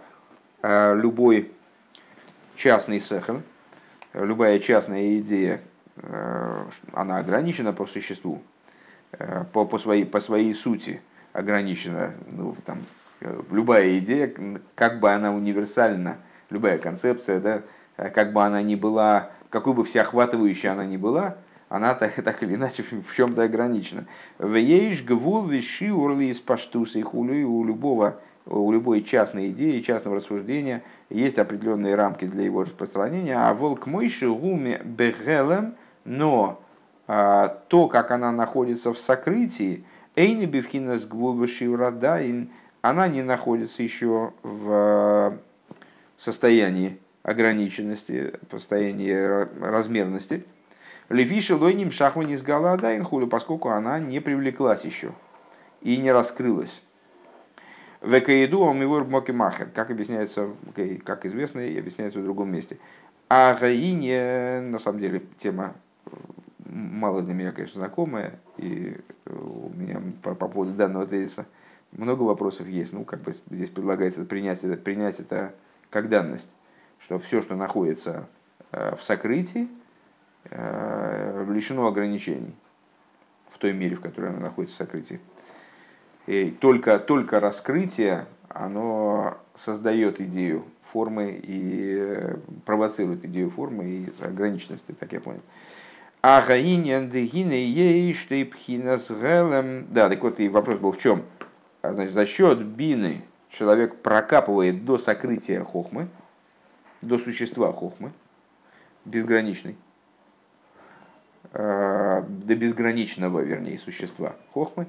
любой 0.61 1.51
частный 2.55 2.99
сехал, 2.99 3.41
любая 4.13 4.59
частная 4.59 5.17
идея, 5.19 5.61
она 6.93 7.17
ограничена 7.17 7.73
по 7.73 7.85
существу, 7.85 8.41
по, 9.53 9.65
по, 9.65 9.79
своей, 9.79 10.05
по 10.05 10.19
своей 10.19 10.53
сути 10.53 11.01
ограничена. 11.33 12.13
Ну, 12.27 12.55
там, 12.65 12.79
любая 13.51 13.97
идея, 13.99 14.33
как 14.75 14.99
бы 14.99 15.11
она 15.11 15.33
универсальна, 15.33 16.17
любая 16.49 16.77
концепция, 16.77 17.39
да, 17.39 17.61
как 18.09 18.33
бы 18.33 18.43
она 18.43 18.61
ни 18.61 18.75
была, 18.75 19.31
какой 19.49 19.73
бы 19.73 19.83
всеохватывающей 19.83 20.69
она 20.69 20.85
ни 20.85 20.97
была, 20.97 21.37
она 21.69 21.93
так, 21.93 22.13
так 22.23 22.43
или 22.43 22.55
иначе 22.55 22.83
в 22.83 23.15
чем-то 23.15 23.43
ограничена. 23.43 24.05
В 24.37 24.55
ейш 24.55 25.03
гвул 25.03 25.45
виши 25.45 25.91
урли 25.91 26.25
из 26.25 26.39
паштуса 26.39 26.99
и 26.99 27.01
хулю 27.01 27.51
у 27.51 27.63
любого 27.63 28.19
у 28.45 28.71
любой 28.71 29.01
частной 29.01 29.49
идеи, 29.49 29.81
частного 29.81 30.17
рассуждения 30.17 30.83
есть 31.09 31.39
определенные 31.39 31.95
рамки 31.95 32.25
для 32.25 32.43
его 32.43 32.63
распространения, 32.63 33.35
а 33.35 33.53
волк 33.53 33.87
мойши 33.87 34.29
гуме 34.29 34.81
бегелем, 34.83 35.75
но 36.03 36.61
то, 37.07 37.89
как 37.91 38.11
она 38.11 38.31
находится 38.31 38.93
в 38.93 38.99
сокрытии, 38.99 39.83
эйни 40.15 40.45
бифхинас 40.45 41.05
гвул 41.05 41.45
радаин, 41.75 42.49
она 42.81 43.07
не 43.07 43.21
находится 43.21 43.83
еще 43.83 44.33
в 44.43 45.37
состоянии 46.17 46.99
ограниченности, 47.23 48.33
состоянии 48.51 49.13
размерности, 49.63 50.45
Левиши 51.09 51.55
лойним 51.55 51.91
шахман 51.91 52.29
из 52.29 52.41
Галадайн 52.41 53.03
хулю, 53.03 53.27
поскольку 53.27 53.69
она 53.69 53.99
не 53.99 54.19
привлеклась 54.19 54.85
еще 54.85 55.11
и 55.81 55.97
не 55.97 56.11
раскрылась. 56.11 56.81
Векаиду 58.01 58.67
омивор 58.67 59.05
мокимахер, 59.05 59.67
как 59.67 59.91
объясняется, 59.91 60.49
как 61.03 61.25
известно, 61.25 61.59
и 61.59 61.77
объясняется 61.77 62.19
в 62.19 62.23
другом 62.23 62.51
месте. 62.51 62.79
А 63.29 63.53
Гаине, 63.53 64.61
на 64.61 64.79
самом 64.79 64.99
деле, 64.99 65.21
тема 65.37 65.75
мало 66.65 67.21
для 67.21 67.33
меня, 67.33 67.51
конечно, 67.51 67.79
знакомая, 67.79 68.39
и 68.57 68.97
у 69.25 69.71
меня 69.75 70.01
по, 70.21 70.35
по 70.35 70.47
поводу 70.47 70.73
данного 70.73 71.07
тезиса 71.07 71.45
много 71.91 72.23
вопросов 72.23 72.67
есть. 72.67 72.93
Ну, 72.93 73.05
как 73.05 73.21
бы 73.21 73.35
здесь 73.49 73.69
предлагается 73.69 74.25
принять 74.25 74.63
это, 74.63 74.75
принять 74.75 75.19
это 75.19 75.53
как 75.89 76.09
данность, 76.09 76.51
что 76.99 77.19
все, 77.19 77.41
что 77.41 77.55
находится 77.55 78.27
в 78.71 78.99
сокрытии, 79.01 79.69
Э, 80.51 81.45
лишено 81.49 81.87
ограничений 81.87 82.53
в 83.49 83.57
той 83.57 83.73
мере, 83.73 83.95
в 83.95 84.01
которой 84.01 84.29
оно 84.29 84.39
находится 84.39 84.75
в 84.75 84.77
сокрытии. 84.77 85.19
И 86.27 86.51
только, 86.51 86.99
только 86.99 87.39
раскрытие, 87.39 88.25
оно 88.49 89.37
создает 89.55 90.21
идею 90.21 90.65
формы 90.83 91.31
и 91.31 91.95
э, 91.97 92.37
провоцирует 92.65 93.25
идею 93.25 93.49
формы 93.49 93.85
и 93.85 94.13
ограниченности, 94.21 94.91
так 94.91 95.13
я 95.13 95.19
понял. 95.19 95.41
А 96.27 96.41
Да, 99.91 100.09
так 100.09 100.23
вот 100.23 100.39
и 100.39 100.49
вопрос 100.49 100.79
был 100.79 100.91
в 100.91 100.97
чем? 100.97 101.21
А, 101.83 101.93
значит, 101.93 102.15
за 102.15 102.25
счет 102.25 102.65
бины 102.65 103.21
человек 103.49 103.97
прокапывает 103.97 104.85
до 104.85 104.97
сокрытия 104.97 105.63
хохмы, 105.63 106.07
до 107.03 107.19
существа 107.19 107.71
хохмы, 107.71 108.11
безграничной, 109.05 109.77
Э, 111.53 112.23
до 112.27 112.55
безграничного, 112.55 113.41
вернее, 113.41 113.77
существа 113.77 114.35
хохмы. 114.51 114.87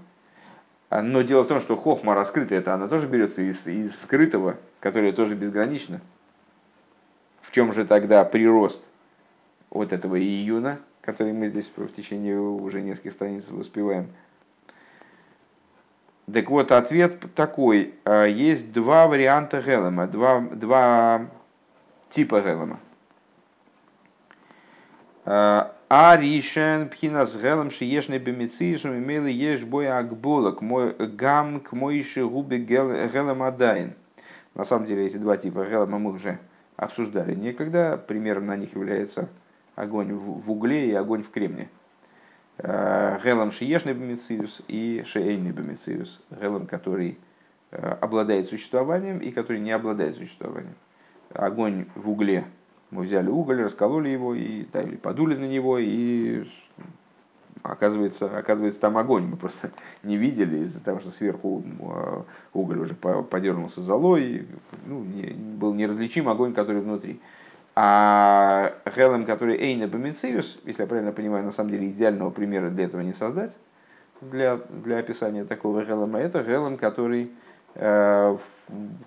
А, 0.88 1.02
но 1.02 1.20
дело 1.20 1.42
в 1.42 1.48
том, 1.48 1.60
что 1.60 1.76
хохма 1.76 2.14
раскрытая, 2.14 2.60
это 2.60 2.72
она 2.72 2.88
тоже 2.88 3.06
берется 3.06 3.42
из, 3.42 3.66
из 3.66 3.94
скрытого, 4.00 4.56
которое 4.80 5.12
тоже 5.12 5.34
безгранично. 5.34 6.00
В 7.42 7.52
чем 7.52 7.74
же 7.74 7.84
тогда 7.84 8.24
прирост 8.24 8.82
вот 9.68 9.92
этого 9.92 10.18
июна, 10.18 10.80
который 11.06 11.32
мы 11.32 11.48
здесь 11.48 11.70
в 11.74 11.88
течение 11.88 12.38
уже 12.38 12.82
нескольких 12.82 13.12
страниц 13.12 13.48
успеваем? 13.48 14.08
Так 16.32 16.50
вот, 16.50 16.72
ответ 16.72 17.24
такой. 17.34 17.94
А, 18.04 18.24
есть 18.24 18.72
два 18.72 19.06
варианта 19.06 19.62
Гелема, 19.62 20.08
два, 20.08 20.40
два 20.40 21.26
типа 22.10 22.40
Гелема. 22.40 22.80
А, 25.24 25.72
Аришен 25.88 26.88
пхинас 26.88 27.36
гелем 27.36 27.70
шиешный 27.70 28.18
бемицишем 28.18 28.98
имели 28.98 29.30
еш 29.30 29.62
боя 29.62 29.98
акбола 29.98 30.50
к 30.50 30.60
мой 30.60 30.94
гам 30.94 31.60
к 31.60 31.72
моише 31.72 32.26
губе 32.26 32.58
гелем 32.58 33.42
адайн. 33.44 33.94
На 34.54 34.64
самом 34.64 34.86
деле 34.86 35.06
эти 35.06 35.16
два 35.16 35.36
типа 35.36 35.64
гелема 35.64 36.00
мы 36.00 36.10
уже 36.10 36.40
обсуждали 36.76 37.36
некогда. 37.36 38.02
Примером 38.04 38.46
на 38.46 38.56
них 38.56 38.74
является 38.74 39.28
огонь 39.76 40.12
в 40.12 40.50
угле 40.50 40.90
и 40.90 40.92
огонь 40.92 41.22
в 41.22 41.30
кремне. 41.30 41.68
Гелем 42.58 43.52
шиешный 43.52 43.94
бемициус 43.94 44.62
и 44.66 45.04
шейный 45.06 45.52
бемициус. 45.52 46.20
Гелем, 46.30 46.66
который 46.66 47.18
обладает 47.70 48.48
существованием 48.48 49.18
и 49.18 49.30
который 49.30 49.60
не 49.60 49.70
обладает 49.70 50.16
существованием. 50.16 50.74
Огонь 51.32 51.86
в 51.94 52.10
угле 52.10 52.46
мы 52.90 53.02
взяли 53.02 53.28
уголь, 53.28 53.62
раскололи 53.62 54.08
его, 54.08 54.34
и, 54.34 54.64
да, 54.72 54.82
или 54.82 54.96
подули 54.96 55.34
на 55.36 55.46
него, 55.46 55.78
и 55.78 56.44
оказывается, 57.62 58.38
оказывается 58.38 58.80
там 58.80 58.96
огонь. 58.96 59.24
Мы 59.26 59.36
просто 59.36 59.70
не 60.02 60.16
видели 60.16 60.58
из-за 60.58 60.82
того, 60.82 61.00
что 61.00 61.10
сверху 61.10 61.64
а, 61.80 62.24
уголь 62.52 62.78
уже 62.78 62.94
подернулся 62.94 63.80
золой, 63.80 64.46
ну, 64.86 65.02
не, 65.02 65.32
был 65.32 65.74
неразличим 65.74 66.28
огонь, 66.28 66.54
который 66.54 66.80
внутри. 66.80 67.20
А 67.78 68.72
Хелем, 68.94 69.26
который 69.26 69.56
Эйна 69.58 69.86
Бомициус, 69.86 70.58
если 70.64 70.82
я 70.82 70.88
правильно 70.88 71.12
понимаю, 71.12 71.44
на 71.44 71.52
самом 71.52 71.70
деле 71.70 71.90
идеального 71.90 72.30
примера 72.30 72.70
для 72.70 72.86
этого 72.86 73.02
не 73.02 73.12
создать, 73.12 73.54
для, 74.22 74.56
для 74.70 74.98
описания 74.98 75.44
такого 75.44 75.84
Хелема, 75.84 76.18
это 76.18 76.42
Хелем, 76.42 76.78
который 76.78 77.30
Э, 77.78 78.38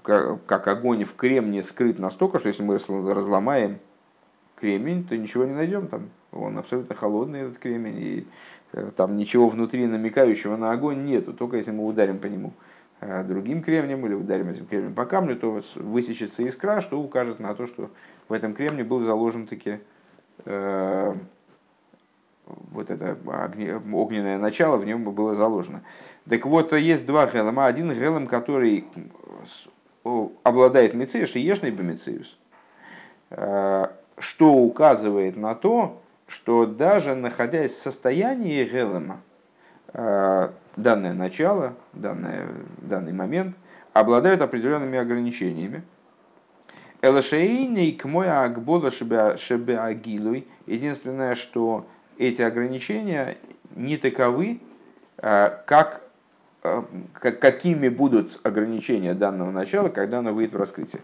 как 0.05 0.67
огонь 0.67 1.03
в 1.03 1.15
кремне 1.15 1.63
скрыт 1.63 1.97
настолько, 1.97 2.37
что 2.37 2.49
если 2.49 2.61
мы 2.61 2.75
разломаем 2.75 3.79
кремень, 4.59 5.07
то 5.07 5.17
ничего 5.17 5.45
не 5.45 5.55
найдем 5.55 5.87
там. 5.87 6.09
Он 6.31 6.55
абсолютно 6.59 6.93
холодный, 6.93 7.41
этот 7.41 7.57
кремень, 7.57 7.97
и 7.97 8.27
э, 8.73 8.91
там 8.95 9.17
ничего 9.17 9.47
внутри 9.47 9.87
намекающего 9.87 10.55
на 10.55 10.71
огонь 10.71 11.03
нету, 11.05 11.33
только 11.33 11.57
если 11.57 11.71
мы 11.71 11.87
ударим 11.87 12.19
по 12.19 12.27
нему 12.27 12.53
другим 13.01 13.63
кремнем 13.63 14.05
или 14.05 14.13
ударим 14.13 14.49
этим 14.49 14.65
кремнем 14.65 14.93
по 14.93 15.05
камню, 15.05 15.37
то 15.37 15.61
высечется 15.75 16.43
искра, 16.43 16.81
что 16.81 16.99
укажет 16.99 17.39
на 17.39 17.55
то, 17.55 17.65
что 17.65 17.89
в 18.27 18.33
этом 18.33 18.53
кремне 18.53 18.83
был 18.83 18.99
заложен 18.99 19.47
таки 19.47 19.79
э, 20.45 21.15
вот 22.45 22.89
это 22.89 23.17
огненное 23.91 24.37
начало 24.37 24.77
в 24.77 24.85
нем 24.85 25.03
было 25.03 25.35
заложено. 25.35 25.83
Так 26.29 26.45
вот, 26.45 26.73
есть 26.73 27.05
два 27.05 27.27
гелема. 27.27 27.65
Один 27.65 27.91
гелем, 27.93 28.27
который 28.27 28.85
обладает 30.43 30.93
мециус 30.93 31.35
и 31.35 31.39
ешный 31.39 31.71
бомециус, 31.71 32.37
что 33.29 34.53
указывает 34.53 35.37
на 35.37 35.55
то, 35.55 36.01
что 36.27 36.65
даже 36.65 37.15
находясь 37.15 37.73
в 37.73 37.81
состоянии 37.81 38.63
Гелема, 38.63 39.21
данное 39.93 41.13
начало, 41.13 41.73
данное, 41.93 42.47
данный 42.77 43.13
момент 43.13 43.55
обладают 43.93 44.41
определенными 44.41 44.97
ограничениями. 44.97 45.83
Элашейный 47.01 47.93
к 47.93 48.05
мой 48.05 48.29
акбола 48.29 48.91
шебеагилуй. 48.91 50.47
Единственное, 50.67 51.35
что 51.35 51.87
эти 52.17 52.41
ограничения 52.41 53.37
не 53.75 53.97
таковы, 53.97 54.59
как 55.15 56.01
Э, 56.61 56.83
какими 57.13 57.87
будут 57.87 58.39
ограничения 58.43 59.13
данного 59.13 59.49
начала, 59.51 59.87
когда 59.87 60.19
оно 60.19 60.33
выйдет 60.33 60.53
в 60.53 60.57
раскрытие. 60.57 61.01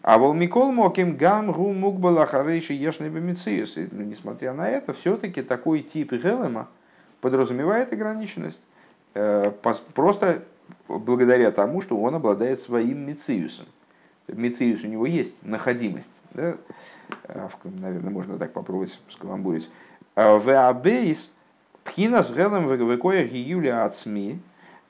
А 0.00 0.16
волмикол 0.16 0.72
моким 0.72 1.16
гам 1.16 1.52
гу 1.52 1.70
ешный 1.70 3.10
бомициус. 3.10 3.76
Несмотря 3.92 4.54
на 4.54 4.68
это, 4.68 4.94
все-таки 4.94 5.42
такой 5.42 5.80
тип 5.80 6.12
гелема 6.12 6.68
подразумевает 7.22 7.90
ограниченность. 7.94 8.60
Э, 9.14 9.50
просто 9.94 10.42
благодаря 10.88 11.50
тому, 11.52 11.80
что 11.80 11.96
он 11.96 12.14
обладает 12.14 12.60
своим 12.60 13.06
мициусом. 13.06 13.64
Мициус 14.28 14.84
у 14.84 14.88
него 14.88 15.06
есть, 15.06 15.34
находимость. 15.42 16.12
Да? 16.32 16.56
Э, 17.24 17.48
наверное, 17.64 18.10
можно 18.10 18.36
так 18.36 18.52
попробовать 18.52 19.00
скаламбурить. 19.08 19.70
В 20.14 20.68
абейс 20.68 21.30
Пхина 21.84 22.22
с 22.22 22.32
гелем 22.32 22.68
векоя 22.68 23.24
гиюля 23.24 23.90
СМИ. 23.90 24.40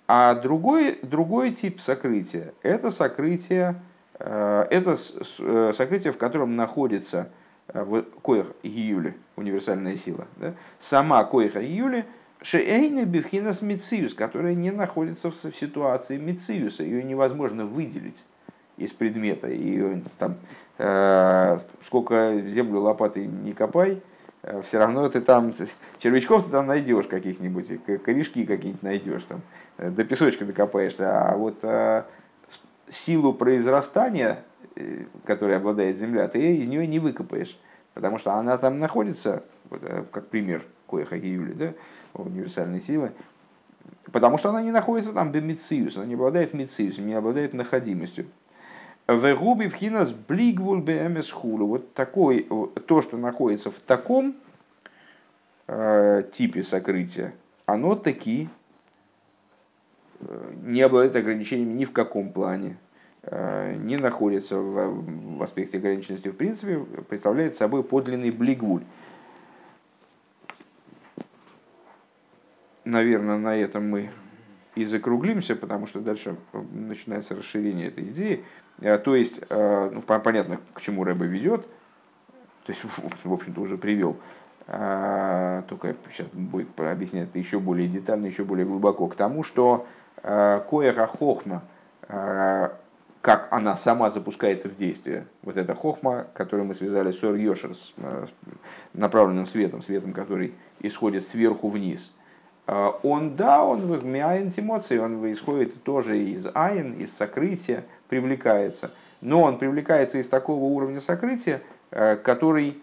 А 0.09 0.35
другой, 0.35 0.99
другой 1.03 1.53
тип 1.53 1.81
сокрытия– 1.81 2.53
это 2.63 2.91
сокрытие, 2.91 3.77
э, 4.19 4.67
это 4.69 4.99
э, 5.39 5.73
сокрытие, 5.75 6.13
в 6.13 6.19
котором 6.19 6.57
находится 6.57 7.31
э, 7.69 7.83
в 7.83 8.03
коях 8.21 8.49
гиюли, 8.63 9.17
универсальная 9.37 9.97
сила. 9.97 10.27
Да? 10.37 10.55
Сама 10.81 11.25
коиха 11.25 11.63
гиюли– 11.63 12.05
шеэйна 12.43 13.05
бифхинас 13.05 13.63
мициус, 13.63 14.15
которая 14.15 14.55
не 14.55 14.71
находится 14.71 15.31
в 15.31 15.37
ситуации 15.37 16.17
мициуса, 16.17 16.83
ее 16.83 17.03
невозможно 17.03 17.65
выделить 17.65 18.23
из 18.77 18.93
предмета. 18.93 19.49
И 19.49 20.03
там, 20.19 20.37
э, 20.79 21.59
сколько 21.87 22.41
землю 22.49 22.81
лопатой 22.81 23.27
не 23.27 23.53
копай, 23.53 24.01
Э, 24.43 24.61
все 24.63 24.79
равно 24.79 25.09
ты 25.09 25.21
там, 25.21 25.53
червячков 25.99 26.45
ты 26.45 26.51
там 26.51 26.67
найдешь 26.67 27.07
каких-нибудь, 27.07 27.85
корешки 28.05 28.45
какие-нибудь 28.45 28.83
найдешь, 28.83 29.23
там, 29.25 29.41
э, 29.79 29.91
до 29.91 30.05
песочка 30.05 30.45
докопаешься, 30.45 31.29
а 31.29 31.37
вот 31.37 31.59
а, 31.63 32.07
силу 32.89 33.33
произрастания, 33.33 34.43
которой 35.25 35.57
обладает 35.57 35.99
Земля, 35.99 36.29
ты 36.29 36.57
из 36.57 36.69
нее 36.69 36.87
не 36.87 36.99
выкопаешь, 36.99 37.59
потому 37.95 38.19
что 38.19 38.35
она 38.35 38.59
там 38.59 38.79
находится, 38.79 39.45
вот, 39.71 39.83
как 40.11 40.29
пример 40.29 40.65
Коеха 40.89 41.17
Юли, 41.17 41.53
да, 41.53 41.73
универсальной 42.15 42.81
силы, 42.81 43.13
потому 44.13 44.39
что 44.39 44.51
она 44.51 44.63
не 44.63 44.71
находится 44.71 45.13
там 45.13 45.33
бемициус, 45.33 45.97
она 45.97 46.07
не 46.07 46.15
обладает 46.15 46.55
мициусом, 46.55 47.07
не 47.07 47.15
обладает 47.15 47.55
находимостью. 47.55 48.27
Вегуби 49.09 49.67
в 49.67 49.75
хинас 49.75 50.11
блигвул 50.11 50.79
бмс 50.79 51.31
хулу. 51.31 51.67
Вот 51.67 51.93
такой, 51.95 52.49
то, 52.87 53.03
что 53.03 53.17
находится 53.17 53.71
в 53.71 53.81
таком 53.81 54.37
э, 55.67 56.23
типе 56.33 56.63
сокрытия, 56.63 57.33
оно 57.67 57.97
таки 57.97 58.49
э, 60.21 60.53
не 60.63 60.83
обладает 60.83 61.17
ограничениями 61.17 61.73
ни 61.73 61.85
в 61.85 61.93
каком 61.93 62.33
плане, 62.33 62.77
э, 63.25 63.75
не 63.77 63.97
находится 63.97 64.59
в, 64.59 65.37
в 65.39 65.43
аспекте 65.43 65.79
ограниченности 65.79 66.29
в 66.29 66.37
принципе, 66.37 66.79
представляет 67.09 67.57
собой 67.57 67.83
подлинный 67.83 68.31
блигвуль. 68.31 68.83
Наверное, 72.93 73.39
на 73.39 73.57
этом 73.57 73.89
мы 73.89 74.11
и 74.75 74.85
закруглимся, 74.85 75.57
потому 75.57 75.87
что 75.87 76.01
дальше 76.01 76.37
начинается 76.53 77.35
расширение 77.35 77.89
этой 77.89 78.05
идеи. 78.05 78.45
Э, 78.83 78.99
то 78.99 79.17
есть, 79.17 79.41
э, 79.49 79.91
ну, 79.91 80.03
понятно, 80.03 80.61
к 80.75 80.83
чему 80.83 81.03
Рэба 81.03 81.25
ведет, 81.25 81.63
то 82.65 82.73
есть, 82.73 82.83
в 83.25 83.33
общем-то, 83.33 83.63
уже 83.63 83.79
привел. 83.79 84.19
Э, 84.67 85.63
только 85.69 85.97
сейчас 86.13 86.27
будет 86.35 86.79
объяснять 86.79 87.31
это 87.31 87.39
еще 87.39 87.61
более 87.61 87.89
детально, 87.89 88.27
еще 88.27 88.45
более 88.45 88.67
глубоко. 88.67 89.07
К 89.07 89.15
тому, 89.15 89.43
что 89.43 89.87
Коэра 90.23 91.07
Хохма, 91.07 91.63
как 92.07 93.49
она 93.51 93.75
сама 93.77 94.11
запускается 94.11 94.69
в 94.69 94.77
действие, 94.77 95.27
вот 95.43 95.57
эта 95.57 95.75
Хохма, 95.75 96.27
которую 96.35 96.67
мы 96.67 96.75
связали 96.75 97.11
с 97.11 97.25
Ор 97.25 97.37
Йошер, 97.37 97.75
с 97.75 97.95
направленным 98.93 99.47
светом, 99.47 99.83
светом, 99.83 100.13
который 100.13 100.53
исходит 100.81 101.27
сверху 101.27 101.71
вниз– 101.71 102.15
он, 102.67 103.37
да, 103.37 103.65
он 103.65 103.81
в 103.81 104.05
миаин 104.05 104.53
эмоций, 104.57 104.99
он 105.01 105.33
исходит 105.33 105.83
тоже 105.83 106.23
из 106.23 106.47
айн, 106.55 106.95
из 106.95 107.13
сокрытия, 107.17 107.85
привлекается. 108.09 108.93
Но 109.21 109.43
он 109.43 109.59
привлекается 109.59 110.19
из 110.19 110.29
такого 110.29 110.65
уровня 110.65 111.01
сокрытия, 111.01 111.61
э, 111.91 112.17
который 112.17 112.83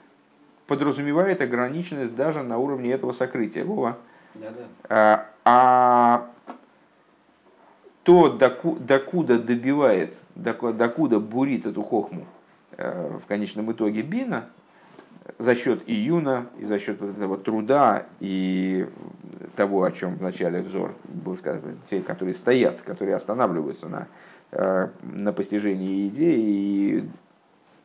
подразумевает 0.68 1.42
ограниченность 1.42 2.16
даже 2.16 2.44
на 2.44 2.58
уровне 2.58 2.92
этого 2.92 3.12
сокрытия. 3.12 3.66
Вова. 3.66 3.98
Да-да. 4.36 5.26
А 5.44 6.30
то, 8.04 8.30
докуда 8.30 9.40
добивает, 9.40 10.16
докуда 10.36 11.20
бурит 11.20 11.66
эту 11.66 11.84
хохму 11.84 12.26
э, 12.78 13.20
в 13.24 13.28
конечном 13.28 13.72
итоге 13.72 14.02
Бина, 14.02 14.50
за 15.38 15.56
счет 15.56 15.84
июна 15.86 16.48
и 16.60 16.66
за 16.66 16.80
счет 16.80 17.00
вот 17.00 17.16
этого 17.16 17.38
труда 17.38 18.06
и 18.20 18.88
того, 19.56 19.84
о 19.84 19.92
чем 19.92 20.16
в 20.16 20.22
начале 20.22 20.62
взор 20.62 20.96
был 21.04 21.38
сказано, 21.38 21.74
те, 21.90 22.02
которые 22.02 22.34
стоят, 22.34 22.82
которые 22.82 23.16
останавливаются 23.16 23.88
на 23.88 24.08
Э, 24.52 24.88
на 25.04 25.32
постижение 25.32 26.08
идеи 26.08 26.40
и 26.40 27.10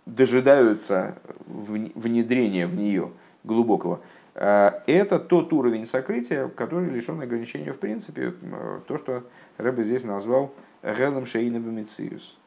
дожидаются 0.07 1.15
внедрения 1.47 2.67
в 2.67 2.75
нее 2.75 3.11
глубокого. 3.43 4.01
Э, 4.35 4.71
это 4.87 5.19
тот 5.19 5.53
уровень 5.53 5.85
сокрытия, 5.85 6.49
который 6.49 6.89
лишен 6.89 7.21
ограничения 7.21 7.73
в 7.73 7.79
принципе, 7.79 8.33
то, 8.87 8.97
что 8.97 9.25
Рэбе 9.59 9.85
здесь 9.85 10.05
назвал 10.05 10.55
Гелем 10.83 11.27
Шейна 11.27 11.59
Бемициус. 11.59 12.39